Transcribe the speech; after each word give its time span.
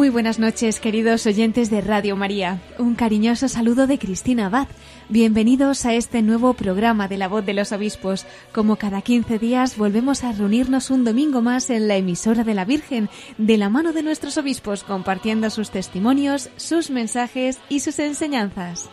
Muy 0.00 0.08
buenas 0.08 0.38
noches, 0.38 0.80
queridos 0.80 1.26
oyentes 1.26 1.68
de 1.68 1.82
Radio 1.82 2.16
María. 2.16 2.62
Un 2.78 2.94
cariñoso 2.94 3.48
saludo 3.48 3.86
de 3.86 3.98
Cristina 3.98 4.46
Abad. 4.46 4.66
Bienvenidos 5.10 5.84
a 5.84 5.92
este 5.92 6.22
nuevo 6.22 6.54
programa 6.54 7.06
de 7.06 7.18
la 7.18 7.28
voz 7.28 7.44
de 7.44 7.52
los 7.52 7.70
obispos. 7.70 8.24
Como 8.50 8.76
cada 8.76 9.02
15 9.02 9.38
días 9.38 9.76
volvemos 9.76 10.24
a 10.24 10.32
reunirnos 10.32 10.88
un 10.88 11.04
domingo 11.04 11.42
más 11.42 11.68
en 11.68 11.86
la 11.86 11.96
emisora 11.96 12.44
de 12.44 12.54
la 12.54 12.64
Virgen, 12.64 13.10
de 13.36 13.58
la 13.58 13.68
mano 13.68 13.92
de 13.92 14.02
nuestros 14.02 14.38
obispos, 14.38 14.84
compartiendo 14.84 15.50
sus 15.50 15.70
testimonios, 15.70 16.48
sus 16.56 16.88
mensajes 16.88 17.58
y 17.68 17.80
sus 17.80 17.98
enseñanzas. 17.98 18.88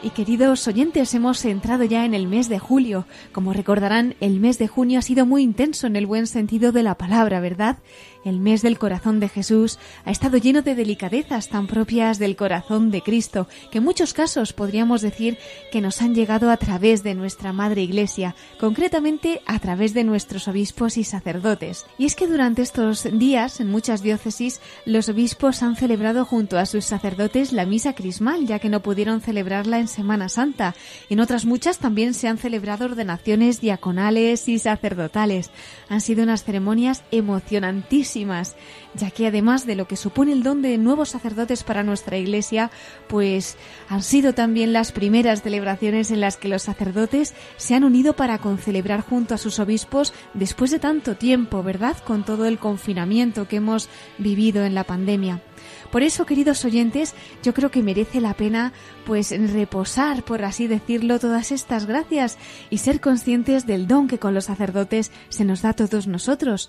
Y 0.00 0.10
queridos 0.10 0.68
oyentes, 0.68 1.12
hemos 1.14 1.44
entrado 1.44 1.82
ya 1.82 2.04
en 2.04 2.14
el 2.14 2.28
mes 2.28 2.48
de 2.48 2.60
julio. 2.60 3.04
Como 3.32 3.52
recordarán, 3.52 4.14
el 4.20 4.38
mes 4.38 4.56
de 4.56 4.68
junio 4.68 5.00
ha 5.00 5.02
sido 5.02 5.26
muy 5.26 5.42
intenso 5.42 5.88
en 5.88 5.96
el 5.96 6.06
buen 6.06 6.28
sentido 6.28 6.70
de 6.70 6.84
la 6.84 6.94
palabra, 6.96 7.40
¿verdad? 7.40 7.78
El 8.24 8.40
mes 8.40 8.62
del 8.62 8.78
corazón 8.78 9.20
de 9.20 9.28
Jesús 9.28 9.78
ha 10.04 10.10
estado 10.10 10.38
lleno 10.38 10.62
de 10.62 10.74
delicadezas 10.74 11.48
tan 11.48 11.66
propias 11.66 12.18
del 12.18 12.36
corazón 12.36 12.90
de 12.90 13.02
Cristo, 13.02 13.46
que 13.70 13.78
en 13.78 13.84
muchos 13.84 14.12
casos 14.12 14.52
podríamos 14.52 15.02
decir 15.02 15.38
que 15.70 15.80
nos 15.80 16.02
han 16.02 16.14
llegado 16.14 16.50
a 16.50 16.56
través 16.56 17.02
de 17.02 17.14
nuestra 17.14 17.52
Madre 17.52 17.82
Iglesia, 17.82 18.34
concretamente 18.58 19.40
a 19.46 19.58
través 19.60 19.94
de 19.94 20.04
nuestros 20.04 20.48
obispos 20.48 20.96
y 20.96 21.04
sacerdotes. 21.04 21.86
Y 21.96 22.06
es 22.06 22.16
que 22.16 22.26
durante 22.26 22.62
estos 22.62 23.06
días, 23.12 23.60
en 23.60 23.70
muchas 23.70 24.02
diócesis, 24.02 24.60
los 24.84 25.08
obispos 25.08 25.62
han 25.62 25.76
celebrado 25.76 26.24
junto 26.24 26.58
a 26.58 26.66
sus 26.66 26.84
sacerdotes 26.84 27.52
la 27.52 27.66
misa 27.66 27.94
crismal, 27.94 28.46
ya 28.46 28.58
que 28.58 28.68
no 28.68 28.82
pudieron 28.82 29.20
celebrarla 29.20 29.78
en 29.78 29.88
Semana 29.88 30.28
Santa. 30.28 30.74
En 31.08 31.20
otras 31.20 31.44
muchas 31.44 31.78
también 31.78 32.14
se 32.14 32.26
han 32.26 32.38
celebrado 32.38 32.86
ordenaciones 32.86 33.60
diaconales 33.60 34.48
y 34.48 34.58
sacerdotales. 34.58 35.50
Han 35.88 36.00
sido 36.00 36.24
unas 36.24 36.42
ceremonias 36.42 37.04
emocionantísimas 37.10 38.07
ya 38.16 39.10
que 39.10 39.26
además 39.26 39.66
de 39.66 39.76
lo 39.76 39.86
que 39.86 39.96
supone 39.96 40.32
el 40.32 40.42
don 40.42 40.62
de 40.62 40.78
nuevos 40.78 41.10
sacerdotes 41.10 41.64
para 41.64 41.82
nuestra 41.82 42.16
Iglesia, 42.16 42.70
pues 43.08 43.56
han 43.88 44.02
sido 44.02 44.34
también 44.34 44.72
las 44.72 44.92
primeras 44.92 45.42
celebraciones 45.42 46.10
en 46.10 46.20
las 46.20 46.36
que 46.36 46.48
los 46.48 46.62
sacerdotes 46.62 47.34
se 47.56 47.74
han 47.74 47.84
unido 47.84 48.14
para 48.14 48.38
concelebrar 48.38 49.02
junto 49.02 49.34
a 49.34 49.38
sus 49.38 49.58
obispos 49.58 50.12
después 50.34 50.70
de 50.70 50.78
tanto 50.78 51.16
tiempo, 51.16 51.62
¿verdad? 51.62 51.96
Con 52.04 52.24
todo 52.24 52.46
el 52.46 52.58
confinamiento 52.58 53.48
que 53.48 53.56
hemos 53.56 53.88
vivido 54.18 54.64
en 54.64 54.74
la 54.74 54.84
pandemia. 54.84 55.42
Por 55.90 56.02
eso, 56.02 56.26
queridos 56.26 56.64
oyentes, 56.64 57.14
yo 57.42 57.54
creo 57.54 57.70
que 57.70 57.82
merece 57.82 58.20
la 58.20 58.34
pena 58.34 58.72
pues 59.06 59.30
reposar, 59.52 60.22
por 60.22 60.44
así 60.44 60.66
decirlo, 60.66 61.18
todas 61.18 61.50
estas 61.50 61.86
gracias 61.86 62.36
y 62.68 62.78
ser 62.78 63.00
conscientes 63.00 63.66
del 63.66 63.86
don 63.86 64.06
que 64.06 64.18
con 64.18 64.34
los 64.34 64.44
sacerdotes 64.44 65.10
se 65.30 65.44
nos 65.44 65.62
da 65.62 65.70
a 65.70 65.74
todos 65.74 66.06
nosotros. 66.06 66.68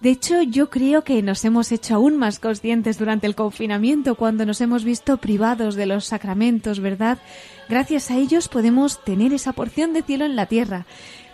De 0.00 0.10
hecho, 0.10 0.42
yo 0.42 0.70
creo 0.70 1.02
que 1.02 1.22
nos 1.22 1.44
hemos 1.44 1.72
hecho 1.72 1.96
aún 1.96 2.16
más 2.16 2.38
conscientes 2.38 2.98
durante 2.98 3.26
el 3.26 3.34
confinamiento 3.34 4.14
cuando 4.14 4.46
nos 4.46 4.60
hemos 4.60 4.84
visto 4.84 5.16
privados 5.16 5.74
de 5.74 5.86
los 5.86 6.04
sacramentos, 6.04 6.78
¿verdad? 6.78 7.18
Gracias 7.68 8.10
a 8.10 8.16
ellos 8.16 8.48
podemos 8.48 9.02
tener 9.04 9.32
esa 9.32 9.52
porción 9.52 9.92
de 9.92 10.02
cielo 10.02 10.24
en 10.24 10.36
la 10.36 10.46
tierra. 10.46 10.86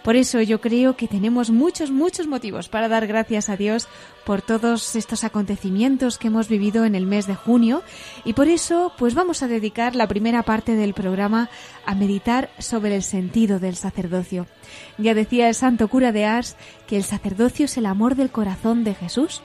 Por 0.04 0.16
eso 0.16 0.42
yo 0.42 0.60
creo 0.60 0.96
que 0.96 1.08
tenemos 1.08 1.48
muchos, 1.48 1.90
muchos 1.90 2.26
motivos 2.26 2.68
para 2.68 2.88
dar 2.88 3.06
gracias 3.06 3.48
a 3.48 3.56
Dios 3.56 3.88
por 4.26 4.42
todos 4.42 4.96
estos 4.96 5.24
acontecimientos 5.24 6.18
que 6.18 6.26
hemos 6.26 6.46
vivido 6.46 6.84
en 6.84 6.94
el 6.94 7.06
mes 7.06 7.26
de 7.26 7.34
junio 7.34 7.82
y 8.22 8.34
por 8.34 8.48
eso 8.48 8.92
pues 8.98 9.14
vamos 9.14 9.42
a 9.42 9.48
dedicar 9.48 9.96
la 9.96 10.06
primera 10.06 10.42
parte 10.42 10.76
del 10.76 10.92
programa 10.92 11.48
a 11.86 11.94
meditar 11.94 12.50
sobre 12.58 12.96
el 12.96 13.02
sentido 13.02 13.58
del 13.60 13.76
sacerdocio. 13.76 14.46
Ya 14.98 15.14
decía 15.14 15.48
el 15.48 15.54
santo 15.54 15.88
cura 15.88 16.12
de 16.12 16.26
Ars 16.26 16.56
que 16.86 16.98
el 16.98 17.04
sacerdocio 17.04 17.64
es 17.64 17.78
el 17.78 17.86
amor 17.86 18.14
del 18.14 18.30
corazón 18.30 18.84
de 18.84 18.94
Jesús. 18.94 19.40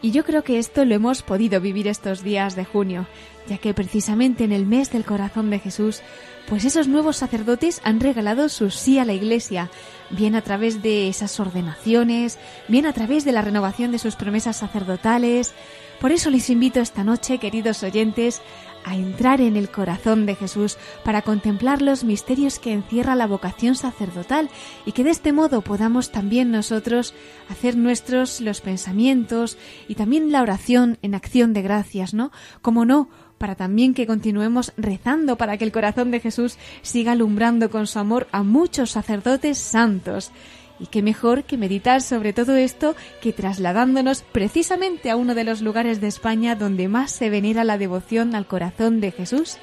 Y 0.00 0.12
yo 0.12 0.24
creo 0.24 0.42
que 0.42 0.58
esto 0.58 0.86
lo 0.86 0.94
hemos 0.94 1.22
podido 1.22 1.60
vivir 1.60 1.86
estos 1.86 2.22
días 2.22 2.56
de 2.56 2.64
junio, 2.64 3.06
ya 3.46 3.58
que 3.58 3.74
precisamente 3.74 4.44
en 4.44 4.52
el 4.52 4.64
mes 4.64 4.90
del 4.90 5.04
corazón 5.04 5.50
de 5.50 5.58
Jesús, 5.58 6.02
pues 6.48 6.64
esos 6.64 6.88
nuevos 6.88 7.16
sacerdotes 7.16 7.80
han 7.84 8.00
regalado 8.00 8.48
su 8.48 8.70
sí 8.70 8.98
a 8.98 9.04
la 9.04 9.12
Iglesia, 9.12 9.70
bien 10.08 10.34
a 10.34 10.40
través 10.40 10.82
de 10.82 11.08
esas 11.08 11.38
ordenaciones, 11.40 12.38
bien 12.68 12.86
a 12.86 12.94
través 12.94 13.24
de 13.26 13.32
la 13.32 13.42
renovación 13.42 13.92
de 13.92 13.98
sus 13.98 14.16
promesas 14.16 14.56
sacerdotales. 14.56 15.52
Por 16.00 16.10
eso 16.10 16.30
les 16.30 16.48
invito 16.48 16.80
esta 16.80 17.04
noche, 17.04 17.38
queridos 17.38 17.82
oyentes, 17.82 18.40
a 18.88 18.96
entrar 18.96 19.40
en 19.40 19.56
el 19.56 19.70
corazón 19.70 20.26
de 20.26 20.34
Jesús 20.34 20.78
para 21.04 21.22
contemplar 21.22 21.82
los 21.82 22.04
misterios 22.04 22.58
que 22.58 22.72
encierra 22.72 23.14
la 23.14 23.26
vocación 23.26 23.74
sacerdotal 23.74 24.48
y 24.86 24.92
que 24.92 25.04
de 25.04 25.10
este 25.10 25.32
modo 25.32 25.60
podamos 25.60 26.10
también 26.10 26.50
nosotros 26.50 27.14
hacer 27.48 27.76
nuestros 27.76 28.40
los 28.40 28.60
pensamientos 28.60 29.58
y 29.88 29.94
también 29.94 30.32
la 30.32 30.42
oración 30.42 30.98
en 31.02 31.14
acción 31.14 31.52
de 31.52 31.62
gracias, 31.62 32.14
¿no? 32.14 32.32
Como 32.62 32.84
no, 32.84 33.08
para 33.38 33.54
también 33.54 33.94
que 33.94 34.06
continuemos 34.06 34.72
rezando 34.76 35.36
para 35.36 35.56
que 35.56 35.64
el 35.64 35.72
corazón 35.72 36.10
de 36.10 36.20
Jesús 36.20 36.58
siga 36.82 37.12
alumbrando 37.12 37.70
con 37.70 37.86
su 37.86 37.98
amor 37.98 38.26
a 38.32 38.42
muchos 38.42 38.90
sacerdotes 38.90 39.58
santos. 39.58 40.32
Y 40.80 40.86
qué 40.86 41.02
mejor 41.02 41.44
que 41.44 41.56
meditar 41.56 42.02
sobre 42.02 42.32
todo 42.32 42.54
esto 42.54 42.94
que 43.20 43.32
trasladándonos 43.32 44.22
precisamente 44.22 45.10
a 45.10 45.16
uno 45.16 45.34
de 45.34 45.44
los 45.44 45.60
lugares 45.60 46.00
de 46.00 46.06
España 46.06 46.54
donde 46.54 46.88
más 46.88 47.10
se 47.10 47.30
venera 47.30 47.64
la 47.64 47.78
devoción 47.78 48.34
al 48.34 48.46
corazón 48.46 49.00
de 49.00 49.10
Jesús, 49.10 49.58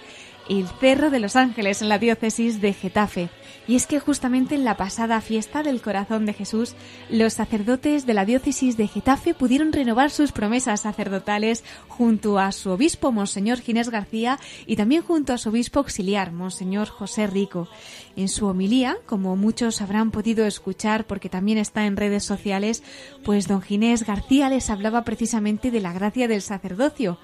el 0.49 0.67
Cerro 0.79 1.09
de 1.09 1.19
los 1.19 1.35
Ángeles 1.35 1.81
en 1.81 1.89
la 1.89 1.99
diócesis 1.99 2.61
de 2.61 2.73
Getafe. 2.73 3.29
Y 3.67 3.75
es 3.75 3.87
que 3.87 3.99
justamente 3.99 4.55
en 4.55 4.63
la 4.63 4.77
pasada 4.77 5.21
fiesta 5.21 5.63
del 5.63 5.81
corazón 5.81 6.25
de 6.25 6.33
Jesús, 6.33 6.75
los 7.09 7.33
sacerdotes 7.33 8.05
de 8.05 8.13
la 8.13 8.25
diócesis 8.25 8.77
de 8.77 8.87
Getafe 8.87 9.33
pudieron 9.33 9.73
renovar 9.73 10.11
sus 10.11 10.31
promesas 10.31 10.81
sacerdotales 10.81 11.63
junto 11.87 12.37
a 12.37 12.51
su 12.51 12.69
obispo, 12.69 13.11
Monseñor 13.11 13.59
Ginés 13.59 13.89
García, 13.89 14.39
y 14.67 14.75
también 14.75 15.01
junto 15.01 15.33
a 15.33 15.37
su 15.37 15.49
obispo 15.49 15.79
auxiliar, 15.79 16.31
Monseñor 16.31 16.89
José 16.89 17.27
Rico. 17.27 17.67
En 18.15 18.29
su 18.29 18.45
homilía, 18.45 18.97
como 19.05 19.35
muchos 19.35 19.81
habrán 19.81 20.11
podido 20.11 20.45
escuchar 20.45 21.05
porque 21.05 21.29
también 21.29 21.57
está 21.57 21.85
en 21.85 21.97
redes 21.97 22.23
sociales, 22.23 22.83
pues 23.23 23.47
don 23.47 23.61
Ginés 23.61 24.05
García 24.05 24.49
les 24.49 24.69
hablaba 24.69 25.03
precisamente 25.03 25.71
de 25.71 25.81
la 25.81 25.91
gracia 25.91 26.27
del 26.27 26.41
sacerdocio. 26.41 27.17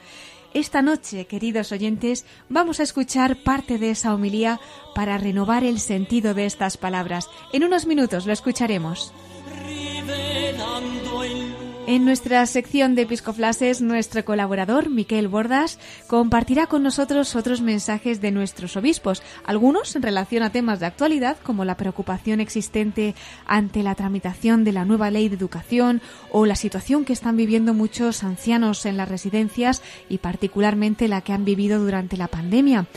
Esta 0.53 0.81
noche, 0.81 1.27
queridos 1.27 1.71
oyentes, 1.71 2.25
vamos 2.49 2.81
a 2.81 2.83
escuchar 2.83 3.37
parte 3.37 3.77
de 3.77 3.91
esa 3.91 4.13
homilía 4.13 4.59
para 4.93 5.17
renovar 5.17 5.63
el 5.63 5.79
sentido 5.79 6.33
de 6.33 6.45
estas 6.45 6.75
palabras. 6.75 7.29
En 7.53 7.63
unos 7.63 7.85
minutos 7.85 8.25
lo 8.25 8.33
escucharemos. 8.33 9.13
En 11.91 12.05
nuestra 12.05 12.45
sección 12.45 12.95
de 12.95 13.01
Episcoflases, 13.01 13.81
nuestro 13.81 14.23
colaborador, 14.23 14.89
Miquel 14.89 15.27
Bordas, 15.27 15.77
compartirá 16.07 16.67
con 16.67 16.83
nosotros 16.83 17.35
otros 17.35 17.59
mensajes 17.59 18.21
de 18.21 18.31
nuestros 18.31 18.77
obispos, 18.77 19.21
algunos 19.43 19.93
en 19.97 20.01
relación 20.01 20.41
a 20.43 20.53
temas 20.53 20.79
de 20.79 20.85
actualidad, 20.85 21.35
como 21.43 21.65
la 21.65 21.75
preocupación 21.75 22.39
existente 22.39 23.13
ante 23.45 23.83
la 23.83 23.95
tramitación 23.95 24.63
de 24.63 24.71
la 24.71 24.85
nueva 24.85 25.11
ley 25.11 25.27
de 25.27 25.35
educación 25.35 26.01
o 26.31 26.45
la 26.45 26.55
situación 26.55 27.03
que 27.03 27.11
están 27.11 27.35
viviendo 27.35 27.73
muchos 27.73 28.23
ancianos 28.23 28.85
en 28.85 28.95
las 28.95 29.09
residencias 29.09 29.81
y 30.07 30.19
particularmente 30.19 31.09
la 31.09 31.19
que 31.19 31.33
han 31.33 31.43
vivido 31.43 31.77
durante 31.83 32.15
la 32.15 32.29
pandemia. 32.29 32.87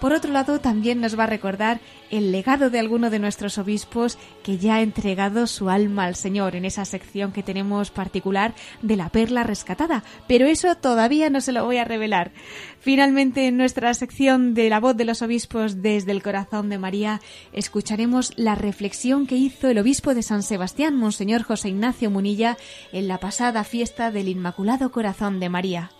Por 0.00 0.14
otro 0.14 0.32
lado, 0.32 0.60
también 0.60 1.00
nos 1.00 1.18
va 1.18 1.24
a 1.24 1.26
recordar 1.26 1.80
el 2.10 2.32
legado 2.32 2.70
de 2.70 2.78
alguno 2.78 3.10
de 3.10 3.18
nuestros 3.18 3.58
obispos 3.58 4.18
que 4.42 4.56
ya 4.56 4.76
ha 4.76 4.82
entregado 4.82 5.46
su 5.46 5.68
alma 5.68 6.04
al 6.04 6.16
Señor 6.16 6.56
en 6.56 6.64
esa 6.64 6.86
sección 6.86 7.32
que 7.32 7.42
tenemos 7.42 7.90
particular 7.90 8.54
de 8.80 8.96
la 8.96 9.10
perla 9.10 9.42
rescatada. 9.42 10.02
Pero 10.26 10.46
eso 10.46 10.74
todavía 10.74 11.28
no 11.28 11.42
se 11.42 11.52
lo 11.52 11.66
voy 11.66 11.76
a 11.76 11.84
revelar. 11.84 12.32
Finalmente, 12.80 13.46
en 13.46 13.58
nuestra 13.58 13.92
sección 13.92 14.54
de 14.54 14.70
la 14.70 14.80
voz 14.80 14.96
de 14.96 15.04
los 15.04 15.20
obispos 15.20 15.82
desde 15.82 16.12
el 16.12 16.22
corazón 16.22 16.70
de 16.70 16.78
María, 16.78 17.20
escucharemos 17.52 18.32
la 18.36 18.54
reflexión 18.54 19.26
que 19.26 19.36
hizo 19.36 19.68
el 19.68 19.78
obispo 19.78 20.14
de 20.14 20.22
San 20.22 20.42
Sebastián, 20.42 20.96
Monseñor 20.96 21.42
José 21.42 21.68
Ignacio 21.68 22.10
Munilla, 22.10 22.56
en 22.92 23.06
la 23.06 23.18
pasada 23.18 23.64
fiesta 23.64 24.10
del 24.10 24.28
Inmaculado 24.28 24.90
Corazón 24.90 25.40
de 25.40 25.50
María. 25.50 25.90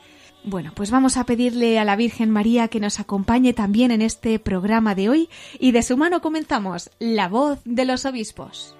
Bueno, 0.42 0.72
pues 0.74 0.90
vamos 0.90 1.16
a 1.16 1.24
pedirle 1.24 1.78
a 1.78 1.84
la 1.84 1.96
Virgen 1.96 2.30
María 2.30 2.68
que 2.68 2.80
nos 2.80 2.98
acompañe 2.98 3.52
también 3.52 3.90
en 3.90 4.00
este 4.00 4.38
programa 4.38 4.94
de 4.94 5.10
hoy 5.10 5.28
y 5.58 5.72
de 5.72 5.82
su 5.82 5.96
mano 5.96 6.22
comenzamos 6.22 6.90
La 6.98 7.28
voz 7.28 7.60
de 7.64 7.84
los 7.84 8.06
obispos. 8.06 8.74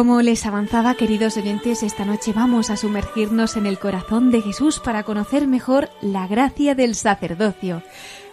Como 0.00 0.22
les 0.22 0.46
avanzaba, 0.46 0.94
queridos 0.94 1.36
oyentes, 1.36 1.82
esta 1.82 2.06
noche 2.06 2.32
vamos 2.32 2.70
a 2.70 2.78
sumergirnos 2.78 3.58
en 3.58 3.66
el 3.66 3.78
corazón 3.78 4.30
de 4.30 4.40
Jesús 4.40 4.80
para 4.80 5.02
conocer 5.02 5.46
mejor 5.46 5.90
la 6.00 6.26
gracia 6.26 6.74
del 6.74 6.94
sacerdocio. 6.94 7.82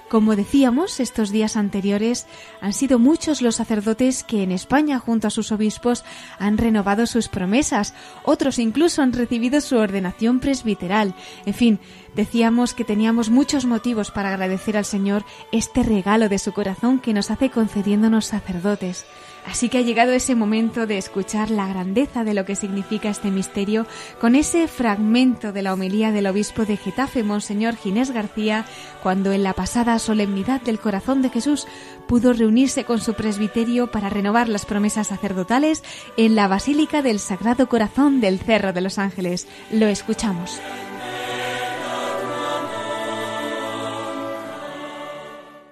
Como 0.08 0.38
decíamos, 0.38 1.02
estos 1.02 1.30
días 1.30 1.58
anteriores 1.58 2.25
han 2.62 2.72
sido 2.72 3.00
muchos 3.00 3.42
los 3.42 3.58
sacerdotes 3.58 4.24
que 4.24 4.44
en 4.44 4.54
España, 4.54 4.98
junto 4.98 5.28
a 5.28 5.30
sus 5.30 5.52
obispos, 5.52 6.06
han 6.40 6.58
renovado 6.58 7.06
sus 7.06 7.28
promesas. 7.28 7.94
Otros 8.24 8.60
incluso 8.60 9.02
han 9.02 9.12
recibido 9.12 9.60
su 9.60 9.75
ordenación 9.75 10.40
presbiteral. 10.40 11.16
En 11.46 11.54
fin, 11.54 11.80
decíamos 12.16 12.74
que 12.74 12.86
teníamos 12.86 13.30
muchos 13.30 13.66
motivos 13.66 14.10
para 14.10 14.30
agradecer 14.30 14.78
al 14.78 14.86
Señor 14.86 15.25
este 15.52 15.84
regalo 15.84 16.30
de 16.30 16.40
su 16.40 16.54
corazón 16.54 17.02
que 17.02 17.13
nos 17.13 17.30
hace 17.30 17.50
concediéndonos 17.50 18.28
sacerdotes. 18.28 19.06
Así 19.48 19.70
que 19.70 19.78
ha 19.78 19.82
llegado 19.82 20.12
ese 20.12 20.36
momento 20.36 20.86
de 20.88 20.98
escuchar 20.98 21.50
la 21.50 21.68
grandeza 21.68 22.26
de 22.26 22.34
lo 22.34 22.44
que 22.44 22.56
significa 22.56 23.10
este 23.10 23.32
misterio 23.32 23.88
con 24.20 24.36
ese 24.36 24.68
fragmento 24.68 25.54
de 25.54 25.62
la 25.62 25.74
homilía 25.74 26.12
del 26.12 26.28
obispo 26.28 26.66
de 26.66 26.76
Getafe, 26.76 27.24
Monseñor 27.24 27.78
Ginés 27.78 28.12
García, 28.12 28.66
cuando 29.02 29.32
en 29.32 29.44
la 29.44 29.54
pasada 29.54 30.00
solemnidad 30.00 30.60
del 30.62 30.80
corazón 30.80 31.22
de 31.22 31.30
Jesús 31.30 31.66
pudo 32.08 32.34
reunirse 32.34 32.84
con 32.84 33.00
su 33.00 33.14
presbiterio 33.14 33.90
para 33.90 34.10
renovar 34.10 34.50
las 34.50 34.66
promesas 34.66 35.08
sacerdotales 35.08 35.82
en 36.18 36.36
la 36.36 36.50
Basílica 36.50 37.02
del 37.02 37.20
Sagrado 37.20 37.70
Corazón 37.70 38.20
del 38.20 38.40
Cerro 38.40 38.74
de 38.74 38.82
los 38.82 38.98
Ángeles. 39.00 39.48
Lo 39.72 39.88
escuchamos. 39.88 40.60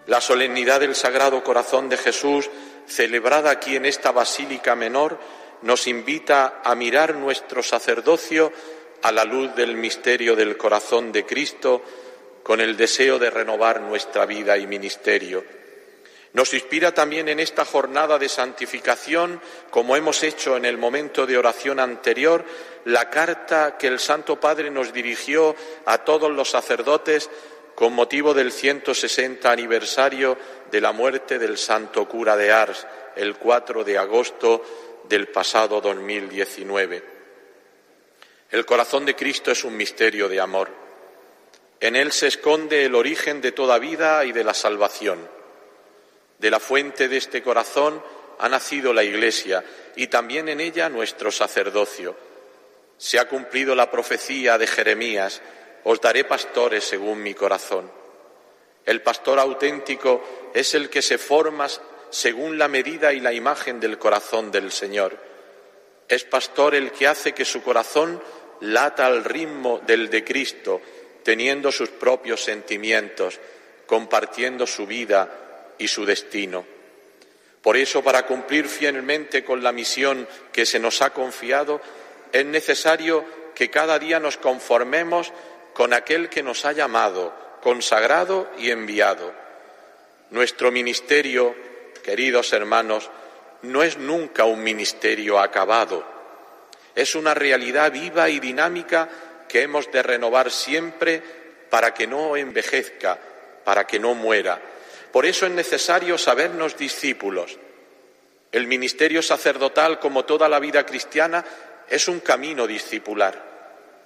La 0.07 0.21
solemnidad 0.21 0.79
del 0.79 0.95
Sagrado 0.95 1.43
Corazón 1.43 1.89
de 1.89 1.97
Jesús 1.97 2.49
celebrada 2.87 3.51
aquí 3.51 3.75
en 3.75 3.85
esta 3.85 4.11
Basílica 4.11 4.75
Menor, 4.75 5.19
nos 5.61 5.87
invita 5.87 6.61
a 6.63 6.75
mirar 6.75 7.15
nuestro 7.15 7.63
sacerdocio 7.63 8.51
a 9.01 9.11
la 9.11 9.25
luz 9.25 9.55
del 9.55 9.75
misterio 9.75 10.35
del 10.35 10.57
corazón 10.57 11.11
de 11.11 11.25
Cristo, 11.25 11.83
con 12.43 12.61
el 12.61 12.77
deseo 12.77 13.17
de 13.17 13.31
renovar 13.31 13.81
nuestra 13.81 14.25
vida 14.25 14.57
y 14.57 14.67
ministerio. 14.67 15.43
Nos 16.33 16.53
inspira 16.53 16.93
también 16.93 17.29
en 17.29 17.39
esta 17.39 17.63
jornada 17.65 18.19
de 18.19 18.27
santificación, 18.27 19.41
como 19.69 19.95
hemos 19.95 20.21
hecho 20.21 20.57
en 20.57 20.65
el 20.65 20.77
momento 20.77 21.25
de 21.25 21.37
oración 21.37 21.79
anterior, 21.79 22.43
la 22.83 23.09
carta 23.09 23.77
que 23.77 23.87
el 23.87 23.99
Santo 23.99 24.39
Padre 24.39 24.69
nos 24.69 24.91
dirigió 24.91 25.55
a 25.85 25.99
todos 25.99 26.29
los 26.29 26.49
sacerdotes 26.49 27.29
con 27.73 27.93
motivo 27.93 28.33
del 28.33 28.51
160 28.51 29.49
aniversario 29.49 30.37
de 30.71 30.81
la 30.81 30.91
muerte 30.91 31.39
del 31.39 31.57
santo 31.57 32.07
cura 32.07 32.35
de 32.35 32.51
Ars, 32.51 32.85
el 33.15 33.35
4 33.35 33.83
de 33.83 33.97
agosto 33.97 34.63
del 35.07 35.27
pasado 35.27 35.81
2019. 35.81 37.03
El 38.51 38.65
corazón 38.65 39.05
de 39.05 39.15
Cristo 39.15 39.51
es 39.51 39.63
un 39.63 39.75
misterio 39.75 40.29
de 40.29 40.39
amor. 40.39 40.69
En 41.79 41.95
él 41.95 42.11
se 42.11 42.27
esconde 42.27 42.85
el 42.85 42.95
origen 42.95 43.41
de 43.41 43.51
toda 43.51 43.79
vida 43.79 44.23
y 44.25 44.31
de 44.31 44.43
la 44.43 44.53
salvación. 44.53 45.27
De 46.39 46.49
la 46.49 46.59
fuente 46.59 47.07
de 47.07 47.17
este 47.17 47.41
corazón 47.41 48.01
ha 48.39 48.49
nacido 48.49 48.93
la 48.93 49.03
Iglesia 49.03 49.63
y 49.95 50.07
también 50.07 50.49
en 50.49 50.59
ella 50.59 50.89
nuestro 50.89 51.31
sacerdocio. 51.31 52.15
Se 52.97 53.19
ha 53.19 53.27
cumplido 53.27 53.75
la 53.75 53.91
profecía 53.91 54.57
de 54.57 54.67
Jeremías 54.67 55.41
os 55.85 56.01
daré 56.01 56.25
pastores 56.25 56.83
según 56.83 57.21
mi 57.21 57.33
corazón. 57.33 57.89
El 58.85 59.01
pastor 59.01 59.39
auténtico 59.39 60.44
es 60.55 60.73
el 60.73 60.89
que 60.89 61.01
se 61.01 61.17
forma 61.17 61.67
según 62.09 62.57
la 62.57 62.69
medida 62.69 63.11
y 63.11 63.19
la 63.19 63.33
imagen 63.33 63.81
del 63.81 63.99
corazón 63.99 64.51
del 64.51 64.71
Señor. 64.71 65.17
Es 66.07 66.23
pastor 66.23 66.75
el 66.75 66.93
que 66.93 67.07
hace 67.07 67.33
que 67.33 67.43
su 67.43 67.61
corazón 67.61 68.21
lata 68.61 69.05
al 69.05 69.25
ritmo 69.25 69.81
del 69.85 70.09
de 70.09 70.23
Cristo, 70.23 70.81
teniendo 71.23 71.73
sus 71.73 71.89
propios 71.89 72.41
sentimientos, 72.41 73.37
compartiendo 73.85 74.65
su 74.65 74.87
vida 74.87 75.73
y 75.77 75.89
su 75.89 76.05
destino. 76.05 76.65
Por 77.61 77.75
eso, 77.75 78.01
para 78.01 78.25
cumplir 78.25 78.69
fielmente 78.69 79.43
con 79.43 79.61
la 79.61 79.73
misión 79.73 80.25
que 80.53 80.65
se 80.65 80.79
nos 80.79 81.01
ha 81.01 81.09
confiado, 81.09 81.81
es 82.31 82.45
necesario 82.45 83.25
que 83.53 83.69
cada 83.69 83.99
día 83.99 84.21
nos 84.21 84.37
conformemos 84.37 85.33
con 85.73 85.91
aquel 85.91 86.29
que 86.29 86.43
nos 86.43 86.63
ha 86.63 86.71
llamado, 86.71 87.33
consagrado 87.61 88.49
y 88.57 88.71
enviado. 88.71 89.44
Nuestro 90.31 90.71
ministerio, 90.71 91.55
queridos 92.03 92.51
hermanos, 92.53 93.09
no 93.61 93.83
es 93.83 93.97
nunca 93.97 94.45
un 94.45 94.63
ministerio 94.63 95.39
acabado, 95.39 96.03
es 96.95 97.15
una 97.15 97.33
realidad 97.33 97.91
viva 97.91 98.29
y 98.29 98.39
dinámica 98.39 99.09
que 99.47 99.61
hemos 99.61 99.91
de 99.91 100.01
renovar 100.01 100.49
siempre 100.49 101.21
para 101.69 101.93
que 101.93 102.07
no 102.07 102.37
envejezca, 102.37 103.19
para 103.63 103.85
que 103.85 103.99
no 103.99 104.15
muera. 104.15 104.59
Por 105.11 105.25
eso 105.25 105.45
es 105.45 105.51
necesario 105.51 106.17
sabernos 106.17 106.77
discípulos. 106.77 107.57
El 108.51 108.67
ministerio 108.67 109.21
sacerdotal, 109.21 109.99
como 109.99 110.25
toda 110.25 110.47
la 110.47 110.59
vida 110.59 110.85
cristiana, 110.85 111.43
es 111.89 112.07
un 112.07 112.21
camino 112.21 112.65
discipular. 112.65 113.55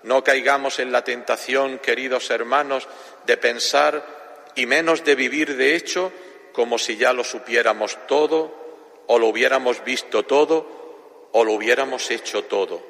No 0.04 0.24
caigamos 0.24 0.80
en 0.80 0.92
la 0.92 1.04
tentación, 1.04 1.80
queridos 1.80 2.30
hermanos, 2.30 2.88
de 3.26 3.38
pensar 3.38 4.19
y 4.60 4.66
menos 4.66 5.06
de 5.06 5.16
vivir 5.16 5.56
de 5.56 5.75
hecho 5.75 6.12
como 6.51 6.78
si 6.78 6.98
ya 6.98 7.13
lo 7.13 7.24
supiéramos 7.24 7.98
todo 8.08 9.04
o 9.08 9.18
lo 9.18 9.28
hubiéramos 9.28 9.84
visto 9.86 10.24
todo 10.24 11.30
o 11.32 11.46
lo 11.46 11.54
hubiéramos 11.54 12.12
hecho 12.12 12.44
todo. 12.44 12.84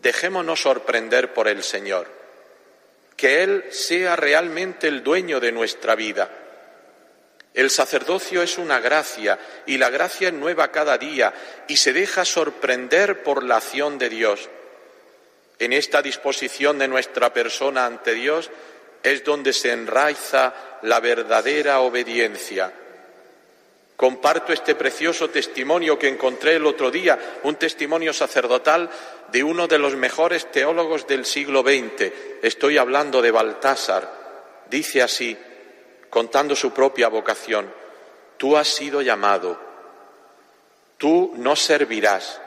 Dejémonos 0.00 0.62
sorprender 0.62 1.32
por 1.32 1.46
el 1.46 1.62
Señor, 1.62 2.08
que 3.16 3.44
Él 3.44 3.64
sea 3.70 4.16
realmente 4.16 4.88
el 4.88 5.04
dueño 5.04 5.38
de 5.38 5.52
nuestra 5.52 5.94
vida. 5.94 6.28
El 7.54 7.70
sacerdocio 7.70 8.42
es 8.42 8.58
una 8.58 8.80
gracia 8.80 9.38
y 9.66 9.78
la 9.78 9.88
gracia 9.88 10.28
es 10.28 10.34
nueva 10.34 10.72
cada 10.72 10.98
día 10.98 11.32
y 11.68 11.76
se 11.76 11.92
deja 11.92 12.24
sorprender 12.24 13.22
por 13.22 13.44
la 13.44 13.58
acción 13.58 13.98
de 13.98 14.08
Dios. 14.08 14.48
En 15.60 15.72
esta 15.72 16.02
disposición 16.02 16.80
de 16.80 16.88
nuestra 16.88 17.32
persona 17.32 17.86
ante 17.86 18.14
Dios 18.14 18.50
es 19.02 19.24
donde 19.24 19.52
se 19.52 19.72
enraiza 19.72 20.54
la 20.82 21.00
verdadera 21.00 21.80
obediencia. 21.80 22.72
Comparto 23.96 24.52
este 24.52 24.74
precioso 24.74 25.30
testimonio 25.30 25.98
que 25.98 26.08
encontré 26.08 26.56
el 26.56 26.66
otro 26.66 26.90
día, 26.90 27.38
un 27.44 27.54
testimonio 27.54 28.12
sacerdotal 28.12 28.90
de 29.30 29.44
uno 29.44 29.68
de 29.68 29.78
los 29.78 29.94
mejores 29.94 30.50
teólogos 30.50 31.06
del 31.06 31.24
siglo 31.24 31.62
XX. 31.62 32.12
Estoy 32.42 32.78
hablando 32.78 33.22
de 33.22 33.30
Baltasar. 33.30 34.22
Dice 34.68 35.02
así, 35.02 35.36
contando 36.10 36.56
su 36.56 36.72
propia 36.72 37.08
vocación, 37.08 37.72
tú 38.38 38.56
has 38.56 38.68
sido 38.68 39.02
llamado, 39.02 39.58
tú 40.98 41.32
no 41.36 41.54
servirás, 41.54 42.40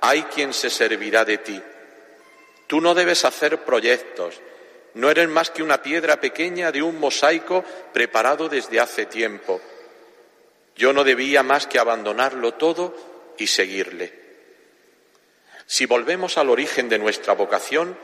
hay 0.00 0.22
quien 0.24 0.52
se 0.52 0.68
servirá 0.68 1.24
de 1.24 1.38
ti. 1.38 1.62
Tú 2.66 2.80
no 2.80 2.94
debes 2.94 3.24
hacer 3.24 3.64
proyectos, 3.64 4.40
no 4.94 5.10
eres 5.10 5.28
más 5.28 5.50
que 5.50 5.62
una 5.62 5.82
piedra 5.82 6.20
pequeña 6.20 6.72
de 6.72 6.82
un 6.82 6.98
mosaico 6.98 7.64
preparado 7.92 8.48
desde 8.48 8.80
hace 8.80 9.06
tiempo. 9.06 9.60
Yo 10.76 10.92
no 10.92 11.04
debía 11.04 11.42
más 11.42 11.66
que 11.66 11.78
abandonarlo 11.78 12.54
todo 12.54 12.94
y 13.38 13.46
seguirle. 13.46 14.12
Si 15.66 15.86
volvemos 15.86 16.38
al 16.38 16.50
origen 16.50 16.88
de 16.88 16.98
nuestra 16.98 17.34
vocación, 17.34 17.96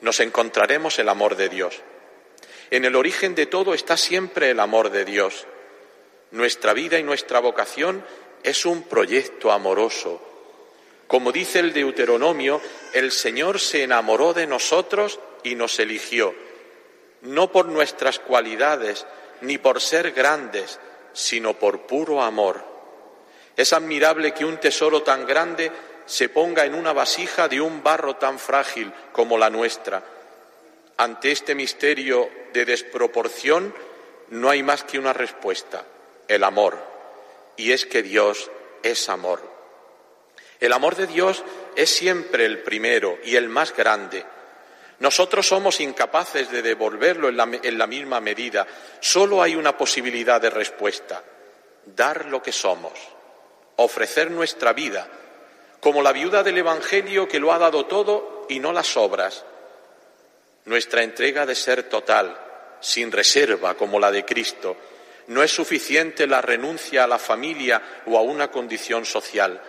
nos 0.00 0.20
encontraremos 0.20 0.98
el 0.98 1.08
amor 1.08 1.36
de 1.36 1.48
Dios. 1.48 1.80
En 2.70 2.84
el 2.84 2.96
origen 2.96 3.34
de 3.34 3.46
todo 3.46 3.74
está 3.74 3.96
siempre 3.96 4.50
el 4.50 4.60
amor 4.60 4.90
de 4.90 5.04
Dios. 5.04 5.46
Nuestra 6.32 6.72
vida 6.72 6.98
y 6.98 7.04
nuestra 7.04 7.38
vocación 7.38 8.04
es 8.42 8.66
un 8.66 8.82
proyecto 8.82 9.52
amoroso, 9.52 10.20
como 11.06 11.30
dice 11.30 11.60
el 11.60 11.72
Deuteronomio, 11.72 12.60
el 12.92 13.12
Señor 13.12 13.60
se 13.60 13.84
enamoró 13.84 14.34
de 14.34 14.46
nosotros 14.46 15.20
y 15.46 15.54
nos 15.54 15.78
eligió, 15.78 16.34
no 17.22 17.52
por 17.52 17.66
nuestras 17.66 18.18
cualidades 18.18 19.06
ni 19.42 19.58
por 19.58 19.80
ser 19.80 20.10
grandes, 20.10 20.80
sino 21.12 21.54
por 21.54 21.86
puro 21.86 22.20
amor. 22.20 22.64
Es 23.56 23.72
admirable 23.72 24.34
que 24.34 24.44
un 24.44 24.58
tesoro 24.58 25.04
tan 25.04 25.24
grande 25.24 25.70
se 26.04 26.28
ponga 26.28 26.64
en 26.64 26.74
una 26.74 26.92
vasija 26.92 27.46
de 27.46 27.60
un 27.60 27.80
barro 27.84 28.16
tan 28.16 28.40
frágil 28.40 28.92
como 29.12 29.38
la 29.38 29.48
nuestra. 29.48 30.02
Ante 30.96 31.30
este 31.30 31.54
misterio 31.54 32.28
de 32.52 32.64
desproporción 32.64 33.72
no 34.30 34.50
hay 34.50 34.64
más 34.64 34.82
que 34.82 34.98
una 34.98 35.12
respuesta, 35.12 35.84
el 36.26 36.42
amor. 36.42 36.76
Y 37.56 37.70
es 37.70 37.86
que 37.86 38.02
Dios 38.02 38.50
es 38.82 39.08
amor. 39.08 39.40
El 40.58 40.72
amor 40.72 40.96
de 40.96 41.06
Dios 41.06 41.44
es 41.76 41.88
siempre 41.88 42.46
el 42.46 42.64
primero 42.64 43.16
y 43.24 43.36
el 43.36 43.48
más 43.48 43.76
grande. 43.76 44.24
Nosotros 44.98 45.46
somos 45.46 45.80
incapaces 45.80 46.50
de 46.50 46.62
devolverlo 46.62 47.28
en 47.28 47.36
la, 47.78 47.86
misma 47.86 48.20
medida. 48.20 48.66
Solo 49.00 49.42
hay 49.42 49.54
una 49.54 49.76
posibilidad 49.76 50.40
de 50.40 50.48
respuesta, 50.48 51.22
dar 51.84 52.26
lo 52.26 52.42
que 52.42 52.52
somos, 52.52 52.92
ofrecer 53.76 54.30
nuestra 54.30 54.72
vida, 54.72 55.06
como 55.80 56.02
la 56.02 56.12
viuda 56.12 56.42
del 56.42 56.58
Evangelio 56.58 57.28
que 57.28 57.38
lo 57.38 57.52
ha 57.52 57.58
dado 57.58 57.84
todo 57.84 58.46
y 58.48 58.58
no 58.58 58.72
las 58.72 58.96
obras. 58.96 59.44
Nuestra 60.64 61.02
entrega 61.02 61.44
de 61.44 61.54
ser 61.54 61.84
total, 61.84 62.36
sin 62.80 63.12
reserva, 63.12 63.74
como 63.74 64.00
la 64.00 64.10
de 64.10 64.24
Cristo. 64.24 64.76
No 65.26 65.42
es 65.42 65.50
suficiente 65.50 66.26
la 66.26 66.40
renuncia 66.40 67.04
a 67.04 67.06
la 67.06 67.18
familia 67.18 67.82
o 68.06 68.16
a 68.16 68.22
una 68.22 68.50
condición 68.50 69.04
social. 69.04 69.60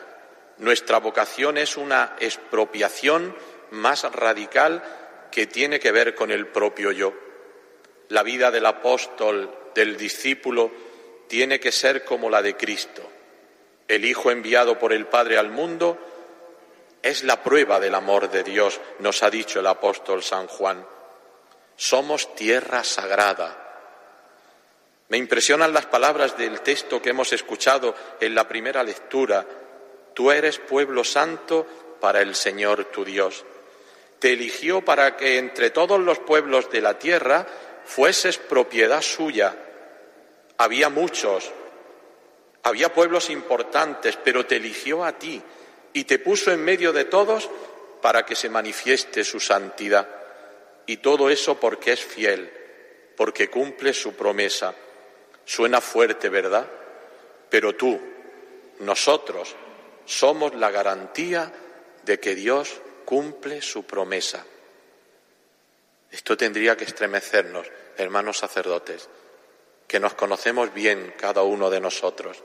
Nuestra 0.60 1.00
vocación 1.00 1.57
es 1.57 1.75
una 1.75 2.15
expropiación 2.19 3.36
más 3.72 4.03
radical 4.13 4.81
que 5.31 5.48
tiene 5.48 5.79
que 5.79 5.91
ver 5.91 6.15
con 6.15 6.31
el 6.31 6.48
propio 6.48 6.91
yo. 6.91 7.13
La 8.10 8.24
vida 8.24 8.51
del 8.51 8.65
apóstol, 8.65 9.53
del 9.75 9.98
discípulo, 9.98 10.72
tiene 11.27 11.60
que 11.60 11.72
ser 11.72 12.03
como 12.03 12.29
la 12.29 12.41
de 12.41 12.55
Cristo. 12.55 13.03
El 13.88 14.05
Hijo 14.05 14.31
enviado 14.31 14.79
por 14.79 14.93
el 14.93 15.05
Padre 15.07 15.38
al 15.38 15.50
mundo 15.50 15.98
es 17.01 17.24
la 17.24 17.41
prueba 17.41 17.79
del 17.79 17.96
amor 17.96 18.29
de 18.29 18.43
Dios, 18.43 18.79
nos 19.00 19.24
ha 19.24 19.29
dicho 19.29 19.60
el 19.60 19.67
apóstol 19.67 20.24
San 20.24 20.48
Juan. 20.48 20.86
Somos 21.75 22.36
tierra 22.36 22.84
sagrada. 22.84 23.63
Me 25.10 25.17
impresionan 25.17 25.74
las 25.74 25.86
palabras 25.86 26.38
del 26.38 26.62
texto 26.62 27.01
que 27.01 27.12
hemos 27.12 27.31
escuchado 27.31 27.96
en 28.19 28.36
la 28.36 28.48
primera 28.48 28.84
lectura. 28.84 29.46
Tú 30.13 30.31
eres 30.31 30.60
pueblo 30.60 31.03
santo 31.03 31.65
para 32.01 32.22
el 32.22 32.36
Señor 32.36 32.86
tu 32.86 33.05
Dios. 33.05 33.46
Te 34.20 34.34
eligió 34.34 34.84
para 34.84 35.16
que 35.16 35.38
entre 35.38 35.70
todos 35.70 36.00
los 36.00 36.20
pueblos 36.20 36.70
de 36.72 36.82
la 36.82 36.98
tierra 36.98 37.46
fueses 37.86 38.38
propiedad 38.38 39.02
suya. 39.02 39.56
Había 40.58 40.90
muchos, 40.90 41.52
había 42.64 42.94
pueblos 42.94 43.30
importantes, 43.30 44.18
pero 44.24 44.46
te 44.46 44.58
eligió 44.58 45.04
a 45.04 45.14
ti 45.18 45.42
y 45.94 46.04
te 46.04 46.20
puso 46.20 46.52
en 46.52 46.64
medio 46.64 46.92
de 46.94 47.06
todos 47.06 47.50
para 48.02 48.26
que 48.26 48.36
se 48.36 48.50
manifieste 48.50 49.24
su 49.24 49.40
santidad. 49.40 50.08
Y 50.86 50.98
todo 50.98 51.30
eso 51.30 51.60
porque 51.60 51.94
es 51.94 52.04
fiel, 52.04 52.52
porque 53.16 53.50
cumple 53.50 53.94
su 53.94 54.14
promesa. 54.14 54.74
Suena 55.46 55.82
fuerte, 55.82 56.30
¿verdad? 56.30 56.68
Pero 57.50 57.76
tú, 57.76 58.00
nosotros, 58.80 59.56
somos 60.06 60.56
la 60.56 60.72
garantía 60.72 61.52
de 62.04 62.20
que 62.20 62.36
Dios 62.36 62.82
cumple 63.08 63.62
su 63.62 63.86
promesa. 63.86 64.46
Esto 66.12 66.36
tendría 66.36 66.76
que 66.76 66.84
estremecernos, 66.84 67.66
hermanos 67.96 68.38
sacerdotes, 68.38 69.08
que 69.88 70.02
nos 70.02 70.14
conocemos 70.14 70.74
bien 70.74 71.14
cada 71.18 71.44
uno 71.44 71.70
de 71.70 71.80
nosotros. 71.80 72.44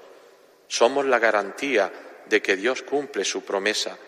Somos 0.68 1.04
la 1.04 1.18
garantía 1.18 1.90
de 2.26 2.40
que 2.40 2.54
Dios 2.54 2.82
cumple 2.82 3.24
su 3.24 3.44
promesa. 3.44 3.98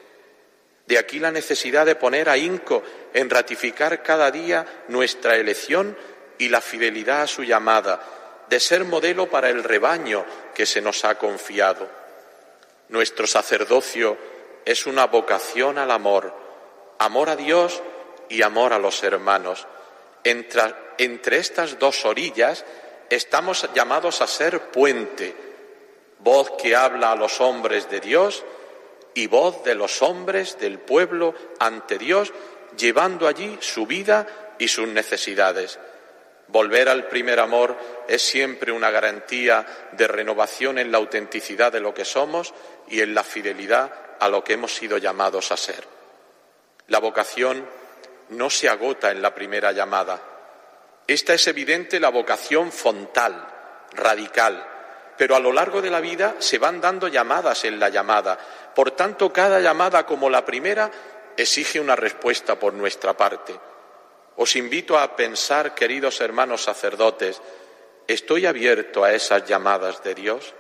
De 0.87 0.97
aquí 0.97 1.19
la 1.19 1.33
necesidad 1.33 1.87
de 1.87 1.97
poner 1.97 2.29
ahínco 2.29 2.85
en 3.13 3.31
ratificar 3.31 4.05
cada 4.05 4.31
día 4.31 4.85
nuestra 4.87 5.35
elección 5.35 5.99
y 6.39 6.51
la 6.51 6.61
fidelidad 6.61 7.23
a 7.23 7.27
su 7.27 7.43
llamada, 7.43 8.45
de 8.49 8.61
ser 8.61 8.85
modelo 8.85 9.29
para 9.29 9.51
el 9.51 9.65
rebaño 9.65 10.25
que 10.55 10.67
se 10.67 10.81
nos 10.81 11.05
ha 11.05 11.19
confiado. 11.19 11.91
Nuestro 12.91 13.27
sacerdocio 13.27 14.17
es 14.65 14.87
una 14.87 15.09
vocación 15.09 15.79
al 15.79 15.91
amor, 15.91 16.44
amor 16.99 17.31
a 17.31 17.37
Dios 17.37 17.83
y 18.29 18.43
amor 18.43 18.73
a 18.73 18.79
los 18.79 19.03
hermanos. 19.03 19.67
Entre, 20.23 21.39
estas 21.39 21.79
dos 21.79 22.05
orillas 22.05 22.65
estamos 23.11 23.69
llamados 23.75 24.21
a 24.21 24.27
ser 24.27 24.71
puente, 24.71 25.35
voz 26.21 26.53
que 26.53 26.75
habla 26.75 27.13
a 27.13 27.17
los 27.17 27.41
hombres 27.41 27.91
de 27.91 28.01
Dios 28.01 28.45
y 29.13 29.27
voz 29.27 29.63
de 29.65 29.75
los 29.75 30.03
hombres 30.03 30.59
del 30.59 30.79
pueblo 30.79 31.35
ante 31.59 31.99
Dios, 31.99 32.33
llevando 32.77 33.29
allí 33.29 33.59
su 33.61 33.87
vida 33.87 34.27
y 34.59 34.69
sus 34.69 34.89
necesidades. 34.89 35.79
Volver 36.49 36.89
al 36.89 37.09
primer 37.09 37.41
amor 37.41 37.77
es 38.07 38.23
siempre 38.23 38.73
una 38.73 38.91
garantía 38.91 39.65
de 39.93 40.07
renovación 40.07 40.79
en 40.79 40.93
la 40.93 40.99
autenticidad 40.99 41.73
de 41.73 41.81
lo 41.81 41.95
que 41.95 42.05
somos 42.05 42.53
y 42.89 43.01
en 43.01 43.15
la 43.15 43.25
fidelidad 43.25 43.93
a 44.21 44.29
lo 44.29 44.45
que 44.45 44.55
hemos 44.55 44.75
sido 44.75 44.99
llamados 44.99 45.53
a 45.53 45.57
ser. 45.57 45.94
La 46.89 46.99
vocación 46.99 47.67
no 48.31 48.51
se 48.51 48.69
agota 48.69 49.11
en 49.11 49.23
la 49.23 49.35
primera 49.35 49.73
llamada. 49.73 50.21
Esta 51.07 51.35
es 51.35 51.47
evidente 51.47 52.01
la 52.01 52.11
vocación 52.11 52.73
fontal, 52.73 53.47
radical, 53.93 54.67
pero 55.17 55.37
a 55.37 55.41
lo 55.41 55.53
largo 55.53 55.81
de 55.81 55.91
la 55.91 56.01
vida 56.01 56.37
se 56.39 56.59
van 56.59 56.81
dando 56.81 57.09
llamadas 57.09 57.65
en 57.65 57.79
la 57.79 57.89
llamada. 57.89 58.39
Por 58.75 58.91
tanto, 58.91 59.33
cada 59.33 59.61
llamada 59.61 60.05
como 60.07 60.29
la 60.29 60.45
primera 60.45 60.91
exige 61.37 61.81
una 61.81 61.97
respuesta 61.97 62.59
por 62.59 62.75
nuestra 62.75 63.17
parte. 63.17 63.59
Os 64.37 64.57
invito 64.57 64.99
a 64.99 65.15
pensar, 65.15 65.75
queridos 65.75 66.21
hermanos 66.21 66.63
sacerdotes, 66.63 67.41
¿estoy 68.07 68.47
abierto 68.47 69.05
a 69.05 69.13
esas 69.13 69.47
llamadas 69.47 70.03
de 70.03 70.15
Dios? 70.15 70.55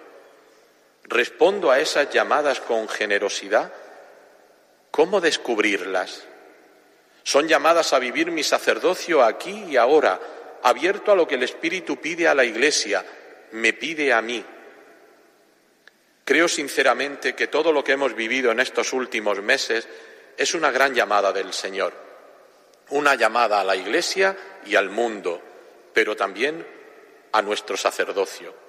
¿Respondo 1.04 1.70
a 1.70 1.80
esas 1.80 2.10
llamadas 2.10 2.60
con 2.60 2.88
generosidad? 2.88 3.72
¿Cómo 4.94 5.20
descubrirlas? 5.20 6.22
Son 7.24 7.48
llamadas 7.48 7.92
a 7.92 7.98
vivir 7.98 8.30
mi 8.30 8.44
sacerdocio 8.44 9.24
aquí 9.24 9.64
y 9.70 9.76
ahora, 9.76 10.20
abierto 10.62 11.10
a 11.10 11.16
lo 11.16 11.26
que 11.26 11.34
el 11.34 11.42
Espíritu 11.42 11.96
pide 11.96 12.28
a 12.28 12.34
la 12.34 12.44
Iglesia, 12.44 13.04
me 13.50 13.72
pide 13.72 14.12
a 14.12 14.22
mí. 14.22 14.44
Creo 16.24 16.46
sinceramente 16.46 17.34
que 17.34 17.48
todo 17.48 17.72
lo 17.72 17.82
que 17.82 17.90
hemos 17.90 18.14
vivido 18.14 18.52
en 18.52 18.60
estos 18.60 18.92
últimos 18.92 19.42
meses 19.42 19.88
es 20.36 20.54
una 20.54 20.70
gran 20.70 20.94
llamada 20.94 21.32
del 21.32 21.52
Señor, 21.52 21.92
una 22.90 23.16
llamada 23.16 23.62
a 23.62 23.64
la 23.64 23.74
Iglesia 23.74 24.36
y 24.64 24.76
al 24.76 24.90
mundo, 24.90 25.42
pero 25.92 26.14
también 26.14 26.64
a 27.32 27.42
nuestro 27.42 27.76
sacerdocio. 27.76 28.63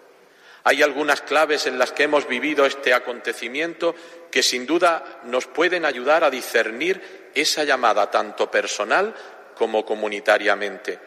Hay 0.67 0.81
algunas 0.81 1.21
claves 1.21 1.67
en 1.67 1.77
las 1.77 1.91
que 1.91 2.03
hemos 2.03 2.27
vivido 2.27 2.65
este 2.65 2.91
acontecimiento 2.91 3.93
que 4.31 4.41
sin 4.41 4.65
duda 4.65 5.21
nos 5.25 5.45
pueden 5.45 5.85
ayudar 5.85 6.23
a 6.23 6.31
discernir 6.31 7.29
esa 7.35 7.63
llamada 7.63 8.09
tanto 8.09 8.49
personal 8.49 9.13
como 9.53 9.85
comunitariamente. 9.85 10.99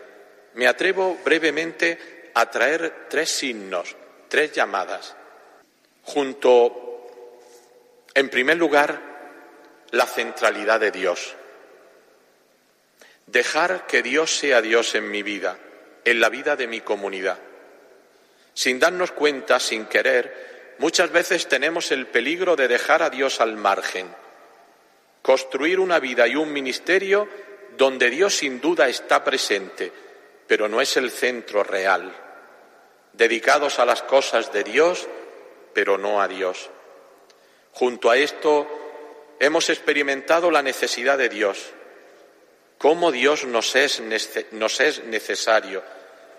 Me 0.54 0.68
atrevo 0.68 1.18
brevemente 1.24 2.30
a 2.34 2.48
traer 2.48 3.08
tres 3.10 3.30
signos, 3.30 3.96
tres 4.28 4.52
llamadas. 4.52 5.16
Junto, 6.04 7.08
en 8.14 8.30
primer 8.30 8.56
lugar, 8.58 9.00
la 9.90 10.06
centralidad 10.06 10.78
de 10.78 10.92
Dios. 10.92 11.34
Dejar 13.26 13.88
que 13.88 14.04
Dios 14.04 14.38
sea 14.38 14.62
Dios 14.62 14.94
en 14.94 15.10
mi 15.10 15.24
vida, 15.24 15.58
en 16.04 16.20
la 16.20 16.28
vida 16.28 16.54
de 16.54 16.68
mi 16.68 16.80
comunidad. 16.80 17.38
Sin 18.58 18.80
darnos 18.80 19.12
cuenta, 19.12 19.60
sin 19.60 19.86
querer, 19.86 20.74
muchas 20.78 21.12
veces 21.12 21.46
tenemos 21.46 21.92
el 21.92 22.08
peligro 22.08 22.56
de 22.56 22.66
dejar 22.66 23.04
a 23.04 23.08
Dios 23.08 23.40
al 23.40 23.56
margen. 23.56 24.12
Construir 25.22 25.78
una 25.78 26.00
vida 26.00 26.26
y 26.26 26.34
un 26.34 26.52
ministerio 26.52 27.28
donde 27.76 28.10
Dios 28.10 28.34
sin 28.34 28.60
duda 28.60 28.88
está 28.88 29.22
presente, 29.22 29.92
pero 30.48 30.68
no 30.68 30.80
es 30.80 30.96
el 30.96 31.12
centro 31.12 31.62
real, 31.62 32.12
dedicados 33.12 33.78
a 33.78 33.84
las 33.84 34.02
cosas 34.02 34.52
de 34.52 34.64
Dios, 34.64 35.06
pero 35.72 35.96
no 35.96 36.20
a 36.20 36.26
Dios. 36.26 36.68
Junto 37.70 38.10
a 38.10 38.16
esto, 38.16 38.66
hemos 39.38 39.70
experimentado 39.70 40.50
la 40.50 40.62
necesidad 40.62 41.16
de 41.16 41.28
Dios, 41.28 41.64
cómo 42.76 43.12
Dios 43.12 43.44
nos 43.44 43.76
es, 43.76 44.02
nos 44.50 44.80
es 44.80 45.04
necesario, 45.04 45.80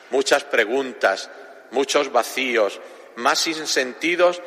muchas 0.10 0.44
preguntas, 0.44 1.30
muchos 1.72 2.12
vacíos, 2.12 2.80
más 3.16 3.48
insentidos 3.48 4.42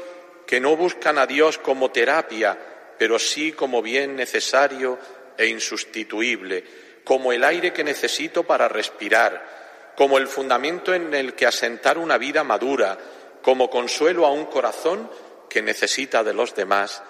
que 0.47 0.61
no 0.61 0.77
buscan 0.77 1.19
a 1.19 1.27
Dios 1.27 1.59
como 1.59 1.91
terapia, 1.91 2.59
pero 2.99 3.19
sí 3.19 3.53
como 3.53 3.83
bien 3.83 4.17
necesario 4.17 4.99
e 5.37 5.47
insustituible, 5.47 6.65
como 7.05 7.33
el 7.33 7.45
aire 7.45 7.73
que 7.73 7.85
necesito 7.85 8.45
para 8.45 8.69
respirar, 8.69 9.93
como 9.97 10.19
el 10.19 10.27
fundamento 10.27 10.95
en 10.95 11.13
el 11.15 11.35
que 11.35 11.47
asentar 11.47 11.99
una 11.99 12.19
vida 12.19 12.45
madura, 12.45 12.99
como 13.43 13.71
consuelo 13.71 14.27
a 14.27 14.33
un 14.33 14.47
corazón 14.47 15.11
que 15.49 15.63
necesita 15.63 16.23
de 16.23 16.33
los 16.33 16.55
demás 16.55 17.03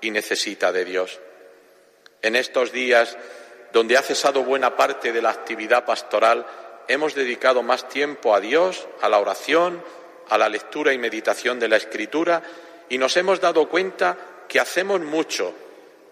y 0.00 0.10
necesita 0.10 0.72
de 0.72 0.84
Dios. 0.84 1.20
En 2.22 2.36
estos 2.36 2.72
días, 2.72 3.16
donde 3.72 3.96
ha 3.96 4.02
cesado 4.02 4.42
buena 4.42 4.76
parte 4.76 5.12
de 5.12 5.22
la 5.22 5.30
actividad 5.30 5.84
pastoral, 5.84 6.46
hemos 6.88 7.14
dedicado 7.14 7.62
más 7.62 7.88
tiempo 7.88 8.34
a 8.34 8.40
Dios, 8.40 8.86
a 9.00 9.08
la 9.08 9.18
oración, 9.18 9.82
a 10.28 10.38
la 10.38 10.48
lectura 10.48 10.92
y 10.92 10.98
meditación 10.98 11.58
de 11.58 11.68
la 11.68 11.76
Escritura, 11.76 12.42
y 12.88 12.98
nos 12.98 13.16
hemos 13.16 13.40
dado 13.40 13.68
cuenta 13.68 14.16
que 14.48 14.60
hacemos 14.60 15.00
mucho, 15.00 15.54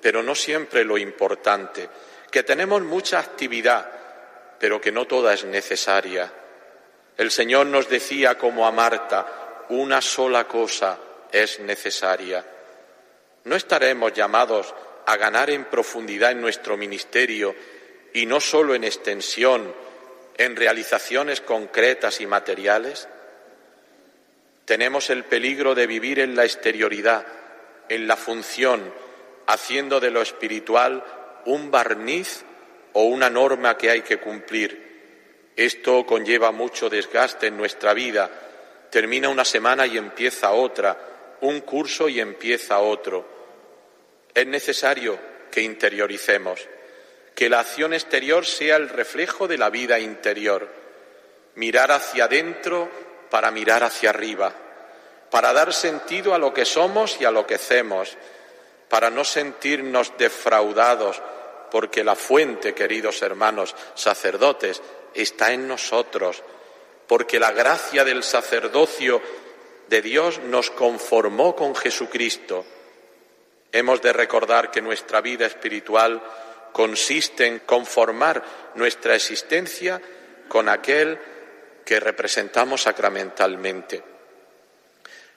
pero 0.01 0.23
no 0.23 0.35
siempre 0.35 0.85
lo 0.85 0.99
importante 0.99 1.89
que 2.35 2.43
tenemos 2.43 2.83
mucha 2.83 3.21
actividad, 3.21 3.89
pero 4.59 4.81
que 4.81 4.91
no 4.91 5.07
toda 5.07 5.33
es 5.35 5.45
necesaria. 5.45 6.33
El 7.17 7.31
Señor 7.31 7.67
nos 7.67 7.89
decía 7.89 8.37
como 8.37 8.67
a 8.67 8.73
Marta, 8.73 9.65
una 9.69 10.01
sola 10.01 10.49
cosa 10.49 10.99
es 11.31 11.61
necesaria. 11.61 12.45
¿No 13.45 13.55
estaremos 13.55 14.13
llamados 14.15 14.75
a 15.07 15.17
ganar 15.17 15.49
en 15.49 15.67
profundidad 15.67 16.33
en 16.33 16.41
nuestro 16.41 16.77
ministerio 16.77 17.55
y 18.13 18.27
no 18.27 18.41
solo 18.41 18.75
en 18.75 18.83
extensión, 18.83 19.73
en 20.37 20.57
realizaciones 20.57 21.41
concretas 21.41 22.21
y 22.21 22.27
materiales? 22.27 23.09
Tenemos 24.65 25.11
el 25.11 25.25
peligro 25.25 25.75
de 25.75 25.87
vivir 25.87 26.19
en 26.21 26.35
la 26.35 26.45
exterioridad, 26.45 27.27
en 27.89 28.07
la 28.07 28.17
función, 28.17 28.93
haciendo 29.47 30.01
de 30.01 30.11
lo 30.11 30.23
espiritual 30.23 31.05
un 31.45 31.71
barniz 31.71 32.45
o 32.95 33.05
una 33.05 33.29
norma 33.29 33.77
que 33.77 33.91
hay 33.91 34.03
que 34.03 34.19
cumplir. 34.19 35.53
Esto 35.57 36.05
conlleva 36.07 36.51
mucho 36.51 36.89
desgaste 36.89 37.49
en 37.49 37.57
nuestra 37.57 37.93
vida. 37.95 38.31
Termina 38.91 39.29
una 39.29 39.45
semana 39.45 39.87
y 39.87 39.99
empieza 39.99 40.53
otra, 40.53 41.37
un 41.43 41.61
curso 41.61 42.09
y 42.09 42.21
empieza 42.21 42.79
otro. 42.79 43.29
Es 44.35 44.47
necesario 44.47 45.19
que 45.51 45.61
interioricemos, 45.61 46.67
que 47.35 47.49
la 47.49 47.61
acción 47.61 47.93
exterior 47.93 48.47
sea 48.47 48.77
el 48.77 48.89
reflejo 48.89 49.49
de 49.49 49.59
la 49.59 49.71
vida 49.71 49.99
interior, 49.99 50.69
mirar 51.57 51.91
hacia 51.91 52.25
adentro 52.25 52.89
para 53.31 53.51
mirar 53.51 53.83
hacia 53.83 54.11
arriba, 54.11 54.53
para 55.31 55.53
dar 55.53 55.73
sentido 55.73 56.35
a 56.35 56.39
lo 56.39 56.55
que 56.55 56.65
somos 56.65 57.21
y 57.21 57.25
a 57.25 57.31
lo 57.31 57.47
que 57.47 57.57
hacemos, 57.57 58.17
para 58.89 59.11
no 59.11 59.25
sentirnos 59.25 60.17
defraudados, 60.17 61.21
porque 61.71 62.05
la 62.05 62.15
fuente, 62.15 62.75
queridos 62.75 63.21
hermanos 63.23 63.75
sacerdotes, 63.95 64.81
está 65.15 65.53
en 65.53 65.67
nosotros, 65.67 66.43
porque 67.09 67.41
la 67.41 67.51
gracia 67.51 68.05
del 68.05 68.23
sacerdocio 68.23 69.21
de 69.89 70.03
Dios 70.03 70.39
nos 70.39 70.71
conformó 70.71 71.57
con 71.57 71.75
Jesucristo. 71.75 72.65
Hemos 73.73 74.01
de 74.03 74.13
recordar 74.13 74.71
que 74.71 74.81
nuestra 74.81 75.21
vida 75.21 75.47
espiritual 75.47 76.23
consiste 76.75 77.47
en 77.47 77.61
conformar 77.61 78.43
nuestra 78.75 79.15
existencia 79.15 80.03
con 80.49 80.69
aquel 80.69 81.17
que 81.85 82.01
representamos 82.01 82.83
sacramentalmente. 82.83 84.03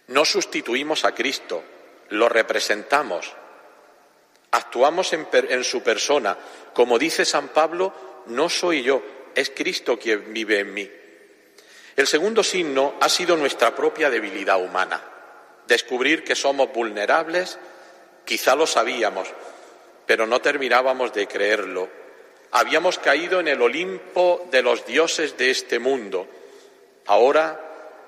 No 0.07 0.25
sustituimos 0.25 1.05
a 1.05 1.13
Cristo, 1.13 1.63
lo 2.09 2.27
representamos, 2.27 3.31
actuamos 4.49 5.13
en, 5.13 5.27
en, 5.31 5.63
su 5.63 5.83
persona. 5.83 6.35
Como 6.73 6.97
dice 6.97 7.23
San 7.23 7.49
Pablo, 7.49 7.93
no 8.25 8.49
soy 8.49 8.81
yo, 8.81 9.03
es 9.35 9.51
Cristo 9.51 9.99
quien 9.99 10.33
vive 10.33 10.61
en 10.61 10.73
mí. 10.73 10.91
El 11.95 12.07
segundo 12.07 12.43
signo 12.43 12.95
ha 12.99 13.09
sido 13.09 13.37
nuestra 13.37 13.75
propia 13.75 14.09
debilidad 14.09 14.59
humana, 14.59 15.03
descubrir 15.67 16.23
que 16.23 16.33
somos 16.33 16.73
vulnerables, 16.73 17.59
quizá 18.25 18.55
lo 18.55 18.65
sabíamos, 18.65 19.27
pero 20.07 20.25
no 20.25 20.39
terminábamos 20.39 21.13
de 21.13 21.27
creerlo. 21.27 21.89
Habíamos 22.51 22.97
caído 22.97 23.41
en 23.41 23.49
el 23.49 23.61
Olimpo 23.61 24.47
de 24.49 24.61
los 24.63 24.85
dioses 24.85 25.37
de 25.37 25.51
este 25.51 25.77
mundo. 25.77 26.25
Ahora 27.05 27.59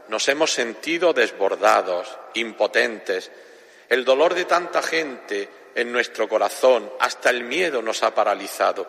nos 0.07 0.27
hemos 0.29 0.51
sentido 0.51 1.13
desbordados, 1.13 2.07
impotentes. 2.33 3.29
El 3.89 4.05
dolor 4.05 4.33
de 4.33 4.45
tanta 4.45 4.81
gente 4.81 5.49
en 5.75 5.91
nuestro 5.91 6.27
corazón, 6.27 6.91
hasta 6.99 7.29
el 7.29 7.43
miedo 7.43 7.81
nos 7.81 8.01
ha 8.01 8.15
paralizado. 8.15 8.87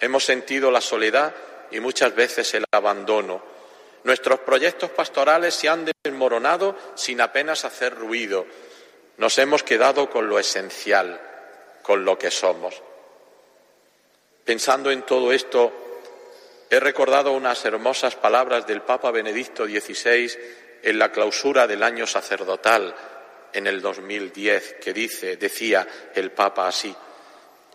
Hemos 0.00 0.24
sentido 0.24 0.70
la 0.70 0.80
soledad 0.80 1.32
y 1.70 1.80
muchas 1.80 2.14
veces 2.14 2.52
el 2.54 2.64
abandono. 2.72 3.42
Nuestros 4.04 4.40
proyectos 4.40 4.90
pastorales 4.90 5.54
se 5.54 5.68
han 5.68 5.84
desmoronado 6.02 6.76
sin 6.94 7.20
apenas 7.20 7.64
hacer 7.64 7.94
ruido. 7.94 8.46
Nos 9.18 9.38
hemos 9.38 9.62
quedado 9.62 10.10
con 10.10 10.28
lo 10.28 10.38
esencial, 10.38 11.20
con 11.82 12.04
lo 12.04 12.18
que 12.18 12.30
somos. 12.30 12.80
Pensando 14.44 14.90
en 14.90 15.02
todo 15.02 15.32
esto, 15.32 15.72
he 16.70 16.80
recordado 16.80 17.32
unas 17.32 17.64
hermosas 17.64 18.16
palabras 18.16 18.66
del 18.66 18.82
Papa 18.82 19.10
Benedicto 19.10 19.66
XVI 19.66 20.32
en 20.82 20.98
la 20.98 21.12
clausura 21.12 21.66
del 21.66 21.82
año 21.82 22.06
sacerdotal 22.06 22.94
en 23.52 23.66
el 23.66 23.80
2010 23.80 24.76
que 24.80 24.92
dice, 24.92 25.36
decía 25.36 25.86
el 26.14 26.32
Papa 26.32 26.66
así, 26.66 26.94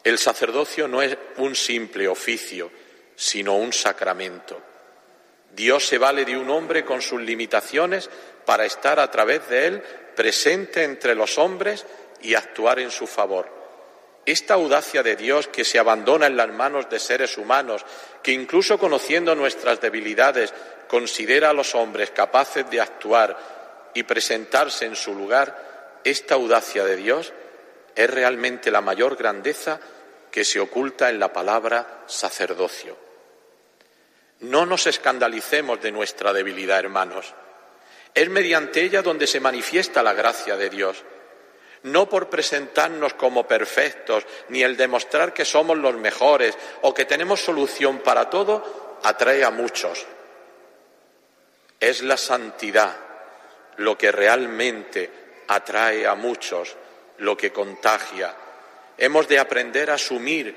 el 0.03 0.17
sacerdocio 0.17 0.87
no 0.87 1.01
es 1.01 1.17
un 1.37 1.55
simple 1.55 2.07
oficio, 2.07 2.71
sino 3.15 3.55
un 3.57 3.73
sacramento. 3.73 4.61
Dios 5.51 5.85
se 5.85 5.97
vale 5.97 6.23
de 6.23 6.37
un 6.37 6.49
hombre 6.49 6.85
con 6.85 7.01
sus 7.01 7.21
limitaciones 7.21 8.09
para 8.45 8.65
estar 8.65 8.99
a 8.99 9.09
través 9.09 9.47
de 9.49 9.67
él 9.67 9.81
presente 10.15 10.83
entre 10.83 11.15
los 11.15 11.37
hombres 11.37 11.85
y 12.21 12.35
actuar 12.35 12.79
en 12.79 12.91
su 12.91 13.07
favor. 13.07 13.56
Esta 14.27 14.55
audacia 14.55 15.03
de 15.03 15.15
Dios 15.15 15.47
que 15.47 15.63
se 15.63 15.79
abandona 15.79 16.27
en 16.27 16.35
las 16.35 16.49
manos 16.49 16.89
de 16.89 16.99
seres 16.99 17.37
humanos, 17.37 17.85
que 18.21 18.33
incluso 18.33 18.77
conociendo 18.77 19.33
nuestras 19.35 19.79
debilidades 19.79 20.53
considera 20.89 21.51
a 21.51 21.53
los 21.53 21.73
hombres 21.75 22.11
capaces 22.11 22.69
de 22.69 22.81
actuar 22.81 23.37
y 23.93 24.03
presentarse 24.03 24.83
en 24.83 24.97
su 24.97 25.15
lugar, 25.15 26.01
esta 26.03 26.35
audacia 26.35 26.83
de 26.83 26.97
Dios 26.97 27.31
es 27.95 28.09
realmente 28.09 28.69
la 28.69 28.81
mayor 28.81 29.15
grandeza 29.15 29.79
que 30.29 30.43
se 30.43 30.59
oculta 30.59 31.09
en 31.09 31.21
la 31.21 31.31
palabra 31.31 32.03
sacerdocio. 32.05 32.97
No 34.41 34.65
nos 34.65 34.87
escandalicemos 34.87 35.81
de 35.81 35.93
nuestra 35.93 36.33
debilidad, 36.33 36.79
hermanos. 36.79 37.33
Es 38.13 38.27
mediante 38.29 38.81
ella 38.81 39.01
donde 39.01 39.25
se 39.25 39.39
manifiesta 39.39 40.03
la 40.03 40.11
gracia 40.11 40.57
de 40.57 40.69
Dios. 40.69 41.01
No 41.87 42.09
por 42.09 42.29
presentarnos 42.29 43.13
como 43.13 43.47
perfectos, 43.47 44.25
ni 44.49 44.63
el 44.63 44.75
demostrar 44.75 45.33
que 45.33 45.45
somos 45.45 45.77
los 45.77 45.95
mejores 45.95 46.57
o 46.81 46.93
que 46.93 47.05
tenemos 47.05 47.41
solución 47.41 47.99
para 47.99 48.29
todo, 48.29 48.99
atrae 49.03 49.43
a 49.43 49.51
muchos. 49.51 50.05
Es 51.79 52.01
la 52.01 52.17
santidad 52.17 52.95
lo 53.77 53.97
que 53.97 54.11
realmente 54.11 55.09
atrae 55.47 56.05
a 56.07 56.15
muchos, 56.15 56.75
lo 57.19 57.37
que 57.37 57.51
contagia. 57.51 58.35
Hemos 58.97 59.27
de 59.27 59.39
aprender 59.39 59.89
a 59.89 59.95
asumir 59.95 60.55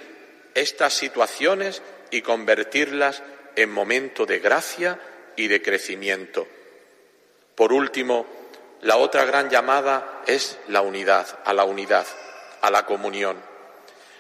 estas 0.55 0.95
situaciones 0.95 1.83
y 2.11 2.23
convertirlas 2.23 3.23
en 3.55 3.71
momento 3.71 4.27
de 4.27 4.41
gracia 4.41 4.99
y 5.37 5.47
de 5.49 5.63
crecimiento. 5.63 6.49
Por 7.55 7.73
último, 7.73 8.40
la 8.83 8.97
otra 8.97 9.25
gran 9.25 9.51
llamada 9.51 10.23
es 10.27 10.59
la 10.69 10.81
unidad, 10.81 11.27
a 11.45 11.53
la 11.53 11.65
unidad, 11.65 12.07
a 12.63 12.71
la 12.71 12.87
comunión. 12.87 13.37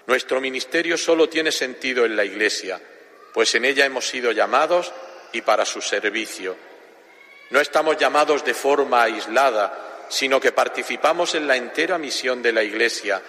Nuestro 0.06 0.40
ministerio 0.40 0.98
solo 0.98 1.28
tiene 1.28 1.50
sentido 1.50 2.04
en 2.04 2.16
la 2.16 2.24
Iglesia, 2.24 2.80
pues 3.32 3.54
en 3.54 3.64
ella 3.64 3.86
hemos 3.86 4.06
sido 4.06 4.32
llamados 4.32 4.92
y 5.32 5.42
para 5.42 5.64
su 5.64 5.80
servicio. 5.80 6.56
No 7.50 7.60
estamos 7.60 7.96
llamados 7.96 8.44
de 8.44 8.54
forma 8.54 9.02
aislada, 9.02 10.06
sino 10.08 10.40
que 10.40 10.52
participamos 10.52 11.34
en 11.34 11.46
la 11.46 11.56
entera 11.56 11.96
misión 11.96 12.42
de 12.42 12.52
la 12.52 12.62
Iglesia. 12.62 13.22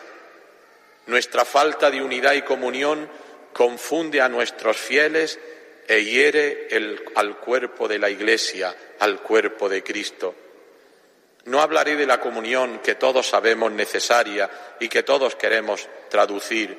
Nuestra 1.08 1.46
falta 1.46 1.90
de 1.90 2.02
unidad 2.02 2.34
y 2.34 2.42
comunión 2.42 3.10
confunde 3.54 4.22
a 4.22 4.30
nuestros 4.30 4.78
fieles 4.78 5.40
e 5.88 6.04
hiere 6.04 6.68
al 7.16 7.38
cuerpo 7.38 7.88
de 7.88 8.00
la 8.00 8.10
Iglesia, 8.10 8.76
al 9.00 9.22
cuerpo 9.22 9.70
de 9.70 9.84
Cristo. 9.84 10.36
No 11.46 11.62
hablaré 11.62 11.96
de 11.96 12.06
la 12.06 12.20
comunión 12.20 12.80
que 12.80 12.96
todos 12.96 13.28
sabemos 13.28 13.72
necesaria 13.72 14.50
y 14.80 14.90
que 14.90 15.04
todos 15.04 15.36
queremos 15.36 15.88
traducir, 16.10 16.78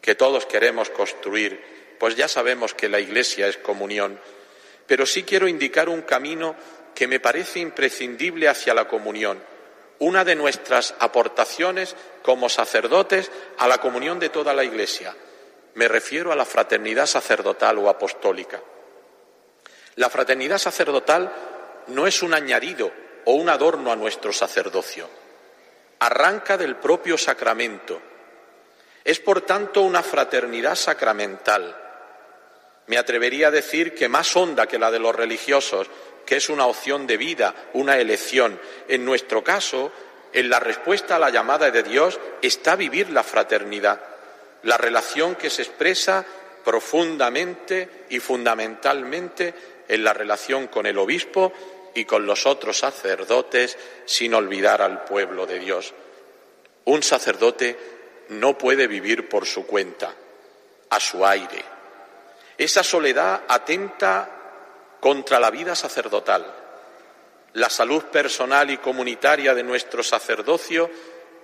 que 0.00 0.14
todos 0.14 0.44
queremos 0.46 0.90
construir, 0.90 1.96
pues 1.98 2.14
ya 2.16 2.28
sabemos 2.28 2.74
que 2.74 2.88
la 2.88 3.00
Iglesia 3.00 3.46
es 3.48 3.56
comunión, 3.56 4.20
pero 4.86 5.06
sí 5.06 5.22
quiero 5.22 5.48
indicar 5.48 5.88
un 5.88 6.02
camino 6.02 6.54
que 6.94 7.08
me 7.08 7.20
parece 7.20 7.60
imprescindible 7.60 8.48
hacia 8.48 8.74
la 8.74 8.86
comunión, 8.86 9.42
una 9.98 10.24
de 10.24 10.34
nuestras 10.34 10.94
aportaciones 10.98 11.96
como 12.22 12.48
sacerdotes 12.48 13.30
a 13.56 13.66
la 13.66 13.78
comunión 13.78 14.18
de 14.18 14.28
toda 14.28 14.52
la 14.52 14.64
Iglesia, 14.64 15.16
me 15.74 15.88
refiero 15.88 16.32
a 16.32 16.36
la 16.36 16.44
fraternidad 16.44 17.06
sacerdotal 17.06 17.78
o 17.78 17.88
apostólica. 17.88 18.60
La 19.96 20.10
fraternidad 20.10 20.58
sacerdotal 20.58 21.32
no 21.88 22.06
es 22.06 22.22
un 22.22 22.34
añadido 22.34 22.92
o 23.26 23.32
un 23.32 23.48
adorno 23.48 23.92
a 23.92 23.96
nuestro 23.96 24.32
sacerdocio. 24.32 25.08
Arranca 26.00 26.56
del 26.56 26.76
propio 26.76 27.16
sacramento. 27.16 28.00
Es, 29.04 29.20
por 29.20 29.42
tanto, 29.42 29.82
una 29.82 30.02
fraternidad 30.02 30.74
sacramental. 30.74 31.76
Me 32.86 32.98
atrevería 32.98 33.48
a 33.48 33.50
decir 33.50 33.94
que 33.94 34.08
más 34.08 34.34
honda 34.36 34.66
que 34.66 34.78
la 34.78 34.90
de 34.90 34.98
los 34.98 35.14
religiosos, 35.14 35.88
que 36.26 36.36
es 36.36 36.48
una 36.48 36.66
opción 36.66 37.06
de 37.06 37.16
vida, 37.16 37.54
una 37.74 37.98
elección. 37.98 38.60
En 38.88 39.04
nuestro 39.04 39.42
caso, 39.44 39.92
en 40.32 40.48
la 40.48 40.60
respuesta 40.60 41.16
a 41.16 41.18
la 41.18 41.30
llamada 41.30 41.70
de 41.70 41.82
Dios 41.82 42.18
está 42.42 42.76
vivir 42.76 43.10
la 43.10 43.22
fraternidad 43.22 44.14
la 44.64 44.76
relación 44.78 45.36
que 45.36 45.50
se 45.50 45.62
expresa 45.62 46.24
profundamente 46.64 48.06
y 48.10 48.18
fundamentalmente 48.18 49.54
en 49.86 50.02
la 50.02 50.12
relación 50.12 50.66
con 50.68 50.86
el 50.86 50.98
obispo 50.98 51.52
y 51.94 52.04
con 52.04 52.26
los 52.26 52.46
otros 52.46 52.78
sacerdotes, 52.78 53.78
sin 54.04 54.34
olvidar 54.34 54.82
al 54.82 55.04
pueblo 55.04 55.46
de 55.46 55.58
Dios. 55.58 55.94
Un 56.84 57.02
sacerdote 57.02 57.76
no 58.30 58.58
puede 58.58 58.86
vivir 58.86 59.28
por 59.28 59.46
su 59.46 59.66
cuenta, 59.66 60.14
a 60.90 61.00
su 61.00 61.24
aire. 61.24 61.64
Esa 62.58 62.82
soledad 62.82 63.42
atenta 63.48 64.30
contra 65.00 65.40
la 65.40 65.50
vida 65.50 65.74
sacerdotal. 65.74 66.44
La 67.54 67.70
salud 67.70 68.04
personal 68.04 68.70
y 68.70 68.78
comunitaria 68.78 69.54
de 69.54 69.62
nuestro 69.62 70.02
sacerdocio 70.02 70.90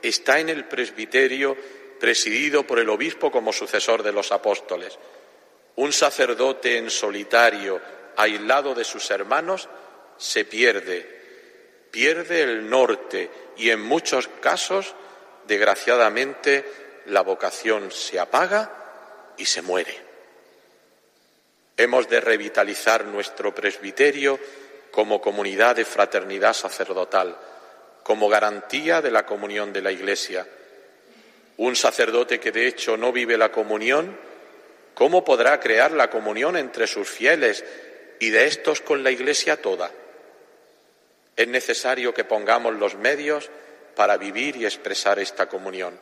está 0.02 0.40
en 0.40 0.48
el 0.48 0.64
presbiterio 0.64 1.56
presidido 2.00 2.66
por 2.66 2.78
el 2.78 2.88
obispo 2.88 3.30
como 3.30 3.52
sucesor 3.52 4.02
de 4.02 4.12
los 4.12 4.32
apóstoles. 4.32 4.98
Un 5.76 5.92
sacerdote 5.92 6.78
en 6.78 6.90
solitario, 6.90 7.80
aislado 8.16 8.74
de 8.74 8.84
sus 8.84 9.10
hermanos, 9.10 9.68
se 10.20 10.44
pierde, 10.44 11.06
pierde 11.90 12.42
el 12.42 12.68
norte 12.68 13.30
y 13.56 13.70
en 13.70 13.80
muchos 13.80 14.28
casos, 14.40 14.94
desgraciadamente, 15.46 16.64
la 17.06 17.22
vocación 17.22 17.90
se 17.90 18.20
apaga 18.20 18.70
y 19.38 19.46
se 19.46 19.62
muere. 19.62 19.98
Hemos 21.76 22.08
de 22.10 22.20
revitalizar 22.20 23.06
nuestro 23.06 23.54
presbiterio 23.54 24.38
como 24.90 25.22
comunidad 25.22 25.76
de 25.76 25.86
fraternidad 25.86 26.52
sacerdotal, 26.52 27.38
como 28.02 28.28
garantía 28.28 29.00
de 29.00 29.10
la 29.10 29.24
comunión 29.24 29.72
de 29.72 29.80
la 29.80 29.90
Iglesia. 29.90 30.46
Un 31.56 31.76
sacerdote 31.76 32.38
que 32.38 32.52
de 32.52 32.66
hecho 32.66 32.98
no 32.98 33.10
vive 33.10 33.38
la 33.38 33.50
comunión, 33.50 34.18
¿cómo 34.92 35.24
podrá 35.24 35.58
crear 35.60 35.92
la 35.92 36.10
comunión 36.10 36.58
entre 36.58 36.86
sus 36.86 37.08
fieles 37.08 37.64
y 38.18 38.28
de 38.28 38.46
estos 38.46 38.82
con 38.82 39.02
la 39.02 39.10
Iglesia 39.10 39.62
toda? 39.62 39.90
Es 41.40 41.48
necesario 41.48 42.12
que 42.12 42.24
pongamos 42.24 42.74
los 42.74 42.96
medios 42.96 43.48
para 43.96 44.18
vivir 44.18 44.56
y 44.56 44.66
expresar 44.66 45.18
esta 45.18 45.48
comunión. 45.48 45.98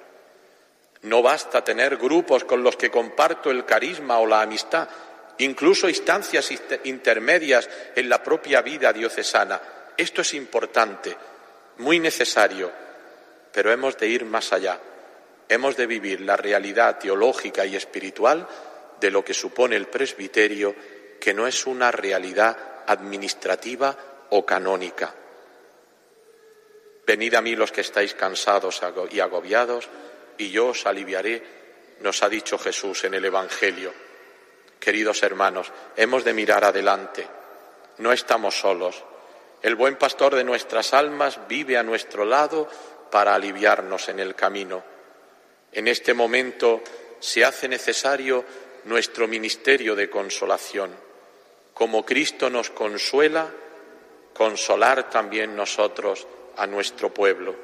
No 1.02 1.22
basta 1.22 1.62
tener 1.62 1.96
grupos 1.96 2.42
con 2.42 2.64
los 2.64 2.74
que 2.74 2.90
comparto 2.90 3.52
el 3.52 3.64
carisma 3.64 4.18
o 4.18 4.26
la 4.26 4.42
amistad, 4.42 4.88
incluso 5.38 5.88
instancias 5.88 6.50
intermedias 6.82 7.70
en 7.94 8.08
la 8.08 8.20
propia 8.20 8.62
vida 8.62 8.92
diocesana. 8.92 9.62
Esto 9.96 10.22
es 10.22 10.34
importante, 10.34 11.16
muy 11.76 12.00
necesario, 12.00 12.72
pero 13.52 13.70
hemos 13.70 13.96
de 13.96 14.08
ir 14.08 14.24
más 14.24 14.52
allá. 14.52 14.80
Hemos 15.48 15.76
de 15.76 15.86
vivir 15.86 16.20
la 16.22 16.36
realidad 16.36 16.98
teológica 16.98 17.64
y 17.64 17.76
espiritual 17.76 18.44
de 19.00 19.12
lo 19.12 19.24
que 19.24 19.34
supone 19.34 19.76
el 19.76 19.86
presbiterio, 19.86 20.74
que 21.20 21.32
no 21.32 21.46
es 21.46 21.64
una 21.64 21.92
realidad 21.92 22.56
administrativa 22.88 23.96
o 24.30 24.44
canónica. 24.44 25.14
Venid 27.08 27.36
a 27.36 27.40
mí 27.40 27.56
los 27.56 27.72
que 27.72 27.80
estáis 27.80 28.12
cansados 28.12 28.82
y 29.10 29.20
agobiados, 29.20 29.88
y 30.36 30.50
yo 30.50 30.66
os 30.66 30.84
aliviaré, 30.84 31.42
nos 32.00 32.22
ha 32.22 32.28
dicho 32.28 32.58
Jesús 32.58 33.02
en 33.04 33.14
el 33.14 33.24
Evangelio. 33.24 33.94
Queridos 34.78 35.22
hermanos, 35.22 35.72
hemos 35.96 36.22
de 36.22 36.34
mirar 36.34 36.64
adelante. 36.64 37.26
No 37.96 38.12
estamos 38.12 38.60
solos. 38.60 39.02
El 39.62 39.74
buen 39.74 39.96
pastor 39.96 40.34
de 40.34 40.44
nuestras 40.44 40.92
almas 40.92 41.40
vive 41.48 41.78
a 41.78 41.82
nuestro 41.82 42.26
lado 42.26 42.68
para 43.10 43.34
aliviarnos 43.34 44.10
en 44.10 44.20
el 44.20 44.34
camino. 44.34 44.84
En 45.72 45.88
este 45.88 46.12
momento 46.12 46.82
se 47.20 47.42
hace 47.42 47.68
necesario 47.68 48.44
nuestro 48.84 49.26
ministerio 49.26 49.96
de 49.96 50.10
consolación. 50.10 50.94
Como 51.72 52.04
Cristo 52.04 52.50
nos 52.50 52.68
consuela, 52.68 53.48
consolar 54.34 55.08
también 55.08 55.56
nosotros 55.56 56.26
a 56.58 56.66
nuestro 56.66 57.12
pueblo. 57.14 57.54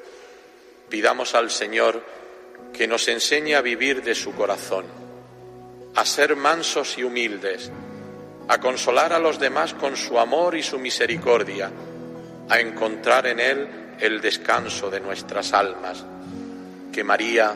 Pidamos 0.89 1.35
al 1.35 1.51
Señor 1.51 2.01
que 2.73 2.87
nos 2.87 3.07
enseñe 3.07 3.55
a 3.55 3.61
vivir 3.61 4.03
de 4.03 4.15
su 4.15 4.33
corazón, 4.33 4.85
a 5.95 6.05
ser 6.05 6.35
mansos 6.35 6.97
y 6.97 7.03
humildes, 7.03 7.71
a 8.47 8.59
consolar 8.59 9.13
a 9.13 9.19
los 9.19 9.39
demás 9.39 9.73
con 9.73 9.95
su 9.95 10.19
amor 10.19 10.55
y 10.55 10.63
su 10.63 10.79
misericordia, 10.79 11.71
a 12.49 12.59
encontrar 12.59 13.27
en 13.27 13.39
Él 13.39 13.67
el 13.99 14.21
descanso 14.21 14.89
de 14.89 14.99
nuestras 14.99 15.53
almas. 15.53 16.05
Que 16.91 17.03
María, 17.03 17.55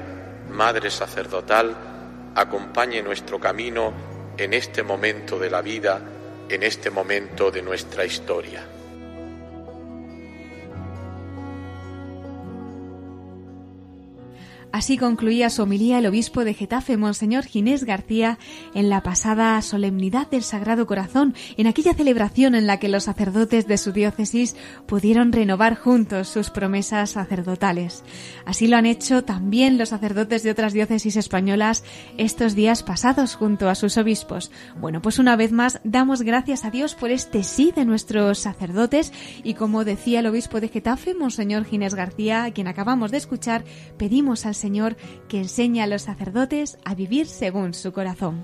Madre 0.50 0.90
sacerdotal, 0.90 1.76
acompañe 2.34 3.04
nuestro 3.04 3.40
camino 3.40 3.94
en 4.36 4.54
este 4.54 4.82
momento 4.82 5.38
de 5.38 5.50
la 5.50 5.62
vida, 5.62 6.02
en 6.50 6.64
este 6.64 6.90
momento 6.90 7.52
de 7.52 7.62
nuestra 7.62 8.04
historia. 8.04 8.79
Así 14.72 14.98
concluía 14.98 15.50
su 15.50 15.64
homilía 15.64 15.98
el 15.98 16.06
obispo 16.06 16.46
de 16.46 16.54
Getafe, 16.54 16.96
Monseñor 16.96 17.46
Ginés 17.46 17.86
García, 17.86 18.38
en 18.76 18.90
la 18.90 19.02
pasada 19.02 19.60
solemnidad 19.64 20.30
del 20.30 20.44
Sagrado 20.44 20.86
Corazón, 20.86 21.34
en 21.58 21.66
aquella 21.66 21.96
celebración 21.96 22.54
en 22.54 22.68
la 22.68 22.78
que 22.78 22.88
los 22.88 23.06
sacerdotes 23.06 23.66
de 23.66 23.80
su 23.80 23.94
diócesis 23.94 24.56
pudieron 24.86 25.32
renovar 25.32 25.76
juntos 25.76 26.28
sus 26.28 26.52
promesas 26.52 27.12
sacerdotales. 27.12 28.04
Así 28.46 28.68
lo 28.68 28.78
han 28.78 28.86
hecho 28.86 29.24
también 29.24 29.80
los 29.80 29.90
sacerdotes 29.90 30.44
de 30.44 30.52
otras 30.52 30.74
diócesis 30.74 31.16
españolas 31.16 31.84
estos 32.18 32.54
días 32.54 32.84
pasados 32.84 33.34
junto 33.34 33.70
a 33.70 33.76
sus 33.76 33.98
obispos. 33.98 34.52
Bueno, 34.80 35.02
pues 35.02 35.18
una 35.18 35.36
vez 35.36 35.52
más 35.52 35.82
damos 35.84 36.22
gracias 36.22 36.64
a 36.64 36.70
Dios 36.70 36.94
por 36.94 37.10
este 37.10 37.42
sí 37.44 37.74
de 37.76 37.86
nuestros 37.86 38.38
sacerdotes 38.38 39.14
y 39.44 39.56
como 39.56 39.84
decía 39.84 40.20
el 40.20 40.28
obispo 40.28 40.62
de 40.62 40.70
Getafe, 40.70 41.16
Monseñor 41.16 41.66
Ginés 41.66 41.96
García, 41.96 42.44
a 42.44 42.52
quien 42.52 42.68
acabamos 42.68 43.10
de 43.10 43.18
escuchar, 43.18 43.64
pedimos 43.98 44.46
al 44.46 44.59
Señor 44.60 44.98
que 45.28 45.40
enseña 45.40 45.86
a 45.86 45.88
los 45.88 46.04
sacerdotes 46.04 46.78
a 46.86 46.94
vivir 46.94 47.26
según 47.26 47.74
su 47.74 47.92
corazón. 47.92 48.44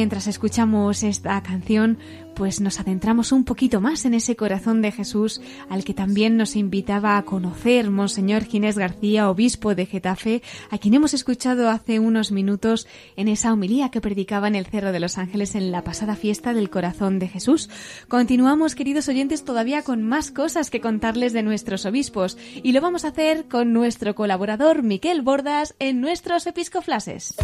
Mientras 0.00 0.28
escuchamos 0.28 1.02
esta 1.02 1.42
canción, 1.42 1.98
pues 2.34 2.62
nos 2.62 2.80
adentramos 2.80 3.32
un 3.32 3.44
poquito 3.44 3.82
más 3.82 4.06
en 4.06 4.14
ese 4.14 4.34
corazón 4.34 4.80
de 4.80 4.92
Jesús 4.92 5.42
al 5.68 5.84
que 5.84 5.92
también 5.92 6.38
nos 6.38 6.56
invitaba 6.56 7.18
a 7.18 7.22
conocer 7.26 7.90
Monseñor 7.90 8.44
Ginés 8.44 8.78
García, 8.78 9.28
obispo 9.28 9.74
de 9.74 9.84
Getafe, 9.84 10.40
a 10.70 10.78
quien 10.78 10.94
hemos 10.94 11.12
escuchado 11.12 11.68
hace 11.68 11.98
unos 11.98 12.32
minutos 12.32 12.86
en 13.14 13.28
esa 13.28 13.52
homilía 13.52 13.90
que 13.90 14.00
predicaba 14.00 14.48
en 14.48 14.54
el 14.54 14.64
Cerro 14.64 14.90
de 14.90 15.00
los 15.00 15.18
Ángeles 15.18 15.54
en 15.54 15.70
la 15.70 15.84
pasada 15.84 16.16
fiesta 16.16 16.54
del 16.54 16.70
corazón 16.70 17.18
de 17.18 17.28
Jesús. 17.28 17.68
Continuamos, 18.08 18.74
queridos 18.74 19.06
oyentes, 19.06 19.44
todavía 19.44 19.82
con 19.82 20.02
más 20.02 20.30
cosas 20.30 20.70
que 20.70 20.80
contarles 20.80 21.34
de 21.34 21.42
nuestros 21.42 21.84
obispos 21.84 22.38
y 22.62 22.72
lo 22.72 22.80
vamos 22.80 23.04
a 23.04 23.08
hacer 23.08 23.48
con 23.48 23.74
nuestro 23.74 24.14
colaborador 24.14 24.82
Miquel 24.82 25.20
Bordas 25.20 25.74
en 25.78 26.00
nuestros 26.00 26.46
episcoflases. 26.46 27.34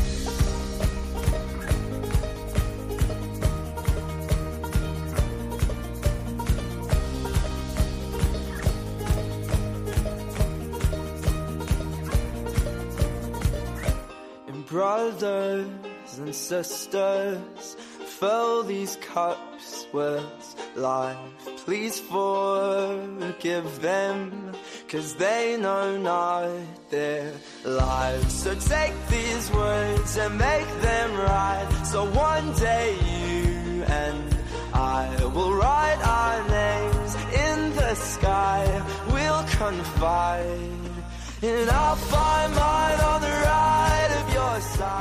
Brothers 14.77 16.19
and 16.19 16.35
sisters, 16.35 17.77
fill 18.19 18.63
these 18.63 18.97
cups 18.97 19.87
with 19.91 20.23
life. 20.77 21.17
Please 21.65 21.99
forgive 21.99 23.81
them, 23.81 24.53
cause 24.87 25.15
they 25.15 25.57
know 25.57 25.97
not 25.97 26.51
their 26.91 27.33
lives. 27.65 28.35
So 28.43 28.55
take 28.55 28.95
these 29.09 29.51
words 29.51 30.19
and 30.19 30.37
make 30.37 30.71
them 30.89 31.11
right. 31.17 31.83
So 31.87 32.05
one 32.11 32.53
day 32.53 32.89
you 33.13 33.83
and 34.05 34.37
I 34.75 35.25
will 35.25 35.55
write 35.55 36.01
our 36.19 36.39
names 36.61 37.15
in 37.47 37.59
the 37.77 37.95
sky. 37.95 38.61
We'll 39.09 39.45
confide. 39.57 40.86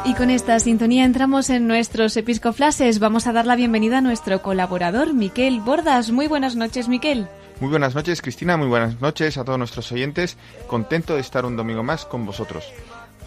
Y 0.05 0.13
con 0.13 0.29
esta 0.29 0.59
sintonía 0.59 1.03
entramos 1.03 1.49
en 1.49 1.67
nuestros 1.67 2.15
episcoflases. 2.15 2.99
Vamos 2.99 3.25
a 3.25 3.33
dar 3.33 3.47
la 3.47 3.55
bienvenida 3.55 3.97
a 3.97 4.01
nuestro 4.01 4.41
colaborador, 4.43 5.15
Miquel 5.15 5.61
Bordas. 5.61 6.11
Muy 6.11 6.27
buenas 6.27 6.55
noches, 6.55 6.87
Miquel. 6.87 7.27
Muy 7.59 7.69
buenas 7.69 7.95
noches, 7.95 8.21
Cristina. 8.21 8.55
Muy 8.55 8.67
buenas 8.67 9.01
noches 9.01 9.37
a 9.37 9.43
todos 9.43 9.57
nuestros 9.57 9.91
oyentes. 9.91 10.37
Contento 10.67 11.15
de 11.15 11.21
estar 11.21 11.43
un 11.45 11.57
domingo 11.57 11.81
más 11.81 12.05
con 12.05 12.23
vosotros. 12.25 12.65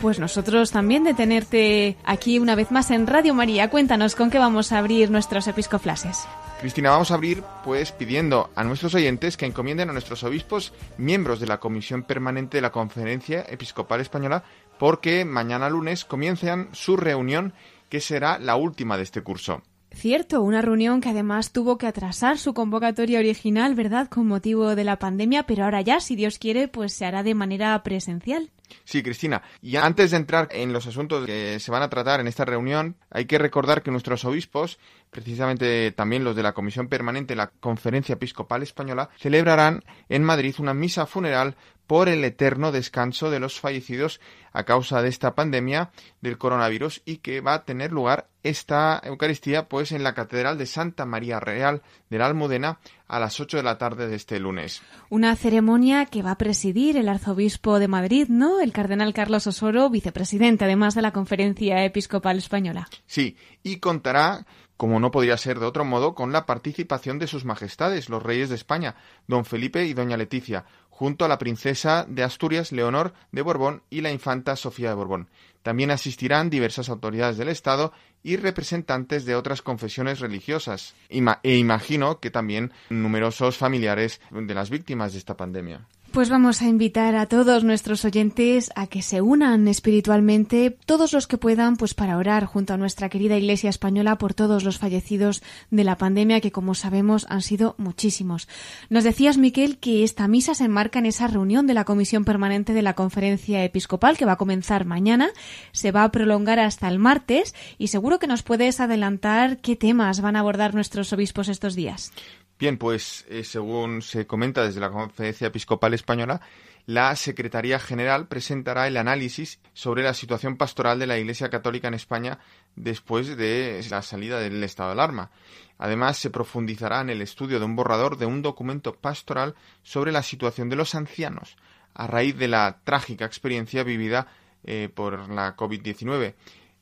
Pues 0.00 0.20
nosotros 0.20 0.70
también 0.70 1.02
de 1.02 1.12
tenerte 1.12 1.96
aquí 2.04 2.38
una 2.38 2.54
vez 2.54 2.70
más 2.70 2.92
en 2.92 3.08
Radio 3.08 3.34
María. 3.34 3.68
Cuéntanos 3.68 4.14
con 4.14 4.30
qué 4.30 4.38
vamos 4.38 4.70
a 4.70 4.78
abrir 4.78 5.10
nuestros 5.10 5.48
episcoflases. 5.48 6.24
Cristina, 6.60 6.90
vamos 6.90 7.10
a 7.10 7.14
abrir 7.14 7.42
pues 7.64 7.90
pidiendo 7.90 8.50
a 8.54 8.62
nuestros 8.62 8.94
oyentes 8.94 9.36
que 9.36 9.46
encomienden 9.46 9.90
a 9.90 9.92
nuestros 9.92 10.22
obispos, 10.22 10.72
miembros 10.98 11.40
de 11.40 11.46
la 11.46 11.58
Comisión 11.58 12.04
Permanente 12.04 12.58
de 12.58 12.62
la 12.62 12.70
Conferencia 12.70 13.44
Episcopal 13.48 14.00
Española, 14.00 14.44
porque 14.78 15.24
mañana 15.24 15.68
lunes 15.68 16.04
comienzan 16.04 16.68
su 16.72 16.96
reunión, 16.96 17.52
que 17.88 18.00
será 18.00 18.38
la 18.38 18.54
última 18.54 18.96
de 18.96 19.02
este 19.02 19.22
curso. 19.22 19.62
Cierto, 19.92 20.42
una 20.42 20.62
reunión 20.62 21.00
que 21.00 21.08
además 21.08 21.52
tuvo 21.52 21.78
que 21.78 21.86
atrasar 21.86 22.38
su 22.38 22.54
convocatoria 22.54 23.18
original, 23.18 23.74
¿verdad?, 23.74 24.08
con 24.08 24.26
motivo 24.26 24.76
de 24.76 24.84
la 24.84 24.98
pandemia, 24.98 25.44
pero 25.44 25.64
ahora 25.64 25.80
ya, 25.80 25.98
si 26.00 26.14
Dios 26.14 26.38
quiere, 26.38 26.68
pues 26.68 26.92
se 26.92 27.04
hará 27.04 27.22
de 27.22 27.34
manera 27.34 27.82
presencial. 27.82 28.50
Sí, 28.84 29.02
Cristina. 29.02 29.42
Y 29.60 29.76
antes 29.76 30.10
de 30.10 30.16
entrar 30.16 30.48
en 30.50 30.72
los 30.72 30.86
asuntos 30.86 31.26
que 31.26 31.60
se 31.60 31.70
van 31.70 31.82
a 31.82 31.90
tratar 31.90 32.20
en 32.20 32.26
esta 32.26 32.44
reunión, 32.44 32.96
hay 33.10 33.26
que 33.26 33.38
recordar 33.38 33.82
que 33.82 33.90
nuestros 33.90 34.24
obispos, 34.24 34.78
precisamente 35.10 35.92
también 35.92 36.24
los 36.24 36.36
de 36.36 36.42
la 36.42 36.52
Comisión 36.52 36.88
Permanente 36.88 37.32
de 37.32 37.38
la 37.38 37.48
Conferencia 37.48 38.14
Episcopal 38.14 38.62
Española, 38.62 39.10
celebrarán 39.18 39.84
en 40.08 40.24
Madrid 40.24 40.54
una 40.58 40.74
misa 40.74 41.06
funeral 41.06 41.56
por 41.88 42.10
el 42.10 42.22
eterno 42.22 42.70
descanso 42.70 43.30
de 43.30 43.40
los 43.40 43.58
fallecidos 43.58 44.20
a 44.52 44.64
causa 44.64 45.00
de 45.00 45.08
esta 45.08 45.34
pandemia 45.34 45.90
del 46.20 46.36
coronavirus 46.36 47.00
y 47.06 47.16
que 47.16 47.40
va 47.40 47.54
a 47.54 47.64
tener 47.64 47.92
lugar 47.92 48.28
esta 48.42 49.00
Eucaristía 49.02 49.68
pues 49.68 49.92
en 49.92 50.04
la 50.04 50.14
Catedral 50.14 50.58
de 50.58 50.66
Santa 50.66 51.06
María 51.06 51.40
Real 51.40 51.82
de 52.10 52.18
la 52.18 52.26
Almudena 52.26 52.78
a 53.08 53.18
las 53.18 53.40
8 53.40 53.56
de 53.56 53.62
la 53.62 53.78
tarde 53.78 54.06
de 54.06 54.16
este 54.16 54.38
lunes. 54.38 54.82
Una 55.08 55.34
ceremonia 55.34 56.06
que 56.06 56.22
va 56.22 56.32
a 56.32 56.38
presidir 56.38 56.96
el 56.96 57.08
arzobispo 57.08 57.78
de 57.78 57.88
Madrid, 57.88 58.28
¿no? 58.28 58.60
El 58.60 58.72
cardenal 58.72 59.14
Carlos 59.14 59.46
Osoro, 59.46 59.90
vicepresidente 59.90 60.64
además 60.64 60.94
de 60.94 61.02
la 61.02 61.12
Conferencia 61.12 61.84
Episcopal 61.84 62.38
Española. 62.38 62.88
Sí, 63.06 63.36
y 63.62 63.78
contará 63.78 64.46
como 64.78 65.00
no 65.00 65.10
podría 65.10 65.36
ser 65.36 65.58
de 65.58 65.66
otro 65.66 65.84
modo, 65.84 66.14
con 66.14 66.30
la 66.30 66.46
participación 66.46 67.18
de 67.18 67.26
sus 67.26 67.44
majestades, 67.44 68.08
los 68.08 68.22
reyes 68.22 68.48
de 68.48 68.54
España, 68.54 68.94
don 69.26 69.44
Felipe 69.44 69.84
y 69.84 69.92
doña 69.92 70.16
Leticia, 70.16 70.66
junto 70.88 71.24
a 71.24 71.28
la 71.28 71.36
princesa 71.36 72.06
de 72.08 72.22
Asturias, 72.22 72.70
Leonor 72.70 73.12
de 73.32 73.42
Borbón, 73.42 73.82
y 73.90 74.02
la 74.02 74.12
infanta 74.12 74.54
Sofía 74.54 74.90
de 74.90 74.94
Borbón. 74.94 75.28
También 75.62 75.90
asistirán 75.90 76.48
diversas 76.48 76.88
autoridades 76.88 77.36
del 77.36 77.48
Estado 77.48 77.92
y 78.22 78.36
representantes 78.36 79.24
de 79.24 79.34
otras 79.34 79.62
confesiones 79.62 80.20
religiosas, 80.20 80.94
e 81.08 81.56
imagino 81.56 82.20
que 82.20 82.30
también 82.30 82.72
numerosos 82.90 83.56
familiares 83.56 84.20
de 84.30 84.54
las 84.54 84.70
víctimas 84.70 85.12
de 85.12 85.18
esta 85.18 85.36
pandemia. 85.36 85.86
Pues 86.10 86.30
vamos 86.30 86.62
a 86.62 86.66
invitar 86.66 87.14
a 87.14 87.26
todos 87.26 87.64
nuestros 87.64 88.04
oyentes 88.04 88.72
a 88.74 88.86
que 88.86 89.02
se 89.02 89.20
unan 89.20 89.68
espiritualmente, 89.68 90.76
todos 90.86 91.12
los 91.12 91.26
que 91.26 91.36
puedan, 91.36 91.76
pues 91.76 91.92
para 91.92 92.16
orar 92.16 92.46
junto 92.46 92.72
a 92.72 92.76
nuestra 92.78 93.10
querida 93.10 93.36
Iglesia 93.36 93.68
española 93.68 94.16
por 94.16 94.32
todos 94.32 94.64
los 94.64 94.78
fallecidos 94.78 95.42
de 95.70 95.84
la 95.84 95.98
pandemia, 95.98 96.40
que 96.40 96.50
como 96.50 96.74
sabemos 96.74 97.26
han 97.28 97.42
sido 97.42 97.74
muchísimos. 97.76 98.48
Nos 98.88 99.04
decías, 99.04 99.36
Miquel, 99.36 99.78
que 99.78 100.02
esta 100.02 100.26
misa 100.28 100.54
se 100.54 100.64
enmarca 100.64 100.98
en 100.98 101.06
esa 101.06 101.28
reunión 101.28 101.66
de 101.66 101.74
la 101.74 101.84
Comisión 101.84 102.24
Permanente 102.24 102.72
de 102.72 102.82
la 102.82 102.94
Conferencia 102.94 103.62
Episcopal 103.62 104.16
que 104.16 104.24
va 104.24 104.32
a 104.32 104.36
comenzar 104.36 104.86
mañana, 104.86 105.28
se 105.72 105.92
va 105.92 106.04
a 106.04 106.10
prolongar 106.10 106.58
hasta 106.58 106.88
el 106.88 106.98
martes 106.98 107.54
y 107.76 107.88
seguro 107.88 108.18
que 108.18 108.26
nos 108.26 108.42
puedes 108.42 108.80
adelantar 108.80 109.58
qué 109.58 109.76
temas 109.76 110.22
van 110.22 110.36
a 110.36 110.40
abordar 110.40 110.74
nuestros 110.74 111.12
obispos 111.12 111.48
estos 111.48 111.74
días. 111.74 112.12
Bien, 112.58 112.76
pues 112.76 113.24
eh, 113.28 113.44
según 113.44 114.02
se 114.02 114.26
comenta 114.26 114.64
desde 114.64 114.80
la 114.80 114.90
Conferencia 114.90 115.46
Episcopal 115.46 115.94
Española, 115.94 116.40
la 116.86 117.14
Secretaría 117.14 117.78
General 117.78 118.26
presentará 118.26 118.88
el 118.88 118.96
análisis 118.96 119.60
sobre 119.74 120.02
la 120.02 120.12
situación 120.12 120.56
pastoral 120.56 120.98
de 120.98 121.06
la 121.06 121.18
Iglesia 121.18 121.50
Católica 121.50 121.86
en 121.86 121.94
España 121.94 122.40
después 122.74 123.36
de 123.36 123.80
la 123.90 124.02
salida 124.02 124.40
del 124.40 124.64
estado 124.64 124.88
de 124.88 124.94
alarma. 124.94 125.30
Además, 125.78 126.16
se 126.16 126.30
profundizará 126.30 127.00
en 127.00 127.10
el 127.10 127.22
estudio 127.22 127.60
de 127.60 127.64
un 127.64 127.76
borrador 127.76 128.18
de 128.18 128.26
un 128.26 128.42
documento 128.42 128.94
pastoral 128.94 129.54
sobre 129.84 130.10
la 130.10 130.24
situación 130.24 130.68
de 130.68 130.76
los 130.76 130.96
ancianos 130.96 131.56
a 131.94 132.06
raíz 132.06 132.36
de 132.36 132.48
la 132.48 132.80
trágica 132.82 133.24
experiencia 133.24 133.84
vivida 133.84 134.26
eh, 134.64 134.88
por 134.92 135.28
la 135.30 135.56
COVID-19 135.56 136.34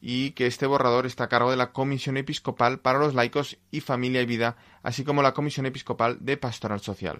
y 0.08 0.30
que 0.30 0.46
este 0.46 0.66
borrador 0.66 1.04
está 1.04 1.24
a 1.24 1.28
cargo 1.28 1.50
de 1.50 1.56
la 1.56 1.72
Comisión 1.72 2.16
Episcopal 2.16 2.78
para 2.78 3.00
los 3.00 3.12
Laicos 3.12 3.58
y 3.72 3.80
Familia 3.80 4.22
y 4.22 4.26
Vida, 4.26 4.56
así 4.84 5.02
como 5.02 5.20
la 5.20 5.34
Comisión 5.34 5.66
Episcopal 5.66 6.18
de 6.20 6.36
Pastoral 6.36 6.78
Social. 6.78 7.18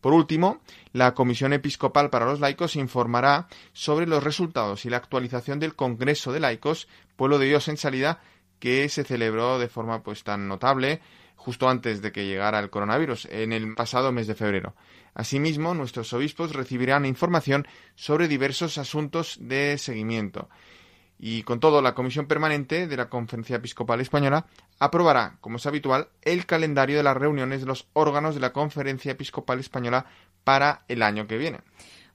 Por 0.00 0.12
último, 0.12 0.60
la 0.92 1.12
Comisión 1.12 1.52
Episcopal 1.52 2.08
para 2.08 2.24
los 2.24 2.38
Laicos 2.38 2.76
informará 2.76 3.48
sobre 3.72 4.06
los 4.06 4.22
resultados 4.22 4.84
y 4.84 4.90
la 4.90 4.98
actualización 4.98 5.58
del 5.58 5.74
Congreso 5.74 6.32
de 6.32 6.38
Laicos, 6.38 6.86
Pueblo 7.16 7.40
de 7.40 7.46
Dios 7.46 7.66
en 7.66 7.76
Salida, 7.76 8.20
que 8.60 8.88
se 8.88 9.02
celebró 9.02 9.58
de 9.58 9.66
forma 9.66 10.04
pues 10.04 10.22
tan 10.22 10.46
notable 10.46 11.00
justo 11.34 11.68
antes 11.68 12.00
de 12.00 12.12
que 12.12 12.26
llegara 12.26 12.60
el 12.60 12.70
coronavirus, 12.70 13.26
en 13.28 13.52
el 13.52 13.74
pasado 13.74 14.12
mes 14.12 14.28
de 14.28 14.36
febrero. 14.36 14.76
Asimismo, 15.14 15.74
nuestros 15.74 16.12
obispos 16.12 16.52
recibirán 16.52 17.06
información 17.06 17.66
sobre 17.96 18.28
diversos 18.28 18.78
asuntos 18.78 19.36
de 19.40 19.76
seguimiento. 19.78 20.48
Y 21.24 21.44
con 21.44 21.60
todo, 21.60 21.80
la 21.82 21.94
Comisión 21.94 22.26
Permanente 22.26 22.88
de 22.88 22.96
la 22.96 23.08
Conferencia 23.08 23.54
Episcopal 23.54 24.00
Española 24.00 24.46
aprobará, 24.80 25.36
como 25.40 25.56
es 25.56 25.66
habitual, 25.66 26.08
el 26.20 26.46
calendario 26.46 26.96
de 26.96 27.04
las 27.04 27.16
reuniones 27.16 27.60
de 27.60 27.66
los 27.68 27.86
órganos 27.92 28.34
de 28.34 28.40
la 28.40 28.52
Conferencia 28.52 29.12
Episcopal 29.12 29.60
Española 29.60 30.04
para 30.42 30.82
el 30.88 31.00
año 31.00 31.28
que 31.28 31.38
viene. 31.38 31.60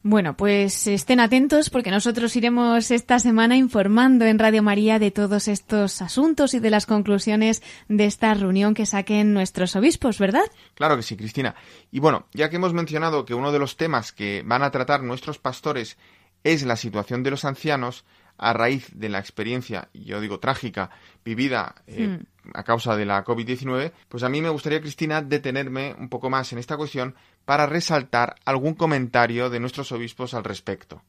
Bueno, 0.03 0.35
pues 0.35 0.87
estén 0.87 1.21
atentos 1.21 1.69
porque 1.69 1.89
nosotros 1.89 2.35
iremos 2.35 2.91
esta 2.91 3.19
semana 3.19 3.55
informando 3.55 4.25
en 4.25 4.39
Radio 4.39 4.61
María 4.61 4.99
de 4.99 5.11
todos 5.11 5.47
estos 5.47 6.01
asuntos 6.01 6.53
y 6.53 6.59
de 6.59 6.69
las 6.69 6.85
conclusiones 6.85 7.63
de 7.87 8.05
esta 8.05 8.33
reunión 8.33 8.73
que 8.73 8.85
saquen 8.85 9.33
nuestros 9.33 9.77
obispos, 9.77 10.19
¿verdad? 10.19 10.43
Claro 10.73 10.97
que 10.97 11.03
sí, 11.03 11.15
Cristina. 11.15 11.55
Y 11.91 11.99
bueno, 12.01 12.27
ya 12.33 12.49
que 12.49 12.57
hemos 12.57 12.73
mencionado 12.73 13.23
que 13.23 13.33
uno 13.33 13.53
de 13.53 13.59
los 13.59 13.77
temas 13.77 14.11
que 14.11 14.43
van 14.45 14.63
a 14.63 14.71
tratar 14.71 15.01
nuestros 15.01 15.39
pastores 15.39 15.97
es 16.43 16.63
la 16.63 16.75
situación 16.75 17.23
de 17.23 17.31
los 17.31 17.45
ancianos, 17.45 18.03
a 18.37 18.53
raíz 18.53 18.89
de 18.93 19.09
la 19.09 19.19
experiencia, 19.19 19.89
yo 19.93 20.21
digo 20.21 20.39
trágica, 20.39 20.89
vivida 21.25 21.75
eh, 21.87 22.19
hmm. 22.19 22.51
a 22.53 22.63
causa 22.63 22.95
de 22.95 23.05
la 23.05 23.23
COVID-19, 23.23 23.91
pues 24.07 24.23
a 24.23 24.29
mí 24.29 24.41
me 24.41 24.49
gustaría, 24.49 24.81
Cristina, 24.81 25.21
detenerme 25.21 25.95
un 25.97 26.09
poco 26.09 26.29
más 26.29 26.53
en 26.53 26.59
esta 26.59 26.77
cuestión 26.77 27.15
para 27.45 27.65
resaltar 27.65 28.35
algún 28.45 28.75
comentario 28.75 29.49
de 29.49 29.59
nuestros 29.59 29.91
obispos 29.91 30.33
al 30.33 30.43
respecto. 30.43 31.03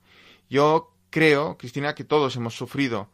Yo 0.49 0.93
creo, 1.11 1.59
Cristina, 1.59 1.95
que 1.95 2.05
todos 2.05 2.37
hemos 2.37 2.55
sufrido, 2.55 3.11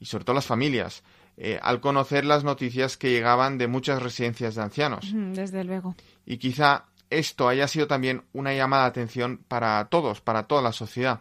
y 0.00 0.06
sobre 0.06 0.24
todo 0.24 0.34
las 0.34 0.46
familias, 0.46 1.02
eh, 1.36 1.58
al 1.62 1.80
conocer 1.80 2.24
las 2.24 2.44
noticias 2.44 2.96
que 2.96 3.10
llegaban 3.10 3.58
de 3.58 3.68
muchas 3.68 4.02
residencias 4.02 4.54
de 4.54 4.62
ancianos. 4.62 5.12
Desde 5.12 5.62
luego. 5.64 5.94
Y 6.26 6.38
quizá 6.38 6.86
esto 7.10 7.48
haya 7.48 7.68
sido 7.68 7.86
también 7.86 8.24
una 8.32 8.54
llamada 8.54 8.84
de 8.84 8.88
atención 8.88 9.40
para 9.48 9.84
todos, 9.86 10.20
para 10.20 10.44
toda 10.44 10.62
la 10.62 10.72
sociedad. 10.72 11.20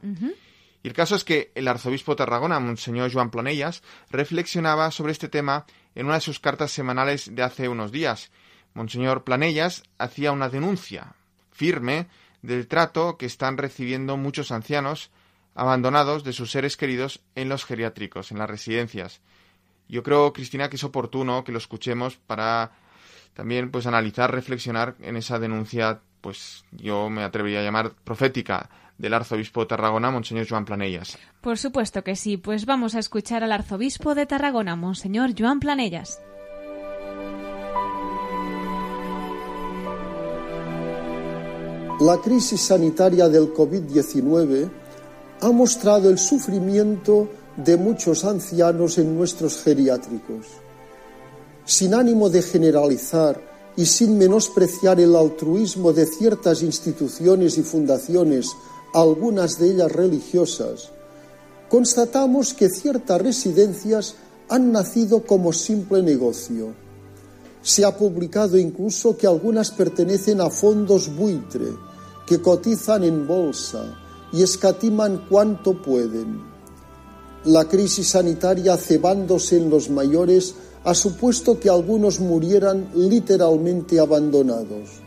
El 0.88 0.94
caso 0.94 1.18
es 1.18 1.26
que 1.26 1.52
el 1.54 1.68
arzobispo 1.68 2.14
de 2.14 2.20
Tarragona, 2.20 2.62
Monseñor 2.62 3.12
Joan 3.12 3.30
Planellas, 3.30 3.84
reflexionaba 4.10 4.90
sobre 4.90 5.12
este 5.12 5.28
tema 5.28 5.66
en 5.96 6.06
una 6.06 6.16
de 6.16 6.22
sus 6.22 6.40
cartas 6.40 6.72
semanales 6.72 7.36
de 7.36 7.44
hace 7.44 7.68
unos 7.68 7.92
días. 7.92 8.32
Monseñor 8.74 9.26
Planellas 9.26 9.84
hacía 9.98 10.32
una 10.32 10.48
denuncia 10.48 11.14
firme 11.52 12.08
del 12.42 12.70
trato 12.70 13.18
que 13.18 13.26
están 13.26 13.58
recibiendo 13.58 14.16
muchos 14.16 14.50
ancianos 14.50 15.12
abandonados 15.56 16.24
de 16.24 16.32
sus 16.32 16.52
seres 16.52 16.78
queridos 16.78 17.20
en 17.36 17.50
los 17.50 17.66
geriátricos, 17.66 18.32
en 18.32 18.38
las 18.38 18.50
residencias. 18.50 19.20
Yo 19.90 20.04
creo, 20.04 20.32
Cristina, 20.32 20.70
que 20.70 20.78
es 20.78 20.86
oportuno 20.86 21.44
que 21.44 21.52
lo 21.52 21.58
escuchemos 21.58 22.16
para 22.16 22.72
también 23.34 23.72
pues 23.72 23.88
analizar, 23.88 24.32
reflexionar 24.32 24.96
en 25.02 25.18
esa 25.18 25.38
denuncia, 25.38 26.00
pues 26.22 26.66
yo 26.72 27.10
me 27.10 27.24
atrevería 27.24 27.60
a 27.60 27.64
llamar 27.64 27.92
profética 28.04 28.70
del 28.98 29.14
arzobispo 29.14 29.62
de 29.62 29.68
Tarragona, 29.68 30.12
Monseñor 30.12 30.48
Joan 30.50 30.66
Planellas. 30.66 31.18
Por 31.42 31.58
supuesto 31.58 32.04
que 32.04 32.16
sí, 32.16 32.38
pues 32.38 32.66
vamos 32.66 32.96
a 32.96 33.00
escuchar 33.00 33.44
al 33.44 33.52
arzobispo 33.52 34.16
de 34.16 34.26
Tarragona, 34.26 34.76
Monseñor 34.76 35.32
Joan 35.38 35.60
Planellas. 35.60 36.20
La 42.00 42.18
crisis 42.18 42.62
sanitaria 42.62 43.28
del 43.28 43.54
COVID-19 43.54 44.70
ha 45.42 45.52
mostrado 45.52 46.10
el 46.10 46.20
sufrimiento 46.20 47.28
de 47.56 47.76
muchos 47.76 48.24
ancianos 48.24 49.00
en 49.00 49.18
nuestros 49.18 49.64
geriátricos. 49.64 50.46
Sin 51.66 51.96
ánimo 51.96 52.30
de 52.30 52.44
generalizar 52.44 53.42
y 53.78 53.86
sin 53.86 54.18
menospreciar 54.18 55.00
el 55.00 55.16
altruismo 55.16 55.94
de 55.94 56.08
ciertas 56.08 56.64
instituciones 56.64 57.60
y 57.60 57.64
fundaciones, 57.64 58.50
algunas 58.94 59.60
de 59.60 59.70
ellas 59.70 59.92
religiosas, 59.92 60.90
constatamos 61.70 62.56
que 62.56 62.70
ciertas 62.70 63.22
residencias 63.22 64.16
han 64.50 64.72
nacido 64.72 65.24
como 65.24 65.54
simple 65.54 66.02
negocio. 66.02 66.74
Se 67.62 67.86
ha 67.86 67.96
publicado 67.96 68.58
incluso 68.58 69.16
que 69.16 69.28
algunas 69.28 69.72
pertenecen 69.72 70.42
a 70.42 70.50
fondos 70.50 71.16
buitre, 71.16 71.68
que 72.26 72.42
cotizan 72.42 73.04
en 73.04 73.28
bolsa 73.28 73.96
y 74.34 74.42
escatiman 74.42 75.28
cuanto 75.30 75.80
pueden. 75.82 76.42
La 77.46 77.66
crisis 77.66 78.10
sanitaria 78.10 78.76
cebándose 78.76 79.58
en 79.58 79.70
los 79.70 79.90
mayores 79.90 80.56
ha 80.88 80.96
supuesto 80.96 81.60
que 81.60 81.70
algunos 81.70 82.22
murieran 82.22 82.90
literalmente 82.96 84.00
abandonados. 84.00 85.02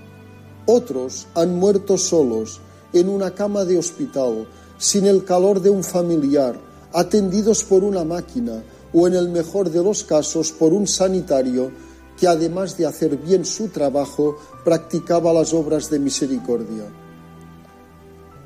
Otros 0.66 1.26
han 1.34 1.58
muerto 1.58 1.96
solos 1.96 2.60
en 2.92 3.08
una 3.08 3.30
cama 3.30 3.64
de 3.64 3.78
hospital, 3.78 4.46
sin 4.76 5.06
el 5.06 5.24
calor 5.24 5.62
de 5.62 5.70
un 5.70 5.82
familiar, 5.82 6.60
atendidos 6.92 7.64
por 7.64 7.82
una 7.82 8.04
máquina 8.04 8.62
o 8.92 9.06
en 9.06 9.14
el 9.14 9.30
mejor 9.30 9.70
de 9.70 9.82
los 9.82 10.04
casos 10.04 10.52
por 10.52 10.74
un 10.74 10.86
sanitario 10.86 11.72
que 12.18 12.28
además 12.28 12.76
de 12.76 12.84
hacer 12.84 13.16
bien 13.16 13.46
su 13.46 13.68
trabajo 13.68 14.36
practicaba 14.62 15.32
las 15.32 15.54
obras 15.54 15.88
de 15.88 15.98
misericordia. 15.98 16.84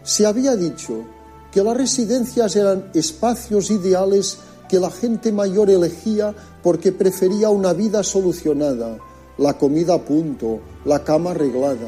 Se 0.05 0.25
había 0.25 0.55
dicho 0.55 1.05
que 1.51 1.65
las 1.65 1.77
residencias 1.77 2.55
eran 2.55 2.93
espacios 2.95 3.73
ideales 3.73 4.39
que 4.75 4.81
la 4.81 4.91
gente 4.91 5.31
mayor 5.31 5.71
elegía 5.71 6.35
porque 6.61 6.91
prefería 6.91 7.49
una 7.49 7.73
vida 7.73 8.03
solucionada, 8.03 8.99
la 9.39 9.57
comida 9.57 9.95
a 9.95 10.03
punto, 10.05 10.59
la 10.85 11.05
cama 11.05 11.31
arreglada. 11.31 11.87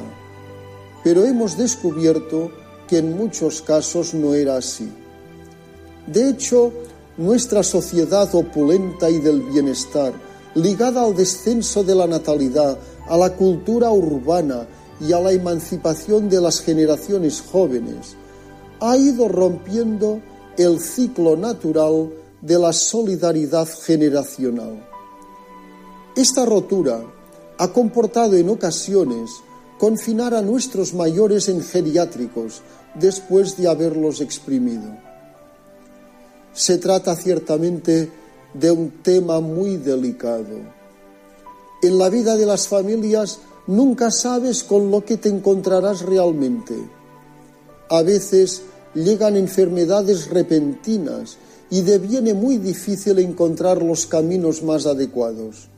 Pero 1.03 1.25
hemos 1.25 1.59
descubierto 1.59 2.49
que 2.87 2.99
en 2.99 3.17
muchos 3.17 3.61
casos 3.61 4.15
no 4.15 4.35
era 4.35 4.57
así. 4.57 4.89
De 6.07 6.29
hecho, 6.29 6.73
nuestra 7.17 7.65
sociedad 7.65 8.33
opulenta 8.33 9.11
y 9.11 9.19
del 9.19 9.43
bienestar, 9.43 10.13
ligada 10.55 11.03
al 11.03 11.17
descenso 11.17 11.83
de 11.83 11.97
la 11.97 12.07
natalidad, 12.07 12.79
a 13.09 13.17
la 13.17 13.31
cultura 13.31 13.91
urbana 13.91 14.65
y 15.01 15.13
a 15.13 15.19
la 15.19 15.33
emancipación 15.33 16.29
de 16.29 16.41
las 16.41 16.61
generaciones 16.61 17.41
jóvenes, 17.51 18.15
ha 18.79 18.97
ido 18.97 19.27
rompiendo 19.27 20.21
el 20.57 20.79
ciclo 20.79 21.37
natural 21.37 22.11
de 22.47 22.59
la 22.61 22.73
solidaridad 22.73 23.67
generacional. 23.67 24.89
Esta 26.15 26.45
rotura 26.45 27.03
ha 27.59 27.69
comportado 27.73 28.37
en 28.37 28.49
ocasiones 28.49 29.31
confinar 29.79 30.33
a 30.33 30.43
nuestros 30.43 30.95
mayores 30.95 31.49
en 31.49 31.61
geriátricos 31.61 32.63
después 32.95 33.57
de 33.57 33.69
haberlos 33.69 34.21
exprimido. 34.21 34.97
Se 36.55 36.79
trata 36.79 37.17
ciertamente 37.17 38.11
de 38.55 38.71
un 38.71 39.03
tema 39.03 39.41
muy 39.41 39.77
delicado. 39.77 40.57
En 41.83 41.99
la 41.99 42.09
vida 42.09 42.37
de 42.37 42.47
las 42.47 42.69
familias 42.69 43.41
nunca 43.67 44.13
sabes 44.13 44.63
con 44.63 44.93
lo 44.93 45.05
que 45.05 45.17
te 45.17 45.29
encontrarás 45.29 46.03
realmente. 46.03 46.75
A 47.91 48.03
veces 48.03 48.63
llegan 48.95 49.37
enfermedades 49.37 50.31
repentinas 50.31 51.39
y 51.71 51.81
deviene 51.83 52.35
muy 52.35 52.59
difícil 52.59 53.19
encontrar 53.19 53.83
los 53.83 54.07
caminos 54.07 54.63
más 54.63 54.87
adecuados. 54.87 55.69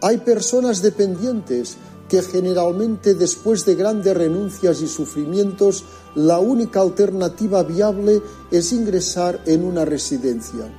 Hay 0.00 0.18
personas 0.18 0.82
dependientes 0.82 1.76
que 2.08 2.22
generalmente 2.22 3.14
después 3.14 3.64
de 3.64 3.74
grandes 3.74 4.16
renuncias 4.16 4.80
y 4.80 4.88
sufrimientos, 4.88 5.84
la 6.14 6.38
única 6.38 6.80
alternativa 6.80 7.62
viable 7.62 8.22
es 8.50 8.72
ingresar 8.72 9.40
en 9.46 9.64
una 9.64 9.84
residencia. 9.84 10.72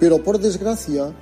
Pero 0.00 0.22
por 0.22 0.38
desgracia, 0.38 1.12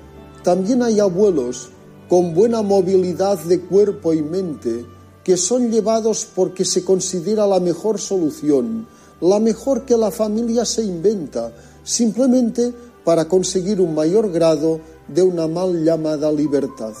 también 0.43 0.81
hay 0.81 0.99
abuelos 0.99 1.69
con 2.07 2.33
buena 2.33 2.61
movilidad 2.61 3.39
de 3.39 3.61
cuerpo 3.61 4.13
y 4.13 4.21
mente 4.21 4.85
que 5.23 5.37
son 5.37 5.71
llevados 5.71 6.27
porque 6.35 6.63
se 6.63 6.85
considera 6.85 7.47
la 7.47 7.59
mejor 7.59 7.99
solución, 7.99 8.87
la 9.21 9.39
mejor 9.39 9.83
que 9.83 9.97
la 9.97 10.11
familia 10.11 10.65
se 10.65 10.83
inventa, 10.83 11.51
simplemente 11.85 12.73
para 13.05 13.29
conseguir 13.29 13.79
un 13.79 13.95
mayor 13.95 14.29
grado 14.31 14.81
de 15.07 15.21
una 15.21 15.47
mal 15.47 15.85
llamada 15.85 16.29
libertad. 16.31 16.93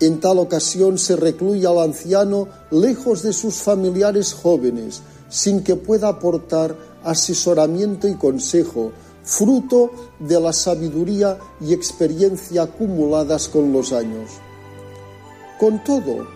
En 0.00 0.18
tal 0.18 0.38
ocasión 0.38 0.98
se 0.98 1.14
recluye 1.14 1.66
al 1.66 1.78
anciano 1.78 2.48
lejos 2.70 3.22
de 3.22 3.32
sus 3.32 3.56
familiares 3.56 4.34
jóvenes, 4.34 5.02
sin 5.28 5.62
que 5.62 5.76
pueda 5.76 6.08
aportar 6.08 6.76
asesoramiento 7.04 8.08
y 8.08 8.14
consejo, 8.14 8.92
fruto 9.22 9.90
de 10.18 10.40
la 10.40 10.52
sabiduría 10.52 11.38
y 11.60 11.72
experiencia 11.72 12.62
acumuladas 12.62 13.48
con 13.48 13.72
los 13.72 13.92
años. 13.92 14.30
Con 15.58 15.82
todo, 15.84 16.26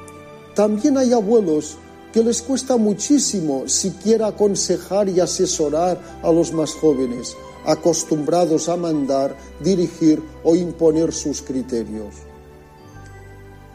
también 0.55 0.97
hay 0.97 1.13
abuelos 1.13 1.77
que 2.13 2.23
les 2.23 2.43
cuesta 2.43 2.77
muchísimo 2.77 3.69
siquiera 3.69 4.29
aconsejar 4.29 5.09
y 5.09 5.21
asesorar 5.21 6.01
a 6.23 6.33
los 6.33 6.53
más 6.53 6.73
jóvenes, 6.73 7.37
acostumbrados 7.65 8.69
a 8.69 8.77
mandar, 8.77 9.37
dirigir 9.63 10.23
o 10.43 10.57
imponer 10.57 11.13
sus 11.13 11.43
criterios. 11.43 12.15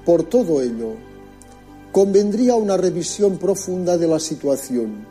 Por 0.06 0.24
todo 0.24 0.62
ello, 0.62 0.94
convendría 1.92 2.56
una 2.56 2.78
revisión 2.78 3.38
profunda 3.38 3.98
de 3.98 4.08
la 4.08 4.20
situación. 4.20 5.08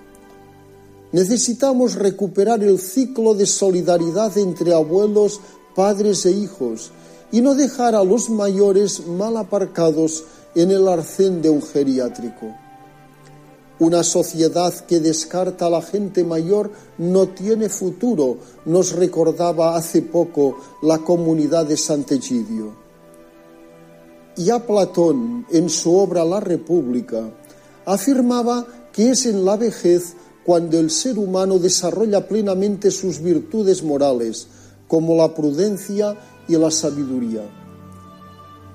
Necesitamos 1.12 1.94
recuperar 1.94 2.62
el 2.62 2.78
ciclo 2.78 3.34
de 3.34 3.46
solidaridad 3.46 4.36
entre 4.36 4.74
abuelos, 4.74 5.40
padres 5.74 6.26
e 6.26 6.32
hijos 6.32 6.92
y 7.32 7.40
no 7.40 7.54
dejar 7.54 7.94
a 7.94 8.04
los 8.04 8.30
mayores 8.30 9.06
mal 9.06 9.36
aparcados 9.36 10.24
en 10.54 10.70
el 10.70 10.86
arcén 10.86 11.40
de 11.42 11.50
un 11.50 11.62
geriátrico. 11.62 12.54
Una 13.80 14.04
sociedad 14.04 14.72
que 14.86 15.00
descarta 15.00 15.66
a 15.66 15.70
la 15.70 15.82
gente 15.82 16.22
mayor 16.22 16.70
no 16.98 17.28
tiene 17.28 17.68
futuro, 17.68 18.38
nos 18.64 18.92
recordaba 18.92 19.76
hace 19.76 20.02
poco 20.02 20.58
la 20.82 20.98
comunidad 20.98 21.66
de 21.66 21.76
Sant'Egidio. 21.76 22.72
Ya 24.36 24.64
Platón, 24.64 25.46
en 25.50 25.68
su 25.68 25.96
obra 25.96 26.24
La 26.24 26.38
República, 26.38 27.30
afirmaba 27.84 28.66
que 28.92 29.10
es 29.10 29.26
en 29.26 29.44
la 29.44 29.56
vejez 29.56 30.14
cuando 30.44 30.78
el 30.78 30.90
ser 30.90 31.18
humano 31.18 31.58
desarrolla 31.58 32.28
plenamente 32.28 32.92
sus 32.92 33.20
virtudes 33.20 33.82
morales, 33.82 34.46
como 34.86 35.16
la 35.16 35.34
prudencia 35.34 36.16
y 36.46 36.56
la 36.56 36.70
sabiduría. 36.70 37.42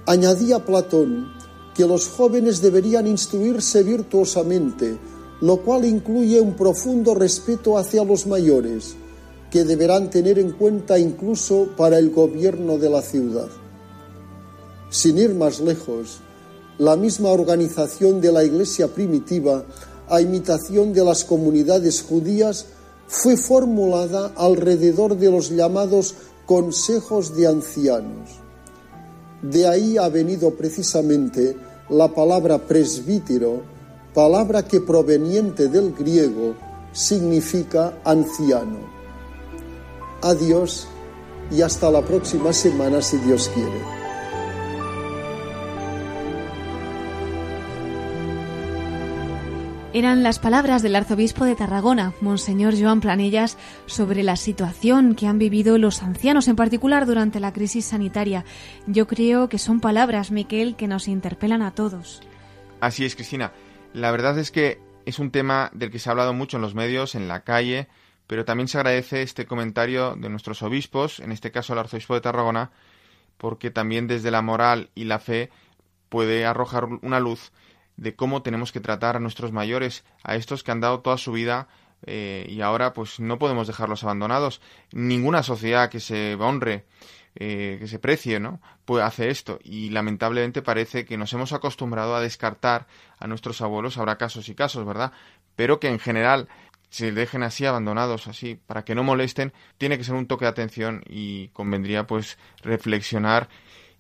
Añadía 0.06 0.66
Platón 0.66 1.39
que 1.80 1.88
los 1.88 2.10
jóvenes 2.10 2.62
deberían 2.62 3.08
instruirse 3.08 3.84
virtuosamente, 3.84 4.98
lo 5.40 5.62
cual 5.62 5.86
incluye 5.86 6.42
un 6.42 6.54
profundo 6.54 7.16
respeto 7.16 7.78
hacia 7.78 8.04
los 8.04 8.28
mayores, 8.28 8.96
que 9.50 9.64
deberán 9.64 10.10
tener 10.10 10.40
en 10.40 10.52
cuenta 10.52 11.00
incluso 11.00 11.70
para 11.78 11.98
el 11.98 12.10
gobierno 12.10 12.78
de 12.78 12.90
la 12.90 13.02
ciudad. 13.02 13.48
Sin 14.90 15.20
ir 15.20 15.34
más 15.36 15.62
lejos, 15.62 16.20
la 16.80 16.98
misma 16.98 17.30
organización 17.30 18.20
de 18.20 18.34
la 18.34 18.44
Iglesia 18.44 18.90
primitiva, 18.90 19.64
a 20.10 20.20
imitación 20.20 20.92
de 20.92 21.06
las 21.06 21.24
comunidades 21.24 22.02
judías, 22.02 22.66
fue 23.08 23.38
formulada 23.38 24.34
alrededor 24.36 25.16
de 25.16 25.32
los 25.32 25.50
llamados 25.50 26.16
consejos 26.46 27.38
de 27.38 27.48
ancianos. 27.48 28.32
De 29.42 29.66
ahí 29.66 29.98
ha 29.98 30.10
venido 30.10 30.52
precisamente 30.56 31.69
la 31.90 32.08
palabra 32.08 32.58
presbítero, 32.60 33.62
palabra 34.14 34.64
que 34.64 34.80
proveniente 34.80 35.68
del 35.68 35.94
griego 35.94 36.56
significa 36.92 37.94
anciano. 38.04 38.80
Adiós 40.22 40.88
y 41.52 41.62
hasta 41.62 41.90
la 41.90 42.02
próxima 42.02 42.54
semana 42.54 43.02
si 43.02 43.18
Dios 43.18 43.50
quiere. 43.54 43.99
Eran 49.92 50.22
las 50.22 50.38
palabras 50.38 50.84
del 50.84 50.96
arzobispo 50.96 51.46
de 51.46 51.56
Tarragona, 51.56 52.14
Monseñor 52.22 52.80
Joan 52.80 53.02
Planellas, 53.02 53.58
sobre 53.88 54.22
la 54.22 54.36
situación 54.36 55.16
que 55.16 55.26
han 55.26 55.40
vivido 55.40 55.80
los 55.80 56.04
ancianos, 56.04 56.48
en 56.48 56.56
particular 56.56 57.08
durante 57.08 57.40
la 57.40 57.54
crisis 57.54 57.86
sanitaria. 57.86 58.46
Yo 58.86 59.08
creo 59.08 59.50
que 59.50 59.58
son 59.58 59.80
palabras, 59.80 60.30
Miquel, 60.30 60.76
que 60.76 60.88
nos 60.88 61.08
interpelan 61.08 61.64
a 61.64 61.74
todos. 61.74 62.22
Así 62.82 63.04
es, 63.04 63.16
Cristina. 63.16 63.52
La 63.94 64.12
verdad 64.12 64.38
es 64.38 64.52
que 64.52 64.80
es 65.08 65.18
un 65.18 65.32
tema 65.32 65.72
del 65.74 65.90
que 65.90 65.98
se 65.98 66.08
ha 66.08 66.12
hablado 66.12 66.34
mucho 66.36 66.58
en 66.58 66.62
los 66.62 66.76
medios, 66.76 67.16
en 67.16 67.28
la 67.28 67.44
calle, 67.44 67.88
pero 68.28 68.46
también 68.46 68.68
se 68.68 68.78
agradece 68.78 69.24
este 69.24 69.48
comentario 69.48 70.16
de 70.16 70.30
nuestros 70.30 70.62
obispos, 70.62 71.20
en 71.20 71.32
este 71.32 71.52
caso 71.52 71.74
el 71.74 71.80
arzobispo 71.80 72.14
de 72.14 72.22
Tarragona, 72.22 72.70
porque 73.40 73.72
también 73.72 74.06
desde 74.06 74.30
la 74.30 74.44
moral 74.44 74.92
y 74.94 75.06
la 75.06 75.18
fe 75.18 75.50
puede 76.10 76.46
arrojar 76.46 76.86
una 77.02 77.20
luz 77.20 77.52
de 78.00 78.16
cómo 78.16 78.42
tenemos 78.42 78.72
que 78.72 78.80
tratar 78.80 79.18
a 79.18 79.20
nuestros 79.20 79.52
mayores, 79.52 80.06
a 80.24 80.36
estos 80.36 80.64
que 80.64 80.72
han 80.72 80.80
dado 80.80 81.02
toda 81.02 81.18
su 81.18 81.34
vida 81.34 81.68
eh, 82.06 82.46
y 82.50 82.62
ahora 82.62 82.94
pues 82.94 83.20
no 83.20 83.38
podemos 83.38 83.68
dejarlos 83.68 84.04
abandonados. 84.04 84.62
Ninguna 84.92 85.44
sociedad 85.44 85.90
que 85.90 86.00
se 86.00 86.36
honre, 86.36 86.86
eh, 87.36 87.76
que 87.80 87.88
se 87.88 88.00
precie, 88.00 88.40
¿no? 88.40 88.62
Pues 88.86 89.04
hace 89.04 89.30
esto 89.30 89.60
y 89.64 89.90
lamentablemente 89.90 90.62
parece 90.62 91.06
que 91.06 91.18
nos 91.18 91.34
hemos 91.34 91.52
acostumbrado 91.52 92.16
a 92.16 92.22
descartar 92.22 92.88
a 93.18 93.28
nuestros 93.28 93.62
abuelos. 93.62 93.98
Habrá 93.98 94.18
casos 94.18 94.48
y 94.48 94.56
casos, 94.56 94.86
¿verdad? 94.86 95.12
Pero 95.58 95.82
que 95.82 95.90
en 95.90 96.00
general 96.00 96.48
se 96.90 97.12
dejen 97.12 97.44
así 97.44 97.66
abandonados, 97.66 98.28
así, 98.28 98.56
para 98.56 98.84
que 98.84 98.96
no 98.96 99.04
molesten, 99.04 99.54
tiene 99.78 99.98
que 99.98 100.04
ser 100.04 100.16
un 100.16 100.26
toque 100.26 100.46
de 100.46 100.50
atención 100.50 101.04
y 101.08 101.50
convendría 101.50 102.08
pues 102.08 102.38
reflexionar 102.64 103.50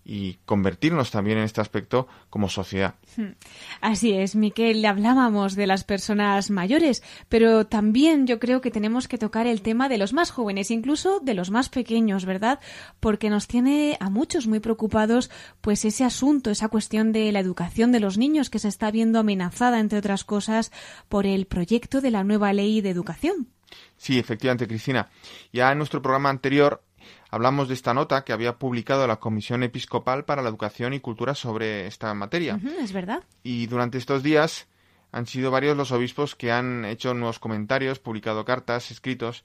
y 0.09 0.39
convertirnos 0.45 1.11
también 1.11 1.37
en 1.37 1.43
este 1.43 1.61
aspecto 1.61 2.07
como 2.31 2.49
sociedad. 2.49 2.95
Hmm. 3.15 3.33
Así 3.79 4.13
es, 4.13 4.35
Miquel, 4.35 4.83
hablábamos 4.83 5.55
de 5.55 5.67
las 5.67 5.83
personas 5.83 6.49
mayores, 6.49 7.03
pero 7.29 7.67
también 7.67 8.25
yo 8.25 8.39
creo 8.39 8.59
que 8.59 8.71
tenemos 8.71 9.07
que 9.07 9.19
tocar 9.19 9.45
el 9.45 9.61
tema 9.61 9.87
de 9.87 9.99
los 9.99 10.11
más 10.11 10.31
jóvenes, 10.31 10.71
incluso 10.71 11.19
de 11.19 11.35
los 11.35 11.51
más 11.51 11.69
pequeños, 11.69 12.25
¿verdad? 12.25 12.59
Porque 12.99 13.29
nos 13.29 13.47
tiene 13.47 13.97
a 13.99 14.09
muchos 14.09 14.47
muy 14.47 14.59
preocupados 14.59 15.29
pues 15.61 15.85
ese 15.85 16.03
asunto, 16.03 16.49
esa 16.49 16.69
cuestión 16.69 17.11
de 17.11 17.31
la 17.31 17.39
educación 17.39 17.91
de 17.91 17.99
los 17.99 18.17
niños 18.17 18.49
que 18.49 18.57
se 18.57 18.67
está 18.67 18.89
viendo 18.89 19.19
amenazada, 19.19 19.79
entre 19.79 19.99
otras 19.99 20.23
cosas, 20.23 20.71
por 21.07 21.27
el 21.27 21.45
proyecto 21.45 22.01
de 22.01 22.09
la 22.09 22.23
nueva 22.23 22.51
ley 22.51 22.81
de 22.81 22.89
educación. 22.89 23.49
Sí, 23.95 24.17
efectivamente, 24.17 24.67
Cristina. 24.67 25.07
Ya 25.53 25.71
en 25.71 25.77
nuestro 25.77 26.01
programa 26.01 26.31
anterior 26.31 26.81
hablamos 27.29 27.67
de 27.67 27.73
esta 27.73 27.93
nota 27.93 28.23
que 28.23 28.33
había 28.33 28.57
publicado 28.57 29.07
la 29.07 29.17
Comisión 29.17 29.63
Episcopal 29.63 30.25
para 30.25 30.41
la 30.41 30.49
Educación 30.49 30.93
y 30.93 30.99
Cultura 30.99 31.35
sobre 31.35 31.87
esta 31.87 32.13
materia. 32.13 32.59
es 32.81 32.93
verdad. 32.93 33.23
Y 33.43 33.67
durante 33.67 33.97
estos 33.97 34.23
días 34.23 34.67
han 35.11 35.25
sido 35.25 35.51
varios 35.51 35.75
los 35.75 35.91
obispos 35.91 36.35
que 36.35 36.51
han 36.51 36.85
hecho 36.85 37.13
nuevos 37.13 37.39
comentarios, 37.39 37.99
publicado 37.99 38.45
cartas, 38.45 38.91
escritos, 38.91 39.43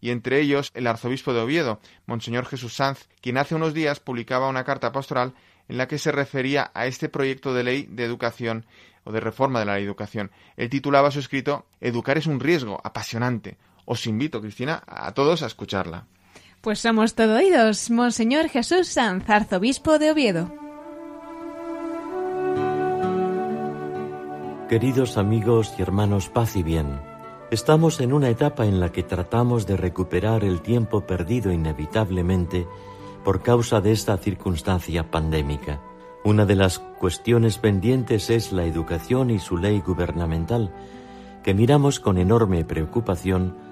y 0.00 0.10
entre 0.10 0.40
ellos 0.40 0.72
el 0.74 0.86
arzobispo 0.86 1.32
de 1.32 1.40
Oviedo, 1.40 1.80
Monseñor 2.06 2.46
Jesús 2.46 2.74
Sanz, 2.74 3.08
quien 3.20 3.38
hace 3.38 3.54
unos 3.54 3.72
días 3.72 4.00
publicaba 4.00 4.48
una 4.48 4.64
carta 4.64 4.92
pastoral 4.92 5.34
en 5.68 5.78
la 5.78 5.88
que 5.88 5.98
se 5.98 6.12
refería 6.12 6.70
a 6.74 6.86
este 6.86 7.08
proyecto 7.08 7.54
de 7.54 7.64
ley 7.64 7.86
de 7.90 8.04
educación 8.04 8.66
o 9.04 9.12
de 9.12 9.20
reforma 9.20 9.58
de 9.58 9.66
la 9.66 9.74
ley 9.74 9.82
de 9.82 9.88
educación. 9.88 10.30
Él 10.56 10.68
titulaba 10.68 11.10
su 11.10 11.18
escrito 11.18 11.66
Educar 11.80 12.18
es 12.18 12.26
un 12.26 12.40
riesgo 12.40 12.80
apasionante. 12.84 13.56
Os 13.84 14.06
invito, 14.06 14.40
Cristina, 14.40 14.82
a 14.86 15.12
todos 15.12 15.42
a 15.42 15.46
escucharla. 15.46 16.06
Pues 16.66 16.80
somos 16.80 17.14
todo 17.14 17.36
oídos, 17.36 17.92
Monseñor 17.92 18.48
Jesús 18.48 18.88
Sanz, 18.88 19.30
arzobispo 19.30 20.00
de 20.00 20.10
Oviedo. 20.10 20.50
Queridos 24.68 25.16
amigos 25.16 25.72
y 25.78 25.82
hermanos, 25.82 26.28
paz 26.28 26.56
y 26.56 26.64
bien. 26.64 27.00
Estamos 27.52 28.00
en 28.00 28.12
una 28.12 28.30
etapa 28.30 28.66
en 28.66 28.80
la 28.80 28.90
que 28.90 29.04
tratamos 29.04 29.68
de 29.68 29.76
recuperar 29.76 30.42
el 30.42 30.60
tiempo 30.60 31.06
perdido 31.06 31.52
inevitablemente 31.52 32.66
por 33.24 33.44
causa 33.44 33.80
de 33.80 33.92
esta 33.92 34.16
circunstancia 34.16 35.08
pandémica. 35.08 35.80
Una 36.24 36.46
de 36.46 36.56
las 36.56 36.80
cuestiones 36.80 37.58
pendientes 37.58 38.28
es 38.28 38.50
la 38.50 38.64
educación 38.64 39.30
y 39.30 39.38
su 39.38 39.56
ley 39.56 39.84
gubernamental, 39.86 40.74
que 41.44 41.54
miramos 41.54 42.00
con 42.00 42.18
enorme 42.18 42.64
preocupación 42.64 43.65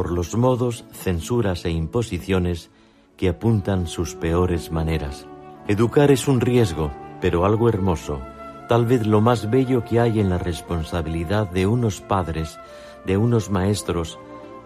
por 0.00 0.12
los 0.12 0.34
modos, 0.34 0.86
censuras 0.92 1.66
e 1.66 1.70
imposiciones 1.70 2.70
que 3.18 3.28
apuntan 3.28 3.86
sus 3.86 4.14
peores 4.14 4.72
maneras. 4.72 5.26
Educar 5.68 6.10
es 6.10 6.26
un 6.26 6.40
riesgo, 6.40 6.90
pero 7.20 7.44
algo 7.44 7.68
hermoso, 7.68 8.18
tal 8.66 8.86
vez 8.86 9.06
lo 9.06 9.20
más 9.20 9.50
bello 9.50 9.84
que 9.84 10.00
hay 10.00 10.18
en 10.18 10.30
la 10.30 10.38
responsabilidad 10.38 11.50
de 11.50 11.66
unos 11.66 12.00
padres, 12.00 12.58
de 13.04 13.18
unos 13.18 13.50
maestros, 13.50 14.18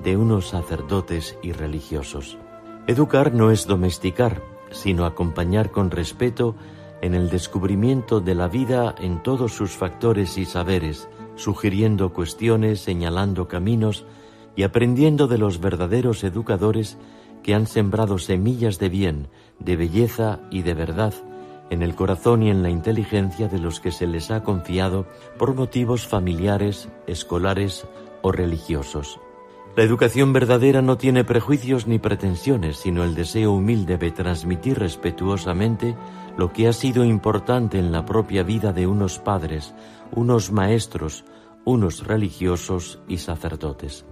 de 0.05 0.16
unos 0.16 0.51
sacerdotes 0.51 1.37
y 1.43 1.51
religiosos. 1.51 2.39
Educar 2.87 3.35
no 3.35 3.51
es 3.51 3.66
domesticar, 3.66 4.41
sino 4.70 5.05
acompañar 5.05 5.72
con 5.72 5.91
respeto 5.91 6.55
en 7.03 7.16
el 7.16 7.28
descubrimiento 7.28 8.20
de 8.20 8.37
la 8.37 8.47
vida 8.47 8.95
en 9.01 9.20
todos 9.20 9.53
sus 9.53 9.72
factores 9.72 10.39
y 10.39 10.45
saberes, 10.45 11.09
sugiriendo 11.35 12.12
cuestiones, 12.12 12.78
señalando 12.78 13.49
caminos, 13.49 14.07
y 14.57 14.62
aprendiendo 14.62 15.26
de 15.26 15.38
los 15.38 15.61
verdaderos 15.61 16.24
educadores 16.24 16.98
que 17.42 17.55
han 17.55 17.66
sembrado 17.66 18.18
semillas 18.18 18.78
de 18.78 18.88
bien, 18.88 19.28
de 19.59 19.76
belleza 19.76 20.40
y 20.50 20.62
de 20.62 20.74
verdad 20.74 21.14
en 21.70 21.82
el 21.82 21.94
corazón 21.94 22.42
y 22.42 22.50
en 22.50 22.62
la 22.62 22.70
inteligencia 22.70 23.48
de 23.48 23.59
los 23.59 23.80
que 23.80 23.90
se 23.90 24.07
les 24.07 24.30
ha 24.30 24.42
confiado 24.42 25.07
por 25.38 25.55
motivos 25.55 26.07
familiares, 26.07 26.88
escolares 27.07 27.86
o 28.22 28.32
religiosos. 28.32 29.20
La 29.76 29.82
educación 29.82 30.32
verdadera 30.32 30.82
no 30.82 30.96
tiene 30.98 31.24
prejuicios 31.24 31.88
ni 31.88 31.98
pretensiones, 31.98 32.76
sino 32.76 33.02
el 33.02 33.16
deseo 33.16 33.52
humilde 33.52 33.98
de 33.98 34.12
transmitir 34.12 34.78
respetuosamente 34.78 35.96
lo 36.36 36.52
que 36.52 36.68
ha 36.68 36.72
sido 36.72 37.05
importante 37.05 37.78
en 37.78 37.90
la 37.90 38.05
propia 38.05 38.44
vida 38.44 38.72
de 38.72 38.86
unos 38.86 39.18
padres, 39.18 39.74
unos 40.12 40.52
maestros, 40.52 41.24
unos 41.64 42.07
religiosos 42.07 43.00
y 43.09 43.18
sacerdotes. 43.18 44.05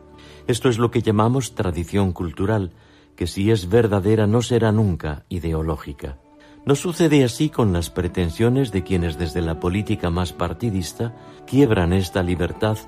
Esto 0.47 0.69
es 0.69 0.79
lo 0.79 0.91
que 0.91 1.03
llamamos 1.03 1.55
tradición 1.55 2.13
cultural, 2.13 2.73
que 3.17 3.27
si 3.27 3.51
es 3.51 3.69
verdadera 3.69 4.27
no 4.27 4.43
será 4.43 4.73
nunca 4.73 5.25
ideológica. 5.29 6.19
No 6.65 6.75
sucede 6.77 7.25
así 7.25 7.49
con 7.49 7.73
las 7.73 7.91
pretensiones 7.91 8.71
de 8.71 8.85
quienes 8.85 9.19
desde 9.19 9.43
la 9.43 9.59
política 9.59 10.11
más 10.11 10.33
partidista 10.33 11.15
quiebran 11.47 11.93
esta 11.93 12.23
libertad 12.23 12.79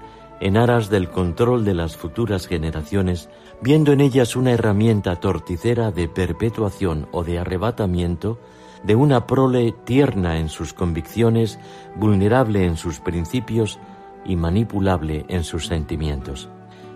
en 0.41 0.57
aras 0.57 0.91
del 0.91 1.11
control 1.11 1.65
de 1.65 1.75
las 1.75 1.97
futuras 1.97 2.47
generaciones, 2.47 3.29
viendo 3.63 3.93
en 3.93 4.01
ellas 4.01 4.37
una 4.37 4.53
herramienta 4.53 5.17
torticera 5.17 5.91
de 5.91 6.09
perpetuación 6.09 7.09
o 7.13 7.25
de 7.25 7.39
arrebatamiento 7.39 8.39
de 8.85 8.95
una 8.95 9.27
prole 9.27 9.75
tierna 9.85 10.39
en 10.39 10.49
sus 10.49 10.73
convicciones, 10.73 11.59
vulnerable 11.97 12.67
en 12.67 12.77
sus 12.77 13.01
principios 13.01 13.79
y 14.25 14.37
manipulable 14.37 15.25
en 15.29 15.43
sus 15.45 15.67
sentimientos. 15.67 16.49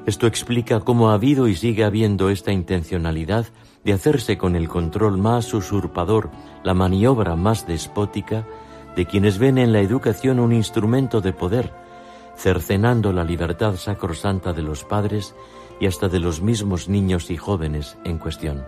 Esto 0.09 0.27
explica 0.27 0.81
cómo 0.81 1.11
ha 1.11 1.15
habido 1.15 1.49
y 1.49 1.55
sigue 1.55 1.85
habiendo 1.85 2.31
esta 2.31 2.51
intencionalidad 2.51 3.45
de 3.85 3.93
hacerse 3.93 4.39
con 4.39 4.57
el 4.57 4.67
control 4.67 5.19
más 5.19 5.53
usurpador, 5.53 6.31
la 6.65 6.73
maniobra 6.73 7.37
más 7.37 7.67
despótica, 7.67 8.47
de 8.97 9.05
quienes 9.05 9.37
ven 9.37 9.59
en 9.59 9.71
la 9.71 9.81
educación 9.81 10.41
un 10.41 10.55
instrumento 10.55 11.21
de 11.21 11.35
poder, 11.35 11.75
cercenando 12.39 13.13
la 13.13 13.23
libertad 13.23 13.77
sacrosanta 13.77 14.55
de 14.55 14.63
los 14.63 14.83
padres 14.83 15.35
y 15.79 15.85
hasta 15.85 16.09
de 16.09 16.21
los 16.21 16.41
mismos 16.41 16.89
niños 16.89 17.31
y 17.31 17.37
jóvenes 17.37 17.99
en 18.07 18.17
cuestión. 18.17 18.65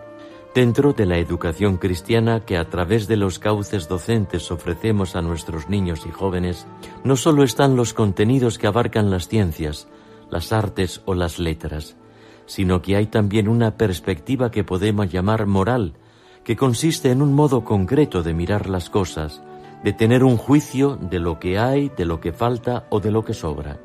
Dentro 0.55 0.93
de 0.93 1.07
la 1.07 1.16
educación 1.16 1.78
cristiana 1.78 2.45
que 2.45 2.59
a 2.59 2.68
través 2.68 3.09
de 3.09 3.16
los 3.16 3.38
cauces 3.38 3.88
docentes 3.88 4.51
ofrecemos 4.51 5.16
a 5.16 5.22
nuestros 5.22 5.70
niños 5.70 6.05
y 6.07 6.11
jóvenes, 6.11 6.66
no 7.03 7.16
solo 7.16 7.45
están 7.45 7.76
los 7.76 7.95
contenidos 7.95 8.59
que 8.59 8.66
abarcan 8.66 9.11
las 9.11 9.26
ciencias, 9.26 9.88
las 10.31 10.53
artes 10.53 11.03
o 11.05 11.14
las 11.14 11.39
letras, 11.39 11.97
sino 12.47 12.83
que 12.83 12.97
hay 12.97 13.07
también 13.07 13.49
una 13.49 13.76
perspectiva 13.76 14.51
que 14.51 14.64
podemos 14.64 15.11
llamar 15.11 15.47
moral, 15.47 15.95
que 16.45 16.57
consiste 16.57 17.11
en 17.11 17.22
un 17.22 17.33
modo 17.33 17.64
concreto 17.64 18.22
de 18.22 18.35
mirar 18.35 18.68
las 18.68 18.91
cosas, 18.91 19.43
de 19.85 19.93
tener 19.93 20.24
un 20.24 20.37
juicio 20.37 20.97
de 20.97 21.18
lo 21.18 21.39
que 21.39 21.59
hay, 21.59 21.91
de 21.97 22.05
lo 22.05 22.20
que 22.20 22.33
falta 22.33 22.87
o 22.91 23.01
de 23.01 23.11
lo 23.11 23.24
que 23.24 23.35
sobra, 23.35 23.78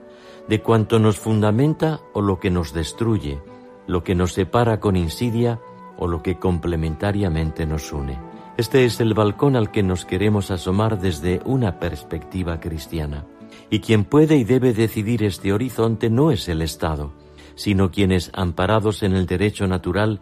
de 0.48 0.62
cuanto 0.62 1.00
nos 1.00 1.18
fundamenta 1.20 2.00
o 2.14 2.22
lo 2.22 2.40
que 2.40 2.50
nos 2.50 2.74
destruye, 2.74 3.40
lo 3.88 4.04
que 4.04 4.16
nos 4.16 4.34
separa 4.34 4.80
con 4.80 4.96
insidia 4.96 5.60
o 5.98 6.08
lo 6.08 6.22
que 6.22 6.38
complementariamente 6.38 7.66
nos 7.66 7.92
une. 7.94 8.18
Este 8.58 8.86
es 8.86 9.00
el 9.02 9.14
balcón 9.14 9.56
al 9.56 9.70
que 9.70 9.84
nos 9.84 10.06
queremos 10.06 10.50
asomar 10.50 11.00
desde 11.00 11.42
una 11.46 11.80
perspectiva 11.80 12.60
cristiana. 12.60 13.26
Y 13.76 13.82
quien 13.82 14.06
puede 14.06 14.38
y 14.38 14.46
debe 14.46 14.72
decidir 14.72 15.22
este 15.22 15.52
horizonte 15.52 16.10
no 16.10 16.32
es 16.32 16.48
el 16.48 16.62
Estado, 16.62 17.12
sino 17.56 17.92
quienes, 17.92 18.32
amparados 18.34 19.04
en 19.04 19.12
el 19.12 19.26
derecho 19.26 19.68
natural 19.68 20.22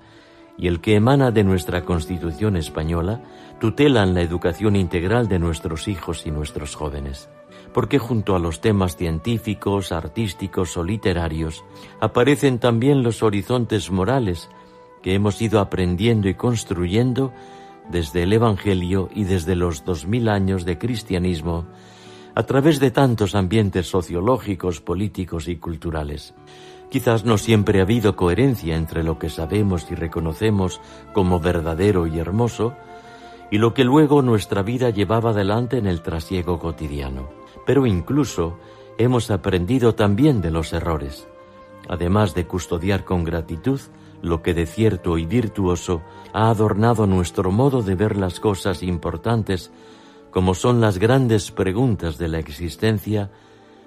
y 0.58 0.66
el 0.66 0.82
que 0.82 0.96
emana 0.96 1.30
de 1.30 1.44
nuestra 1.44 1.86
Constitución 1.86 2.58
española, 2.58 3.22
tutelan 3.62 4.16
la 4.16 4.22
educación 4.22 4.76
integral 4.76 5.28
de 5.28 5.38
nuestros 5.38 5.88
hijos 5.88 6.26
y 6.26 6.32
nuestros 6.32 6.74
jóvenes. 6.74 7.30
Porque 7.76 8.00
junto 8.00 8.36
a 8.36 8.40
los 8.40 8.60
temas 8.60 8.98
científicos, 8.98 9.92
artísticos 9.92 10.76
o 10.76 10.84
literarios, 10.84 11.64
aparecen 12.02 12.58
también 12.58 13.04
los 13.04 13.22
horizontes 13.22 13.92
morales 13.92 14.50
que 15.04 15.14
hemos 15.14 15.40
ido 15.44 15.60
aprendiendo 15.60 16.28
y 16.28 16.34
construyendo 16.34 17.32
desde 17.92 18.24
el 18.24 18.34
Evangelio 18.34 19.10
y 19.14 19.26
desde 19.26 19.56
los 19.56 19.86
dos 19.86 20.08
mil 20.08 20.28
años 20.28 20.66
de 20.66 20.80
cristianismo 20.80 21.68
a 22.36 22.44
través 22.44 22.80
de 22.80 22.92
tantos 22.92 23.36
ambientes 23.36 23.88
sociológicos, 23.88 24.82
políticos 24.82 25.48
y 25.48 25.58
culturales. 25.58 26.34
Quizás 26.90 27.26
no 27.26 27.38
siempre 27.38 27.80
ha 27.80 27.84
habido 27.84 28.16
coherencia 28.16 28.76
entre 28.76 29.04
lo 29.04 29.18
que 29.18 29.30
sabemos 29.30 29.90
y 29.92 29.96
reconocemos 29.96 30.80
como 31.14 31.40
verdadero 31.40 32.08
y 32.08 32.20
hermoso 32.20 32.76
y 33.50 33.58
lo 33.58 33.74
que 33.74 33.84
luego 33.84 34.22
nuestra 34.22 34.64
vida 34.64 34.90
llevaba 34.90 35.32
adelante 35.32 35.78
en 35.78 35.88
el 35.88 36.02
trasiego 36.02 36.60
cotidiano. 36.60 37.30
Pero 37.66 37.86
incluso 37.86 38.58
hemos 38.98 39.32
aprendido 39.32 39.96
también 39.96 40.42
de 40.42 40.52
los 40.52 40.74
errores, 40.74 41.28
además 41.88 42.34
de 42.36 42.46
custodiar 42.46 43.04
con 43.04 43.24
gratitud 43.24 43.80
lo 44.22 44.42
que 44.42 44.54
de 44.54 44.66
cierto 44.66 45.18
y 45.18 45.26
virtuoso 45.26 46.02
ha 46.32 46.50
adornado 46.50 47.08
nuestro 47.08 47.52
modo 47.52 47.82
de 47.82 47.96
ver 47.96 48.18
las 48.18 48.40
cosas 48.40 48.82
importantes 48.82 49.72
como 50.34 50.56
son 50.56 50.82
las 50.82 50.98
grandes 50.98 51.52
preguntas 51.52 52.18
de 52.18 52.28
la 52.28 52.40
existencia 52.40 53.30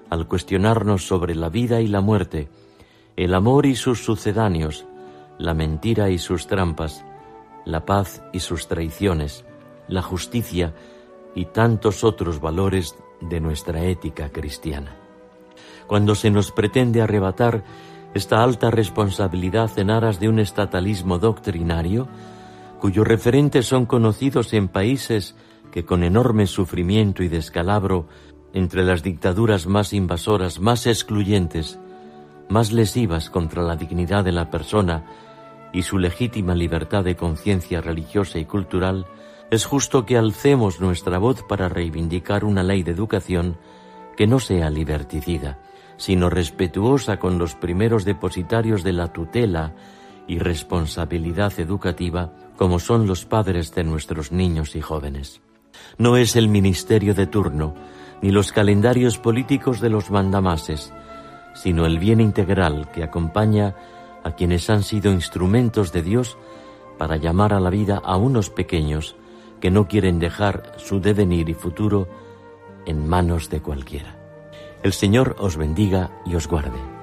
al 0.08 0.28
cuestionarnos 0.28 1.04
sobre 1.04 1.34
la 1.34 1.48
vida 1.48 1.80
y 1.80 1.88
la 1.88 2.00
muerte, 2.00 2.48
el 3.16 3.34
amor 3.34 3.66
y 3.66 3.74
sus 3.74 4.04
sucedáneos, 4.04 4.86
la 5.38 5.54
mentira 5.54 6.08
y 6.08 6.18
sus 6.18 6.46
trampas, 6.46 7.04
la 7.64 7.84
paz 7.84 8.22
y 8.32 8.38
sus 8.38 8.68
traiciones, 8.68 9.44
la 9.88 10.02
justicia 10.02 10.72
y 11.34 11.46
tantos 11.46 12.04
otros 12.04 12.40
valores 12.40 12.94
de 13.20 13.40
nuestra 13.40 13.82
ética 13.82 14.30
cristiana. 14.30 14.94
Cuando 15.88 16.14
se 16.14 16.30
nos 16.30 16.52
pretende 16.52 17.02
arrebatar 17.02 17.64
esta 18.14 18.44
alta 18.44 18.70
responsabilidad 18.70 19.76
en 19.78 19.90
aras 19.90 20.20
de 20.20 20.28
un 20.28 20.38
estatalismo 20.38 21.18
doctrinario, 21.18 22.06
cuyos 22.80 23.06
referentes 23.06 23.66
son 23.66 23.84
conocidos 23.84 24.52
en 24.52 24.68
países 24.68 25.34
que 25.76 25.84
con 25.84 26.04
enorme 26.04 26.46
sufrimiento 26.46 27.22
y 27.22 27.28
descalabro, 27.28 28.08
entre 28.54 28.82
las 28.82 29.02
dictaduras 29.02 29.66
más 29.66 29.92
invasoras, 29.92 30.58
más 30.58 30.86
excluyentes, 30.86 31.78
más 32.48 32.72
lesivas 32.72 33.28
contra 33.28 33.62
la 33.62 33.76
dignidad 33.76 34.24
de 34.24 34.32
la 34.32 34.48
persona 34.48 35.04
y 35.74 35.82
su 35.82 35.98
legítima 35.98 36.54
libertad 36.54 37.04
de 37.04 37.14
conciencia 37.14 37.82
religiosa 37.82 38.38
y 38.38 38.46
cultural, 38.46 39.04
es 39.50 39.66
justo 39.66 40.06
que 40.06 40.16
alcemos 40.16 40.80
nuestra 40.80 41.18
voz 41.18 41.42
para 41.42 41.68
reivindicar 41.68 42.46
una 42.46 42.62
ley 42.62 42.82
de 42.82 42.92
educación 42.92 43.58
que 44.16 44.26
no 44.26 44.40
sea 44.40 44.70
liberticida, 44.70 45.58
sino 45.98 46.30
respetuosa 46.30 47.18
con 47.18 47.36
los 47.36 47.54
primeros 47.54 48.06
depositarios 48.06 48.82
de 48.82 48.94
la 48.94 49.12
tutela 49.12 49.74
y 50.26 50.38
responsabilidad 50.38 51.52
educativa, 51.60 52.32
como 52.56 52.78
son 52.78 53.06
los 53.06 53.26
padres 53.26 53.74
de 53.74 53.84
nuestros 53.84 54.32
niños 54.32 54.74
y 54.74 54.80
jóvenes 54.80 55.42
no 55.98 56.16
es 56.16 56.36
el 56.36 56.48
ministerio 56.48 57.14
de 57.14 57.26
turno, 57.26 57.74
ni 58.22 58.30
los 58.30 58.52
calendarios 58.52 59.18
políticos 59.18 59.80
de 59.80 59.90
los 59.90 60.10
mandamases, 60.10 60.92
sino 61.54 61.86
el 61.86 61.98
bien 61.98 62.20
integral 62.20 62.90
que 62.92 63.02
acompaña 63.02 63.74
a 64.24 64.32
quienes 64.32 64.68
han 64.70 64.82
sido 64.82 65.12
instrumentos 65.12 65.92
de 65.92 66.02
Dios 66.02 66.36
para 66.98 67.16
llamar 67.16 67.52
a 67.52 67.60
la 67.60 67.70
vida 67.70 68.00
a 68.04 68.16
unos 68.16 68.50
pequeños 68.50 69.16
que 69.60 69.70
no 69.70 69.88
quieren 69.88 70.18
dejar 70.18 70.72
su 70.76 71.00
devenir 71.00 71.48
y 71.48 71.54
futuro 71.54 72.08
en 72.86 73.06
manos 73.06 73.50
de 73.50 73.60
cualquiera. 73.60 74.16
El 74.82 74.92
Señor 74.92 75.36
os 75.38 75.56
bendiga 75.56 76.10
y 76.24 76.34
os 76.34 76.46
guarde. 76.46 76.95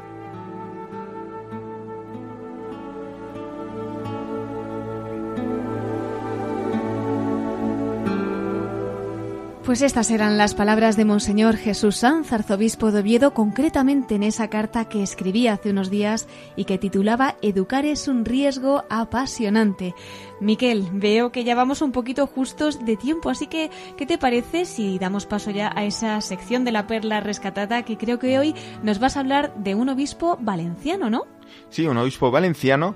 Pues 9.73 9.81
estas 9.81 10.11
eran 10.11 10.37
las 10.37 10.53
palabras 10.53 10.97
de 10.97 11.03
Monseñor 11.03 11.57
Jesús 11.57 11.95
Sanz, 11.95 12.31
arzobispo 12.31 12.91
de 12.91 12.99
Oviedo, 12.99 13.33
concretamente 13.33 14.13
en 14.13 14.21
esa 14.21 14.47
carta 14.47 14.87
que 14.87 15.01
escribí 15.01 15.47
hace 15.47 15.71
unos 15.71 15.89
días 15.89 16.27
y 16.55 16.65
que 16.65 16.77
titulaba 16.77 17.37
Educar 17.41 17.83
es 17.83 18.07
un 18.07 18.23
riesgo 18.23 18.83
apasionante. 18.91 19.95
Miquel, 20.39 20.87
veo 20.93 21.31
que 21.31 21.43
ya 21.43 21.55
vamos 21.55 21.81
un 21.81 21.91
poquito 21.91 22.27
justos 22.27 22.85
de 22.85 22.97
tiempo, 22.97 23.31
así 23.31 23.47
que 23.47 23.71
¿qué 23.97 24.05
te 24.05 24.19
parece 24.19 24.65
si 24.65 24.99
damos 24.99 25.25
paso 25.25 25.49
ya 25.49 25.73
a 25.75 25.85
esa 25.85 26.21
sección 26.21 26.65
de 26.65 26.71
la 26.71 26.85
perla 26.85 27.19
rescatada 27.19 27.81
que 27.81 27.97
creo 27.97 28.19
que 28.19 28.37
hoy 28.37 28.53
nos 28.83 28.99
vas 28.99 29.17
a 29.17 29.21
hablar 29.21 29.55
de 29.55 29.73
un 29.73 29.89
obispo 29.89 30.37
valenciano, 30.39 31.09
¿no? 31.09 31.25
Sí, 31.71 31.87
un 31.87 31.97
obispo 31.97 32.29
valenciano 32.29 32.93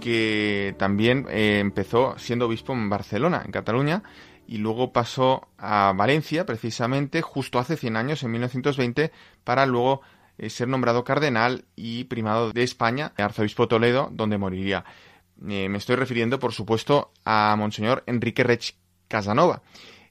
que 0.00 0.74
también 0.76 1.26
eh, 1.30 1.60
empezó 1.60 2.18
siendo 2.18 2.46
obispo 2.46 2.72
en 2.72 2.90
Barcelona, 2.90 3.42
en 3.44 3.52
Cataluña, 3.52 4.02
y 4.46 4.58
luego 4.58 4.92
pasó 4.92 5.48
a 5.58 5.92
Valencia, 5.96 6.46
precisamente, 6.46 7.22
justo 7.22 7.58
hace 7.58 7.76
100 7.76 7.96
años, 7.96 8.22
en 8.22 8.30
1920, 8.30 9.12
para 9.44 9.66
luego 9.66 10.02
eh, 10.38 10.50
ser 10.50 10.68
nombrado 10.68 11.04
cardenal 11.04 11.64
y 11.76 12.04
primado 12.04 12.52
de 12.52 12.62
España, 12.62 13.12
arzobispo 13.16 13.68
Toledo, 13.68 14.10
donde 14.12 14.38
moriría. 14.38 14.84
Eh, 15.48 15.68
me 15.68 15.78
estoy 15.78 15.96
refiriendo, 15.96 16.38
por 16.38 16.52
supuesto, 16.52 17.12
a 17.24 17.54
Monseñor 17.58 18.04
Enrique 18.06 18.42
Rech 18.42 18.76
Casanova, 19.08 19.62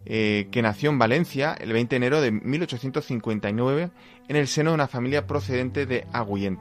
eh, 0.06 0.50
que 0.52 0.62
nació 0.62 0.90
en 0.90 1.00
Valencia 1.00 1.56
el 1.60 1.74
20 1.74 1.94
de 1.94 1.98
enero 1.98 2.22
de 2.22 2.32
1859 2.32 3.92
en 4.28 4.36
el 4.36 4.48
seno 4.48 4.72
de 4.72 4.76
una 4.76 4.88
familia 4.88 5.28
procedente 5.28 5.86
de 5.86 6.06
Agullent. 6.12 6.60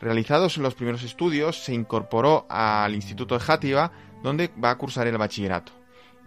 Realizados 0.00 0.58
los 0.58 0.74
primeros 0.74 1.02
estudios, 1.02 1.64
se 1.64 1.72
incorporó 1.72 2.46
al 2.48 2.94
Instituto 2.94 3.34
de 3.34 3.44
Játiva, 3.44 3.92
donde 4.22 4.50
va 4.62 4.70
a 4.70 4.78
cursar 4.78 5.06
el 5.06 5.18
bachillerato. 5.18 5.83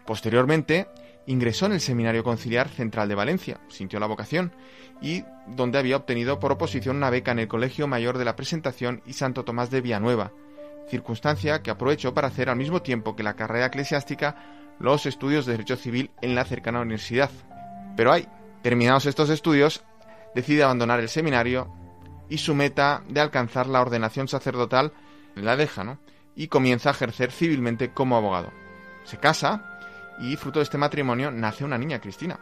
Posteriormente, 0.08 0.88
ingresó 1.26 1.66
en 1.66 1.74
el 1.74 1.82
Seminario 1.82 2.24
Conciliar 2.24 2.70
Central 2.70 3.10
de 3.10 3.16
Valencia, 3.16 3.60
sintió 3.68 4.00
la 4.00 4.08
vocación, 4.08 4.54
y 5.02 5.26
donde 5.48 5.78
había 5.78 5.98
obtenido 5.98 6.40
por 6.40 6.54
oposición 6.54 6.96
una 6.96 7.10
beca 7.10 7.34
en 7.34 7.40
el 7.40 7.50
Colegio 7.50 7.88
Mayor 7.88 8.18
de 8.18 8.24
la 8.24 8.38
Presentación 8.38 9.04
y 9.06 9.14
Santo 9.14 9.44
Tomás 9.44 9.70
de 9.70 9.82
Villanueva, 9.82 10.32
circunstancia 10.90 11.62
que 11.62 11.72
aprovechó 11.72 12.14
para 12.14 12.30
hacer 12.30 12.50
al 12.50 12.56
mismo 12.56 12.82
tiempo 12.82 13.18
que 13.18 13.24
la 13.24 13.36
carrera 13.36 13.66
eclesiástica 13.66 14.38
los 14.80 15.06
estudios 15.06 15.46
de 15.46 15.52
Derecho 15.52 15.76
Civil 15.76 16.10
en 16.22 16.36
la 16.36 16.46
cercana 16.46 16.80
universidad. 16.80 17.30
Pero 17.98 18.14
ahí, 18.14 18.26
terminados 18.62 19.06
estos 19.08 19.30
estudios, 19.30 19.84
decide 20.34 20.64
abandonar 20.64 21.02
el 21.02 21.10
seminario 21.10 21.70
y 22.30 22.38
su 22.38 22.56
meta 22.56 23.04
de 23.10 23.20
alcanzar 23.20 23.68
la 23.68 23.82
ordenación 23.82 24.30
sacerdotal 24.30 24.94
la 25.36 25.58
deja, 25.58 25.84
¿no? 25.84 26.00
Y 26.34 26.48
comienza 26.48 26.90
a 26.90 26.94
ejercer 26.94 27.32
civilmente 27.32 27.92
como 27.92 28.16
abogado. 28.16 28.54
Se 29.04 29.18
casa 29.18 29.77
y 30.20 30.36
fruto 30.36 30.60
de 30.60 30.64
este 30.64 30.78
matrimonio 30.78 31.32
nace 31.32 31.64
una 31.64 31.78
niña, 31.78 32.00
Cristina. 32.00 32.40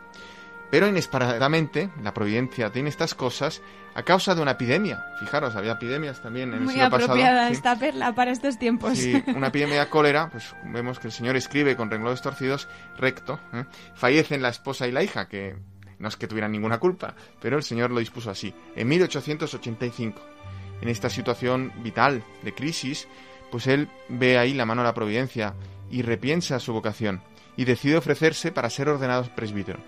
Pero 0.71 0.87
inesperadamente, 0.87 1.89
la 2.01 2.13
providencia 2.13 2.71
tiene 2.71 2.89
estas 2.89 3.13
cosas 3.13 3.61
a 3.93 4.03
causa 4.03 4.35
de 4.35 4.41
una 4.41 4.51
epidemia. 4.51 5.05
Fijaros, 5.19 5.55
había 5.55 5.73
epidemias 5.73 6.21
también 6.21 6.53
en 6.53 6.63
el 6.63 6.67
siglo 6.67 6.89
pasado. 6.89 7.15
Muy 7.15 7.23
apropiada 7.23 7.49
esta 7.49 7.75
perla 7.77 8.13
para 8.13 8.31
estos 8.31 8.57
tiempos. 8.57 8.97
Sí, 8.97 9.23
una 9.35 9.47
epidemia 9.47 9.81
de 9.81 9.89
cólera, 9.89 10.29
pues 10.29 10.55
vemos 10.65 10.99
que 10.99 11.07
el 11.07 11.13
Señor 11.13 11.35
escribe 11.35 11.75
con 11.75 11.89
renglones 11.89 12.21
torcidos 12.21 12.67
recto. 12.97 13.39
¿eh? 13.53 13.65
Fallecen 13.93 14.41
la 14.41 14.49
esposa 14.49 14.87
y 14.87 14.91
la 14.91 15.03
hija, 15.03 15.27
que 15.27 15.55
no 15.99 16.07
es 16.07 16.17
que 16.17 16.27
tuvieran 16.27 16.51
ninguna 16.51 16.79
culpa, 16.79 17.15
pero 17.39 17.57
el 17.57 17.63
Señor 17.63 17.91
lo 17.91 17.99
dispuso 17.99 18.29
así. 18.29 18.53
En 18.75 18.87
1885, 18.87 20.21
en 20.81 20.89
esta 20.89 21.09
situación 21.09 21.71
vital 21.83 22.23
de 22.43 22.53
crisis, 22.53 23.07
pues 23.51 23.67
él 23.67 23.87
ve 24.09 24.37
ahí 24.37 24.53
la 24.53 24.65
mano 24.65 24.81
de 24.81 24.87
la 24.87 24.93
providencia 24.93 25.53
y 25.89 26.01
repiensa 26.01 26.59
su 26.59 26.73
vocación 26.73 27.21
y 27.57 27.65
decide 27.65 27.97
ofrecerse 27.97 28.51
para 28.51 28.69
ser 28.69 28.89
ordenado 28.89 29.23
presbítero. 29.35 29.79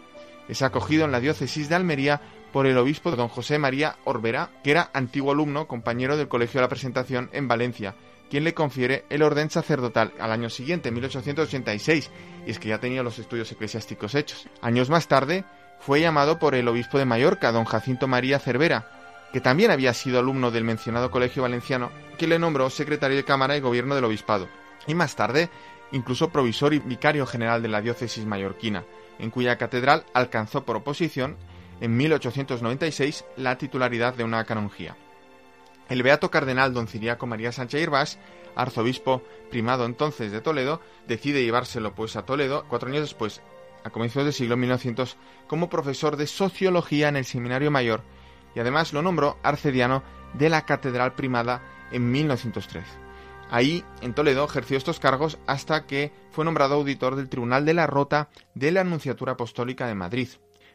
Es 0.48 0.62
acogido 0.62 1.06
en 1.06 1.12
la 1.12 1.20
diócesis 1.20 1.68
de 1.68 1.76
Almería 1.76 2.22
por 2.54 2.66
el 2.66 2.78
obispo 2.78 3.12
don 3.12 3.28
José 3.28 3.60
María 3.60 3.98
Orbera, 4.06 4.50
que 4.64 4.72
era 4.72 4.90
antiguo 4.94 5.32
alumno, 5.32 5.68
compañero 5.68 6.16
del 6.16 6.30
Colegio 6.30 6.60
de 6.60 6.64
la 6.64 6.70
Presentación 6.70 7.30
en 7.34 7.48
Valencia, 7.48 7.96
quien 8.30 8.44
le 8.44 8.54
confiere 8.54 9.06
el 9.10 9.22
orden 9.22 9.50
sacerdotal 9.50 10.14
al 10.20 10.32
año 10.32 10.50
siguiente, 10.50 10.92
1886, 10.92 12.12
y 12.46 12.52
es 12.52 12.60
que 12.60 12.70
ya 12.70 12.80
tenía 12.80 13.04
los 13.04 13.20
estudios 13.20 13.52
eclesiásticos 13.52 14.16
hechos. 14.16 14.48
Años 14.62 14.90
más 14.90 15.08
tarde, 15.08 15.46
fue 15.80 16.02
llamado 16.02 16.40
por 16.40 16.56
el 16.56 16.68
obispo 16.68 16.98
de 16.98 17.06
Mallorca, 17.06 17.52
don 17.52 17.66
Jacinto 17.66 18.08
María 18.08 18.40
Cervera, 18.40 18.92
que 19.34 19.42
también 19.42 19.72
había 19.72 19.94
sido 19.94 20.20
alumno 20.20 20.52
del 20.52 20.64
mencionado 20.64 21.12
colegio 21.12 21.44
valenciano, 21.44 21.92
que 22.18 22.28
le 22.28 22.40
nombró 22.40 22.70
secretario 22.70 23.18
de 23.18 23.26
Cámara 23.26 23.58
y 23.58 23.62
Gobierno 23.62 23.96
del 23.96 24.06
Obispado, 24.06 24.48
y 24.88 24.96
más 24.96 25.16
tarde 25.16 25.50
incluso 25.92 26.30
provisor 26.30 26.74
y 26.74 26.80
vicario 26.80 27.26
general 27.26 27.62
de 27.62 27.70
la 27.70 27.82
diócesis 27.82 28.26
mallorquina, 28.26 28.86
en 29.20 29.30
cuya 29.32 29.58
catedral 29.58 30.06
alcanzó 30.14 30.64
por 30.64 30.78
oposición 30.78 31.38
en 31.82 31.96
1896 31.96 33.26
la 33.36 33.58
titularidad 33.58 34.14
de 34.14 34.24
una 34.24 34.44
canonjía. 34.46 34.96
El 35.90 36.04
beato 36.04 36.30
cardenal 36.30 36.74
don 36.74 36.88
Ciriaco 36.88 37.28
María 37.28 37.52
Sánchez 37.52 37.82
Irvás, 37.82 38.20
arzobispo 38.56 39.22
primado 39.50 39.86
entonces 39.86 40.32
de 40.32 40.42
Toledo, 40.42 40.82
decide 41.08 41.44
llevárselo 41.44 41.96
pues 41.96 42.16
a 42.16 42.26
Toledo 42.26 42.66
cuatro 42.68 42.90
años 42.90 43.02
después, 43.02 43.42
a 43.84 43.90
comienzos 43.90 44.26
del 44.26 44.34
siglo 44.34 44.58
1900, 44.58 45.16
como 45.48 45.70
profesor 45.70 46.18
de 46.18 46.28
sociología 46.28 47.08
en 47.08 47.16
el 47.16 47.26
Seminario 47.26 47.72
Mayor 47.72 48.02
y 48.56 48.60
además 48.60 48.92
lo 48.92 49.02
nombró 49.02 49.38
arcediano 49.44 50.04
de 50.34 50.50
la 50.50 50.66
Catedral 50.66 51.14
Primada 51.14 51.62
en 51.92 52.12
1903. 52.12 53.07
Ahí, 53.50 53.84
en 54.02 54.14
Toledo, 54.14 54.44
ejerció 54.44 54.78
estos 54.78 55.00
cargos 55.00 55.40
hasta 55.48 55.86
que 55.86 56.12
fue 56.32 56.44
nombrado 56.44 56.76
auditor 56.76 57.16
del 57.16 57.30
Tribunal 57.30 57.66
de 57.66 57.74
la 57.74 57.88
Rota 57.88 58.30
de 58.56 58.72
la 58.72 58.82
Anunciatura 58.82 59.34
Apostólica 59.34 59.88
de 59.88 59.96
Madrid. 59.96 60.28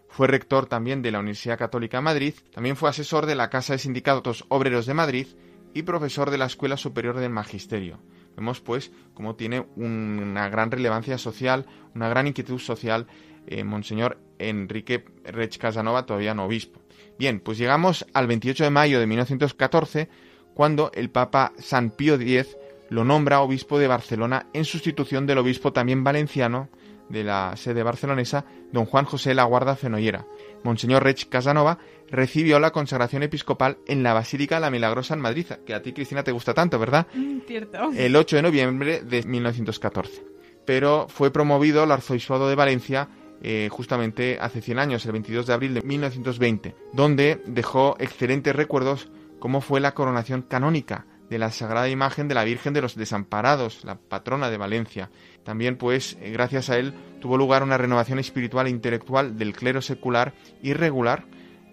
Fue 0.09 0.27
rector 0.27 0.67
también 0.67 1.03
de 1.03 1.11
la 1.11 1.21
Universidad 1.21 1.59
Católica 1.59 1.99
de 1.99 2.03
Madrid, 2.03 2.35
también 2.53 2.77
fue 2.77 2.89
asesor 2.89 3.27
de 3.27 3.35
la 3.35 3.51
Casa 3.51 3.75
de 3.75 3.79
Sindicatos 3.79 4.45
Obreros 4.49 4.87
de 4.87 4.95
Madrid 4.95 5.27
y 5.75 5.83
profesor 5.83 6.31
de 6.31 6.39
la 6.39 6.47
Escuela 6.47 6.77
Superior 6.77 7.19
del 7.19 7.31
Magisterio. 7.31 7.99
Vemos 8.37 8.61
pues 8.61 8.91
cómo 9.15 9.37
tiene 9.37 9.67
una 9.77 10.49
gran 10.49 10.71
relevancia 10.71 11.19
social, 11.19 11.67
una 11.95 12.09
gran 12.09 12.27
inquietud 12.27 12.59
social 12.59 13.07
eh, 13.47 13.65
Monseñor 13.65 14.19
Enrique 14.39 15.05
Rech 15.25 15.59
Casanova, 15.59 16.07
todavía 16.07 16.35
no 16.35 16.45
obispo. 16.45 16.81
Bien, 17.19 17.41
pues 17.41 17.59
llegamos 17.59 18.07
al 18.15 18.27
28 18.27 18.65
de 18.65 18.71
mayo 18.71 19.01
de 19.01 19.07
1914, 19.07 20.09
cuando 20.55 20.91
el 20.95 21.11
Papa 21.11 21.53
San 21.59 21.91
Pío 21.91 22.15
X 22.15 22.57
lo 22.89 23.05
nombra 23.05 23.41
obispo 23.41 23.79
de 23.79 23.89
Barcelona 23.89 24.47
en 24.53 24.65
sustitución 24.65 25.27
del 25.27 25.39
obispo 25.39 25.73
también 25.73 26.05
valenciano 26.05 26.69
de 27.09 27.25
la 27.25 27.55
sede 27.57 27.83
barcelonesa, 27.83 28.45
don 28.73 28.87
Juan 28.87 29.05
José 29.05 29.35
La 29.35 29.45
Guarda 29.45 29.77
Fenollera. 29.77 30.27
Monseñor 30.65 31.05
Rech 31.05 31.29
Casanova 31.29 31.79
recibió 32.09 32.59
la 32.59 32.71
consagración 32.71 33.23
episcopal 33.23 33.79
en 33.87 34.03
la 34.03 34.15
Basílica 34.15 34.57
de 34.57 34.63
la 34.63 34.71
Milagrosa 34.71 35.15
en 35.15 35.21
Madrid, 35.21 35.47
que 35.67 35.75
a 35.75 35.83
ti, 35.83 35.93
Cristina, 35.93 36.25
te 36.25 36.33
gusta 36.33 36.55
tanto, 36.55 36.79
¿verdad? 36.79 37.07
Mm, 37.15 37.41
cierto. 37.47 37.91
El 37.95 38.17
8 38.17 38.37
de 38.37 38.43
noviembre 38.43 39.03
de 39.03 39.23
1914. 39.23 40.25
Pero 40.65 41.07
fue 41.09 41.31
promovido 41.31 41.83
al 41.83 41.93
arzobispado 41.93 42.49
de 42.49 42.55
Valencia 42.55 43.09
eh, 43.43 43.69
justamente 43.71 44.39
hace 44.41 44.61
100 44.61 44.79
años, 44.79 45.05
el 45.05 45.13
22 45.13 45.47
de 45.47 45.53
abril 45.53 45.75
de 45.75 45.83
1920, 45.83 46.77
donde 46.93 47.43
dejó 47.47 47.97
excelentes 47.99 48.55
recuerdos 48.55 49.11
como 49.41 49.61
fue 49.61 49.81
la 49.81 49.93
coronación 49.93 50.43
canónica 50.43 51.07
de 51.33 51.39
la 51.39 51.51
Sagrada 51.51 51.89
Imagen 51.89 52.29
de 52.29 52.35
la 52.35 52.45
Virgen 52.45 52.75
de 52.75 52.83
los 52.83 52.95
Desamparados, 52.95 53.85
la 53.85 53.97
patrona 53.97 54.51
de 54.51 54.59
Valencia. 54.59 55.11
También, 55.45 55.77
pues, 55.77 56.19
eh, 56.21 56.31
gracias 56.31 56.69
a 56.69 56.79
él 56.79 56.93
tuvo 57.21 57.39
lugar 57.39 57.63
una 57.63 57.79
renovación 57.79 58.19
espiritual 58.19 58.67
e 58.67 58.71
intelectual 58.71 59.39
del 59.39 59.55
clero 59.55 59.81
secular 59.81 60.35
y 60.63 60.75
regular 60.75 61.25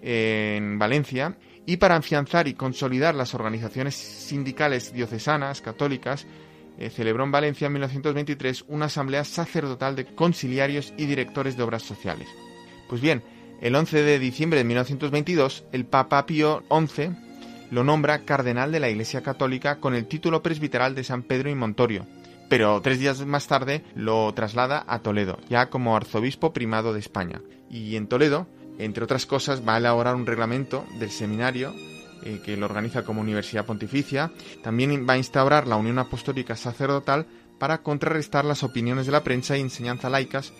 eh, 0.01 0.55
en 0.57 0.79
Valencia, 0.79 1.37
y 1.65 1.75
para 1.75 1.97
afianzar 1.97 2.47
y 2.47 2.53
consolidar 2.53 3.13
las 3.15 3.35
organizaciones 3.35 3.95
sindicales 3.95 4.93
diocesanas, 4.93 5.61
católicas, 5.61 6.25
eh, 6.77 6.89
celebró 6.89 7.25
en 7.25 7.31
Valencia 7.31 7.67
en 7.67 7.73
1923 7.73 8.63
una 8.69 8.85
asamblea 8.85 9.25
sacerdotal 9.25 9.97
de 9.97 10.05
conciliarios 10.05 10.93
y 10.95 11.05
directores 11.05 11.57
de 11.57 11.63
obras 11.63 11.83
sociales. 11.83 12.29
Pues 12.87 13.01
bien, 13.01 13.23
el 13.59 13.75
11 13.75 14.03
de 14.03 14.19
diciembre 14.19 14.59
de 14.59 14.63
1922, 14.63 15.65
el 15.73 15.85
Papa 15.85 16.25
Pío 16.25 16.63
XI 16.69 17.28
lo 17.71 17.83
nombra 17.83 18.19
cardenal 18.19 18.71
de 18.71 18.79
la 18.79 18.89
Iglesia 18.89 19.21
Católica 19.21 19.79
con 19.79 19.95
el 19.95 20.07
título 20.07 20.41
presbiteral 20.41 20.95
de 20.95 21.03
San 21.03 21.23
Pedro 21.23 21.49
y 21.49 21.55
Montorio, 21.55 22.05
pero 22.49 22.81
tres 22.81 22.99
días 22.99 23.25
más 23.25 23.47
tarde 23.47 23.83
lo 23.95 24.33
traslada 24.33 24.83
a 24.87 24.99
Toledo, 24.99 25.37
ya 25.49 25.69
como 25.69 25.95
arzobispo 25.95 26.51
primado 26.51 26.93
de 26.93 26.99
España. 26.99 27.41
Y 27.69 27.95
en 27.95 28.07
Toledo, 28.07 28.47
entre 28.79 29.03
otras 29.03 29.25
cosas, 29.25 29.61
va 29.67 29.75
a 29.75 29.77
elaborar 29.77 30.15
un 30.15 30.25
reglamento 30.25 30.85
del 30.99 31.11
seminario 31.11 31.73
eh, 32.23 32.41
que 32.43 32.57
lo 32.57 32.65
organiza 32.65 33.03
como 33.03 33.21
Universidad 33.21 33.65
Pontificia. 33.65 34.31
También 34.63 35.05
va 35.07 35.13
a 35.13 35.17
instaurar 35.17 35.67
la 35.67 35.75
Unión 35.75 35.99
Apostólica 35.99 36.55
Sacerdotal 36.55 37.27
para 37.59 37.83
contrarrestar 37.83 38.45
las 38.45 38.63
opiniones 38.63 39.05
de 39.05 39.11
la 39.11 39.23
prensa 39.23 39.57
y 39.57 39.61
enseñanza 39.61 40.09
laicas 40.09 40.53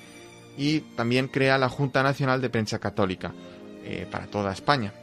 y 0.57 0.81
también 0.95 1.27
crea 1.27 1.57
la 1.57 1.69
Junta 1.69 2.03
Nacional 2.03 2.41
de 2.41 2.49
Prensa 2.49 2.79
Católica 2.79 3.33
eh, 3.89 4.05
para 4.09 4.27
toda 4.27 4.53
España. 4.53 4.93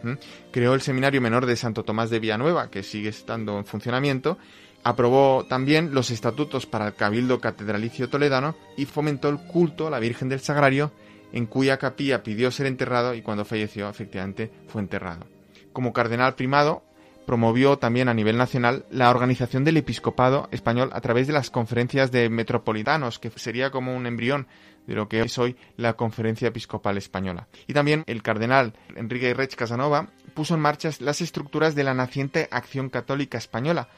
Creó 0.52 0.72
el 0.74 0.80
Seminario 0.80 1.20
Menor 1.20 1.44
de 1.44 1.56
Santo 1.56 1.82
Tomás 1.82 2.08
de 2.08 2.20
Villanueva, 2.20 2.70
que 2.70 2.84
sigue 2.84 3.08
estando 3.08 3.58
en 3.58 3.66
funcionamiento. 3.66 4.38
Aprobó 4.84 5.44
también 5.48 5.92
los 5.92 6.12
estatutos 6.12 6.66
para 6.66 6.86
el 6.86 6.94
Cabildo 6.94 7.40
Catedralicio 7.40 8.08
Toledano 8.08 8.54
y 8.76 8.84
fomentó 8.84 9.28
el 9.28 9.38
culto 9.38 9.88
a 9.88 9.90
la 9.90 9.98
Virgen 9.98 10.28
del 10.28 10.38
Sagrario, 10.38 10.92
en 11.32 11.46
cuya 11.46 11.78
capilla 11.78 12.22
pidió 12.22 12.52
ser 12.52 12.66
enterrado 12.66 13.12
y 13.14 13.22
cuando 13.22 13.44
falleció 13.44 13.88
efectivamente 13.88 14.52
fue 14.68 14.82
enterrado. 14.82 15.26
Como 15.72 15.92
cardenal 15.92 16.36
primado, 16.36 16.84
promovió 17.26 17.78
también 17.78 18.08
a 18.08 18.14
nivel 18.14 18.38
nacional 18.38 18.86
la 18.88 19.10
organización 19.10 19.64
del 19.64 19.78
episcopado 19.78 20.48
español 20.52 20.90
a 20.92 21.00
través 21.00 21.26
de 21.26 21.32
las 21.32 21.50
conferencias 21.50 22.12
de 22.12 22.30
metropolitanos, 22.30 23.18
que 23.18 23.30
sería 23.30 23.70
como 23.70 23.96
un 23.96 24.06
embrión 24.06 24.46
de 24.86 24.94
lo 24.94 25.08
que 25.08 25.20
es 25.20 25.38
hoy 25.38 25.56
la 25.76 25.94
Conferencia 25.94 26.48
Episcopal 26.48 26.96
Española. 26.96 27.48
Y 27.66 27.74
también 27.74 28.04
el 28.06 28.22
cardenal 28.22 28.72
Enrique 28.94 29.34
Rech 29.34 29.54
Casanova 29.54 30.08
puso 30.34 30.54
en 30.54 30.60
marcha 30.60 30.90
las 31.00 31.20
estructuras 31.20 31.74
de 31.74 31.84
la 31.84 31.94
naciente 31.94 32.48
Acción 32.50 32.90
Católica 32.90 33.38
Española, 33.38 33.88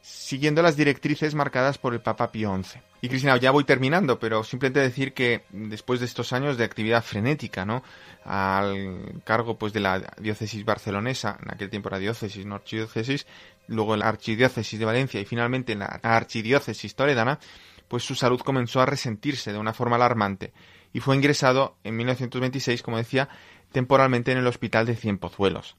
siguiendo 0.00 0.62
las 0.62 0.76
directrices 0.76 1.34
marcadas 1.34 1.78
por 1.78 1.92
el 1.92 2.00
Papa 2.00 2.30
Pío 2.32 2.56
XI. 2.62 2.80
Y 3.00 3.08
Cristina, 3.08 3.36
ya 3.36 3.50
voy 3.50 3.64
terminando, 3.64 4.18
pero 4.18 4.42
simplemente 4.42 4.80
decir 4.80 5.12
que 5.12 5.44
después 5.50 6.00
de 6.00 6.06
estos 6.06 6.32
años 6.32 6.56
de 6.56 6.64
actividad 6.64 7.04
frenética, 7.04 7.64
¿no? 7.64 7.82
Al 8.24 9.22
cargo 9.24 9.56
pues 9.56 9.72
de 9.72 9.80
la 9.80 10.14
diócesis 10.18 10.64
barcelonesa, 10.64 11.38
en 11.42 11.52
aquel 11.52 11.70
tiempo 11.70 11.88
era 11.88 11.98
diócesis, 11.98 12.44
no 12.44 12.56
archidiócesis, 12.56 13.26
luego 13.68 13.96
la 13.96 14.08
archidiócesis 14.08 14.78
de 14.78 14.84
Valencia 14.84 15.20
y 15.20 15.24
finalmente 15.24 15.74
la 15.76 16.00
archidiócesis 16.02 16.94
toledana, 16.94 17.38
pues 17.88 18.04
su 18.04 18.14
salud 18.14 18.40
comenzó 18.40 18.80
a 18.80 18.86
resentirse 18.86 19.52
de 19.52 19.58
una 19.58 19.72
forma 19.72 19.96
alarmante 19.96 20.52
y 20.92 21.00
fue 21.00 21.16
ingresado 21.16 21.76
en 21.84 21.96
1926, 21.96 22.82
como 22.82 22.96
decía, 22.96 23.28
temporalmente 23.72 24.32
en 24.32 24.38
el 24.38 24.46
hospital 24.46 24.86
de 24.86 24.96
Cienpozuelos. 24.96 25.76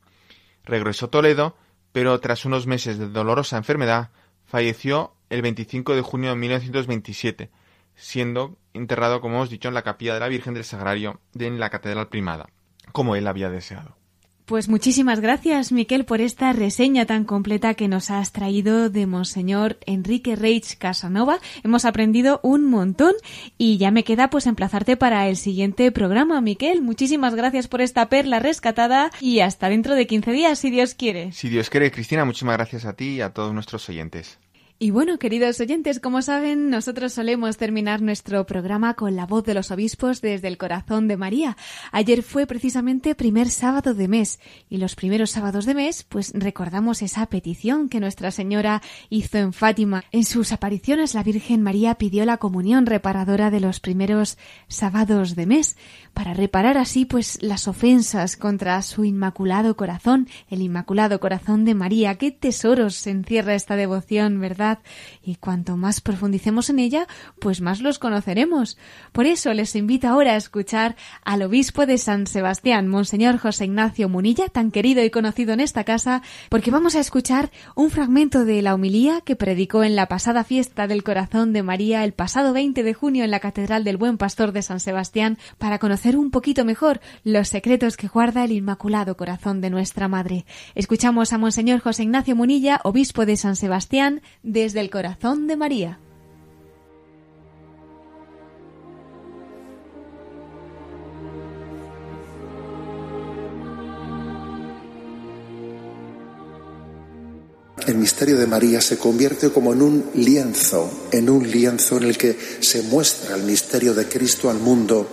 Regresó 0.66 1.08
a 1.08 1.12
Toledo, 1.12 1.58
pero 1.92 2.20
tras 2.20 2.46
unos 2.46 2.68
meses 2.68 3.00
de 3.00 3.08
dolorosa 3.08 3.58
enfermedad, 3.58 4.12
falleció 4.46 5.14
el 5.30 5.42
25 5.42 5.96
de 5.96 6.02
junio 6.02 6.30
de 6.32 6.36
1927, 6.36 7.50
siendo 7.96 8.58
enterrado, 8.74 9.22
como 9.22 9.36
hemos 9.36 9.50
dicho, 9.50 9.68
en 9.68 9.74
la 9.74 9.84
capilla 9.84 10.14
de 10.14 10.20
la 10.20 10.28
Virgen 10.28 10.54
del 10.54 10.64
Sagrario 10.64 11.20
de 11.34 11.50
la 11.52 11.70
Catedral 11.70 12.08
Primada, 12.08 12.50
como 12.92 13.16
él 13.16 13.28
había 13.28 13.50
deseado. 13.50 13.99
Pues 14.50 14.68
muchísimas 14.68 15.20
gracias, 15.20 15.72
Miquel, 15.72 16.06
por 16.06 16.22
esta 16.22 16.52
reseña 16.54 17.06
tan 17.06 17.24
completa 17.24 17.76
que 17.76 17.88
nos 17.88 18.10
has 18.10 18.32
traído 18.32 18.90
de 18.90 19.06
Monseñor 19.06 19.78
Enrique 19.86 20.36
Reich 20.36 20.76
Casanova. 20.76 21.38
Hemos 21.64 21.86
aprendido 21.86 22.40
un 22.42 22.66
montón 22.66 23.14
y 23.60 23.78
ya 23.78 23.92
me 23.92 24.04
queda 24.04 24.32
pues 24.32 24.48
emplazarte 24.48 24.98
para 24.98 25.28
el 25.28 25.38
siguiente 25.38 25.92
programa, 25.92 26.42
Miquel. 26.42 26.82
Muchísimas 26.82 27.36
gracias 27.36 27.68
por 27.68 27.82
esta 27.82 28.10
perla 28.10 28.40
rescatada 28.40 29.12
y 29.22 29.42
hasta 29.42 29.70
dentro 29.70 29.94
de 29.94 30.08
15 30.08 30.32
días, 30.32 30.58
si 30.58 30.72
Dios 30.72 30.96
quiere. 30.96 31.32
Si 31.32 31.48
Dios 31.48 31.70
quiere, 31.70 31.92
Cristina, 31.92 32.26
muchísimas 32.26 32.58
gracias 32.58 32.86
a 32.86 32.94
ti 32.94 33.18
y 33.18 33.22
a 33.22 33.30
todos 33.30 33.54
nuestros 33.54 33.88
oyentes. 33.88 34.40
Y 34.82 34.92
bueno, 34.92 35.20
queridos 35.20 35.60
oyentes, 35.60 36.00
como 36.00 36.22
saben, 36.22 36.70
nosotros 36.70 37.12
solemos 37.12 37.58
terminar 37.58 38.02
nuestro 38.02 38.46
programa 38.46 38.94
con 38.94 39.18
la 39.18 39.26
voz 39.26 39.44
de 39.44 39.54
los 39.54 39.72
obispos 39.72 40.22
desde 40.22 40.48
el 40.48 40.58
corazón 40.58 41.10
de 41.10 41.18
María. 41.18 41.58
Ayer 41.92 42.24
fue 42.24 42.48
precisamente 42.48 43.14
primer 43.14 43.50
sábado 43.50 43.94
de 43.94 44.08
mes 44.08 44.40
y 44.70 44.78
los 44.78 44.96
primeros 44.96 45.32
sábados 45.32 45.66
de 45.66 45.76
mes, 45.76 46.06
pues 46.08 46.32
recordamos 46.34 47.02
esa 47.02 47.26
petición 47.26 47.90
que 47.90 48.00
Nuestra 48.00 48.32
Señora 48.32 48.82
hizo 49.10 49.38
en 49.38 49.52
Fátima. 49.52 50.06
En 50.14 50.24
sus 50.24 50.54
apariciones 50.54 51.14
la 51.14 51.24
Virgen 51.24 51.62
María 51.62 51.96
pidió 51.96 52.24
la 52.24 52.38
comunión 52.38 52.86
reparadora 52.86 53.52
de 53.52 53.60
los 53.60 53.82
primeros 53.82 54.38
sábados 54.70 55.36
de 55.36 55.46
mes 55.46 55.76
para 56.14 56.34
reparar 56.34 56.78
así 56.78 57.04
pues 57.04 57.38
las 57.42 57.68
ofensas 57.68 58.38
contra 58.38 58.82
su 58.82 59.04
inmaculado 59.04 59.76
corazón, 59.76 60.30
el 60.50 60.62
inmaculado 60.62 61.20
corazón 61.20 61.66
de 61.66 61.76
María. 61.76 62.16
Qué 62.16 62.32
tesoros 62.32 63.06
encierra 63.08 63.56
esta 63.56 63.76
devoción, 63.76 64.40
¿verdad? 64.40 64.69
Y 65.24 65.36
cuanto 65.36 65.78
más 65.78 66.02
profundicemos 66.02 66.70
en 66.70 66.80
ella, 66.80 67.08
pues 67.40 67.62
más 67.62 67.82
los 67.82 68.00
conoceremos. 68.00 68.78
Por 69.12 69.26
eso 69.26 69.54
les 69.54 69.76
invito 69.76 70.08
ahora 70.08 70.34
a 70.34 70.38
escuchar 70.38 70.96
al 71.24 71.42
obispo 71.42 71.86
de 71.86 71.98
San 71.98 72.28
Sebastián, 72.28 72.88
Monseñor 72.88 73.38
José 73.38 73.66
Ignacio 73.66 74.10
Munilla, 74.10 74.48
tan 74.48 74.72
querido 74.72 75.04
y 75.04 75.10
conocido 75.10 75.54
en 75.54 75.60
esta 75.60 75.84
casa, 75.84 76.22
porque 76.50 76.72
vamos 76.72 76.96
a 76.96 77.00
escuchar 77.00 77.52
un 77.76 77.90
fragmento 77.90 78.46
de 78.46 78.62
la 78.62 78.74
homilía 78.74 79.22
que 79.22 79.36
predicó 79.36 79.84
en 79.84 79.96
la 79.96 80.08
pasada 80.08 80.44
fiesta 80.44 80.88
del 80.88 81.04
corazón 81.04 81.54
de 81.54 81.64
María 81.64 82.04
el 82.04 82.14
pasado 82.14 82.54
20 82.54 82.84
de 82.84 82.94
junio 82.94 83.24
en 83.24 83.32
la 83.32 83.40
Catedral 83.40 83.84
del 83.84 83.98
Buen 83.98 84.18
Pastor 84.18 84.52
de 84.52 84.62
San 84.62 84.80
Sebastián 84.80 85.38
para 85.58 85.80
conocer 85.80 86.18
un 86.18 86.32
poquito 86.32 86.66
mejor 86.66 87.00
los 87.24 87.48
secretos 87.48 87.98
que 87.98 88.08
guarda 88.08 88.44
el 88.44 88.52
Inmaculado 88.52 89.16
Corazón 89.18 89.62
de 89.62 89.70
nuestra 89.70 90.08
Madre. 90.08 90.46
Escuchamos 90.76 91.34
a 91.34 91.38
Monseñor 91.38 91.80
José 91.80 92.04
Ignacio 92.04 92.36
Munilla, 92.36 92.82
obispo 92.84 93.26
de 93.26 93.38
San 93.38 93.56
Sebastián, 93.56 94.22
desde 94.64 94.82
el 94.82 94.90
corazón 94.90 95.48
de 95.48 95.56
María. 95.56 96.00
el 107.88 107.96
misterio 107.96 108.38
de 108.38 108.46
María 108.46 108.82
se 108.82 109.00
convierte 109.00 109.50
como 109.50 109.74
en 109.74 109.82
un 109.82 110.12
lienzo, 110.14 111.08
en 111.12 111.28
un 111.28 111.50
lienzo 111.50 111.98
en 111.98 112.04
el 112.04 112.18
que 112.20 112.38
se 112.60 112.84
muestra 112.84 113.36
el 113.36 113.42
misterio 113.42 113.96
de 113.96 114.08
Cristo 114.08 114.52
al 114.52 114.60
mundo, 114.60 115.08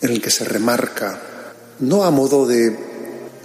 en 0.00 0.12
el 0.12 0.22
que 0.22 0.30
se 0.30 0.44
remarca, 0.44 1.20
no 1.80 2.04
a 2.04 2.12
modo 2.12 2.46
de, 2.46 2.76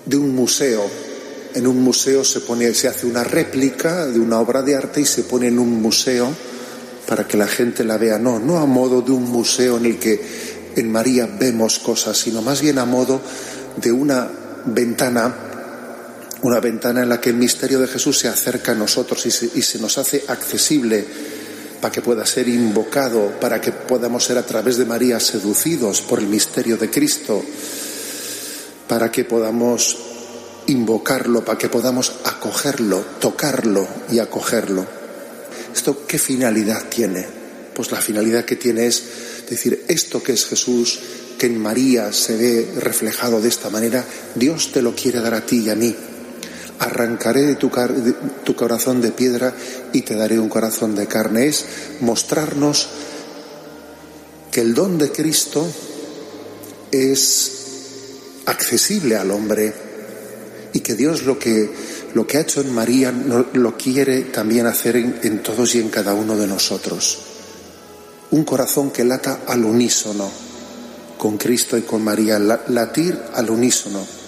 de 0.05 0.17
un 0.17 0.35
museo. 0.35 1.08
En 1.55 1.67
un 1.67 1.81
museo 1.81 2.23
se, 2.23 2.41
pone, 2.41 2.73
se 2.73 2.87
hace 2.87 3.05
una 3.05 3.23
réplica 3.23 4.05
de 4.05 4.19
una 4.19 4.39
obra 4.39 4.61
de 4.61 4.75
arte 4.75 5.01
y 5.01 5.05
se 5.05 5.23
pone 5.23 5.47
en 5.47 5.59
un 5.59 5.81
museo 5.81 6.29
para 7.07 7.27
que 7.27 7.37
la 7.37 7.47
gente 7.47 7.83
la 7.83 7.97
vea. 7.97 8.19
No, 8.19 8.39
no 8.39 8.59
a 8.59 8.65
modo 8.65 9.01
de 9.01 9.11
un 9.11 9.23
museo 9.23 9.77
en 9.77 9.85
el 9.85 9.97
que 9.97 10.21
en 10.75 10.91
María 10.91 11.27
vemos 11.39 11.79
cosas, 11.79 12.17
sino 12.17 12.41
más 12.41 12.61
bien 12.61 12.77
a 12.77 12.85
modo 12.85 13.21
de 13.77 13.91
una 13.91 14.29
ventana 14.65 15.49
una 16.41 16.59
ventana 16.59 17.03
en 17.03 17.09
la 17.09 17.19
que 17.19 17.31
el 17.31 17.35
misterio 17.35 17.79
de 17.79 17.87
Jesús 17.87 18.19
se 18.19 18.27
acerca 18.27 18.71
a 18.71 18.75
nosotros 18.75 19.25
y 19.25 19.61
se, 19.61 19.79
nos 19.79 19.97
hace 19.97 20.23
accesible 20.27 21.05
para 21.81 21.91
que 21.91 22.01
pueda 22.01 22.25
ser 22.25 22.47
invocado, 22.47 23.39
para 23.39 23.59
que 23.59 23.71
podamos 23.71 24.23
ser 24.23 24.37
a 24.37 24.45
través 24.45 24.77
de 24.77 24.85
María 24.85 25.19
seducidos 25.19 26.01
por 26.01 26.19
el 26.19 26.27
misterio 26.27 26.77
de 26.77 26.89
Cristo, 26.89 27.43
para 28.87 29.11
que 29.11 29.25
podamos 29.25 29.97
invocarlo, 30.69 31.43
para 31.43 31.57
que 31.57 31.67
podamos 31.67 32.13
acogerlo, 32.25 33.03
tocarlo 33.19 33.87
y 34.11 34.19
acogerlo. 34.19 34.85
¿Esto 35.73 36.05
qué 36.07 36.19
finalidad 36.19 36.85
tiene? 36.89 37.25
Pues 37.73 37.91
la 37.91 38.01
finalidad 38.01 38.45
que 38.45 38.55
tiene 38.55 38.85
es 38.85 39.03
decir, 39.49 39.85
esto 39.87 40.21
que 40.21 40.33
es 40.33 40.45
Jesús, 40.45 40.99
que 41.37 41.47
en 41.47 41.59
María 41.59 42.13
se 42.13 42.37
ve 42.37 42.67
reflejado 42.77 43.41
de 43.41 43.49
esta 43.49 43.69
manera, 43.69 44.05
Dios 44.35 44.71
te 44.71 44.81
lo 44.81 44.93
quiere 44.93 45.21
dar 45.21 45.33
a 45.33 45.45
ti 45.45 45.63
y 45.65 45.69
a 45.69 45.75
mí 45.75 45.95
arrancaré 46.79 47.41
de 47.45 47.55
tu, 47.55 47.69
tu, 48.43 48.55
corazón 48.55 49.01
de 49.01 49.11
piedra 49.11 49.53
y 49.91 50.01
te 50.03 50.15
daré 50.15 50.39
un 50.39 50.49
corazón 50.49 50.95
de 50.95 51.07
carne. 51.07 51.47
Es 51.47 51.65
mostrarnos 52.01 52.87
que 54.51 54.61
el 54.61 54.73
don 54.73 54.97
de 54.97 55.11
Cristo 55.11 55.67
es 56.91 57.51
accesible 58.45 59.17
al 59.17 59.31
hombre 59.31 59.88
y 60.73 60.81
que 60.81 60.95
Dios 60.95 61.23
lo 61.23 61.39
que, 61.39 61.69
lo 62.13 62.27
que 62.27 62.37
ha 62.37 62.41
hecho 62.41 62.61
en 62.61 62.73
María 62.73 63.11
lo 63.11 63.77
quiere 63.77 64.21
también 64.23 64.65
hacer 64.67 64.95
en, 64.95 65.43
todos 65.43 65.75
y 65.75 65.79
en 65.79 65.89
cada 65.89 66.13
uno 66.13 66.35
de 66.35 66.47
nosotros. 66.47 67.19
Un 68.31 68.43
corazón 68.43 68.91
que 68.91 69.03
lata 69.03 69.41
al 69.47 69.65
unísono 69.65 70.29
con 71.17 71.37
Cristo 71.37 71.77
y 71.77 71.81
con 71.81 72.03
María, 72.03 72.39
latir 72.39 73.19
al 73.33 73.49
unísono 73.49 74.19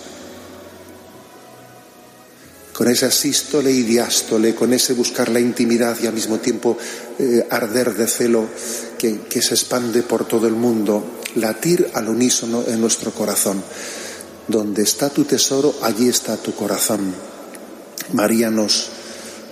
con 2.73 2.87
esa 2.87 3.11
sístole 3.11 3.71
y 3.71 3.83
diástole, 3.83 4.55
con 4.55 4.73
ese 4.73 4.93
buscar 4.93 5.29
la 5.29 5.39
intimidad 5.39 5.95
y 6.01 6.07
al 6.07 6.13
mismo 6.13 6.39
tiempo 6.39 6.77
eh, 7.19 7.45
arder 7.49 7.93
de 7.93 8.07
celo 8.07 8.47
que, 8.97 9.19
que 9.29 9.41
se 9.41 9.53
expande 9.53 10.01
por 10.01 10.27
todo 10.27 10.47
el 10.47 10.55
mundo, 10.55 11.19
latir 11.35 11.91
al 11.93 12.09
unísono 12.09 12.63
en 12.67 12.81
nuestro 12.81 13.11
corazón. 13.11 13.61
Donde 14.51 14.83
está 14.83 15.09
tu 15.09 15.23
tesoro, 15.23 15.73
allí 15.81 16.09
está 16.09 16.35
tu 16.35 16.53
corazón. 16.53 17.15
María 18.11 18.51
nos, 18.51 18.89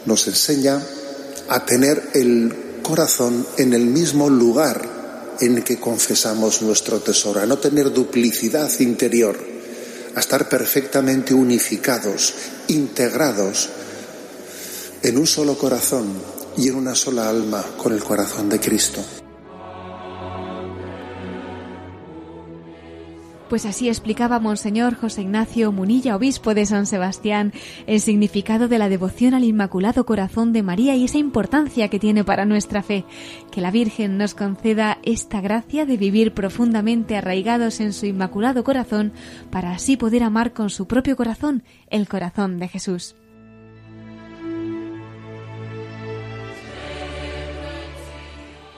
nos 0.06 0.28
enseña 0.28 0.84
a 1.48 1.66
tener 1.66 2.10
el 2.14 2.82
corazón 2.84 3.48
en 3.58 3.74
el 3.74 3.86
mismo 3.86 4.30
lugar 4.30 5.38
en 5.40 5.64
que 5.64 5.80
confesamos 5.80 6.62
nuestro 6.62 7.00
tesoro, 7.00 7.40
a 7.40 7.46
no 7.46 7.60
tener 7.60 7.94
duplicidad 7.94 8.70
interior 8.82 9.38
a 10.16 10.20
estar 10.20 10.50
perfectamente 10.50 11.34
unificados, 11.34 12.34
integrados 12.68 13.70
en 15.02 15.18
un 15.18 15.26
solo 15.26 15.58
corazón 15.58 16.12
y 16.58 16.68
en 16.68 16.76
una 16.76 16.94
sola 16.94 17.30
alma 17.30 17.64
con 17.78 17.94
el 17.94 18.04
corazón 18.04 18.50
de 18.50 18.60
Cristo. 18.60 19.02
Pues 23.50 23.66
así 23.66 23.88
explicaba 23.88 24.40
Monseñor 24.40 24.94
José 24.94 25.24
Ignacio 25.24 25.72
Munilla, 25.72 26.16
obispo 26.16 26.54
de 26.54 26.68
San 26.68 26.86
Sebastián, 26.86 27.52
el 27.88 28.00
significado 28.00 28.68
de 28.68 28.78
la 28.78 28.90
devoción 28.90 29.34
al 29.34 29.44
Inmaculado 29.44 30.06
Corazón 30.06 30.54
de 30.54 30.62
María 30.62 30.96
y 30.96 31.06
esa 31.06 31.18
importancia 31.18 31.88
que 31.88 31.98
tiene 31.98 32.24
para 32.24 32.46
nuestra 32.46 32.84
fe. 32.84 33.06
Que 33.50 33.62
la 33.62 33.72
Virgen 33.72 34.20
nos 34.20 34.36
conceda 34.36 35.00
esta 35.02 35.42
gracia 35.42 35.88
de 35.88 35.98
vivir 35.98 36.36
profundamente 36.36 37.18
arraigados 37.18 37.80
en 37.80 37.92
su 37.92 38.06
Inmaculado 38.06 38.64
Corazón 38.64 39.14
para 39.50 39.72
así 39.72 39.98
poder 39.98 40.22
amar 40.22 40.54
con 40.54 40.70
su 40.70 40.86
propio 40.86 41.16
corazón 41.16 41.64
el 41.90 42.08
corazón 42.08 42.60
de 42.60 42.68
Jesús. 42.68 43.16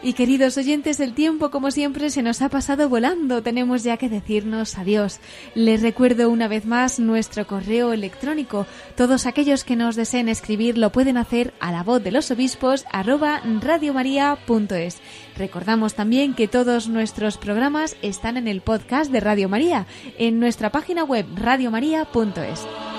Y 0.04 0.14
queridos 0.14 0.58
oyentes, 0.58 0.99
el 0.99 1.14
tiempo 1.14 1.52
como 1.52 1.70
siempre 1.70 2.10
se 2.10 2.24
nos 2.24 2.41
ha 2.41 2.49
pasado 2.49 2.89
volando. 2.89 3.43
Tenemos 3.43 3.84
ya 3.84 3.97
que 3.97 4.10
decirnos 4.10 4.80
adiós. 4.80 5.20
Les 5.54 5.84
recuerdo 5.84 6.32
una 6.32 6.47
vez 6.47 6.66
más 6.66 6.99
nuestro 6.99 7.45
correo 7.45 7.93
electrónico. 7.93 8.66
Todos 8.95 9.28
aquellos 9.28 9.64
que 9.64 9.76
nos 9.76 9.95
deseen 9.95 10.28
escribir 10.28 10.80
lo 10.80 10.91
pueden 10.91 11.18
hacer 11.18 11.54
a 11.60 11.72
la 11.72 11.84
voz 11.84 12.04
de 12.04 12.12
los 12.12 12.32
obispos 12.32 12.86
arroba 12.91 13.41
radiomaria.es. 13.62 14.97
Recordamos 15.38 15.93
también 15.93 16.34
que 16.34 16.47
todos 16.47 16.89
nuestros 16.89 17.38
programas 17.38 17.95
están 18.02 18.38
en 18.38 18.47
el 18.47 18.62
podcast 18.62 19.12
de 19.12 19.20
Radio 19.20 19.49
María, 19.49 19.86
en 20.18 20.39
nuestra 20.39 20.72
página 20.72 21.04
web 21.04 21.28
radiomaria.es. 21.36 22.90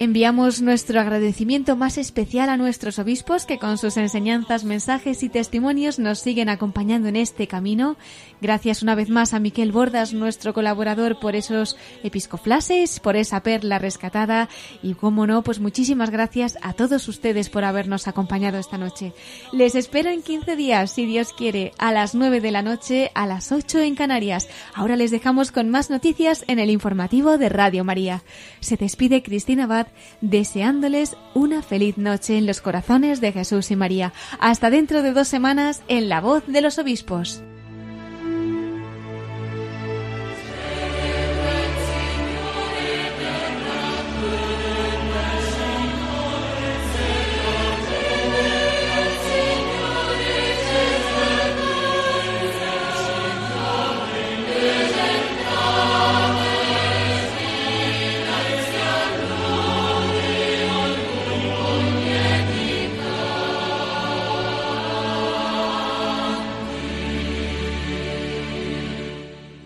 Enviamos 0.00 0.60
nuestro 0.60 0.98
agradecimiento 0.98 1.76
más 1.76 1.98
especial 1.98 2.48
a 2.48 2.56
nuestros 2.56 2.98
obispos 2.98 3.46
que 3.46 3.60
con 3.60 3.78
sus 3.78 3.96
enseñanzas, 3.96 4.64
mensajes 4.64 5.22
y 5.22 5.28
testimonios 5.28 6.00
nos 6.00 6.18
siguen 6.18 6.48
acompañando 6.48 7.08
en 7.08 7.14
este 7.14 7.46
camino. 7.46 7.96
Gracias 8.40 8.82
una 8.82 8.96
vez 8.96 9.08
más 9.08 9.34
a 9.34 9.38
Miquel 9.38 9.70
Bordas, 9.70 10.12
nuestro 10.12 10.52
colaborador, 10.52 11.20
por 11.20 11.36
esos 11.36 11.76
episcoflases, 12.02 12.98
por 12.98 13.14
esa 13.14 13.44
perla 13.44 13.78
rescatada 13.78 14.48
y, 14.82 14.94
como 14.94 15.28
no, 15.28 15.42
pues 15.42 15.60
muchísimas 15.60 16.10
gracias 16.10 16.58
a 16.60 16.72
todos 16.72 17.06
ustedes 17.06 17.48
por 17.48 17.64
habernos 17.64 18.08
acompañado 18.08 18.58
esta 18.58 18.78
noche. 18.78 19.12
Les 19.52 19.76
espero 19.76 20.10
en 20.10 20.22
15 20.22 20.56
días, 20.56 20.90
si 20.90 21.06
Dios 21.06 21.32
quiere, 21.32 21.72
a 21.78 21.92
las 21.92 22.16
9 22.16 22.40
de 22.40 22.50
la 22.50 22.62
noche, 22.62 23.12
a 23.14 23.28
las 23.28 23.52
8 23.52 23.78
en 23.78 23.94
Canarias. 23.94 24.48
Ahora 24.74 24.96
les 24.96 25.12
dejamos 25.12 25.52
con 25.52 25.70
más 25.70 25.88
noticias 25.88 26.44
en 26.48 26.58
el 26.58 26.70
informativo 26.70 27.38
de 27.38 27.48
Radio 27.48 27.84
María. 27.84 28.24
Se 28.58 28.76
despide 28.76 29.22
Cristina 29.22 29.68
Deseándoles 30.20 31.16
una 31.34 31.62
feliz 31.62 31.98
noche 31.98 32.38
en 32.38 32.46
los 32.46 32.60
corazones 32.60 33.20
de 33.20 33.32
Jesús 33.32 33.70
y 33.70 33.76
María. 33.76 34.12
Hasta 34.40 34.70
dentro 34.70 35.02
de 35.02 35.12
dos 35.12 35.28
semanas 35.28 35.82
en 35.88 36.08
La 36.08 36.20
Voz 36.20 36.44
de 36.46 36.60
los 36.60 36.78
Obispos. 36.78 37.42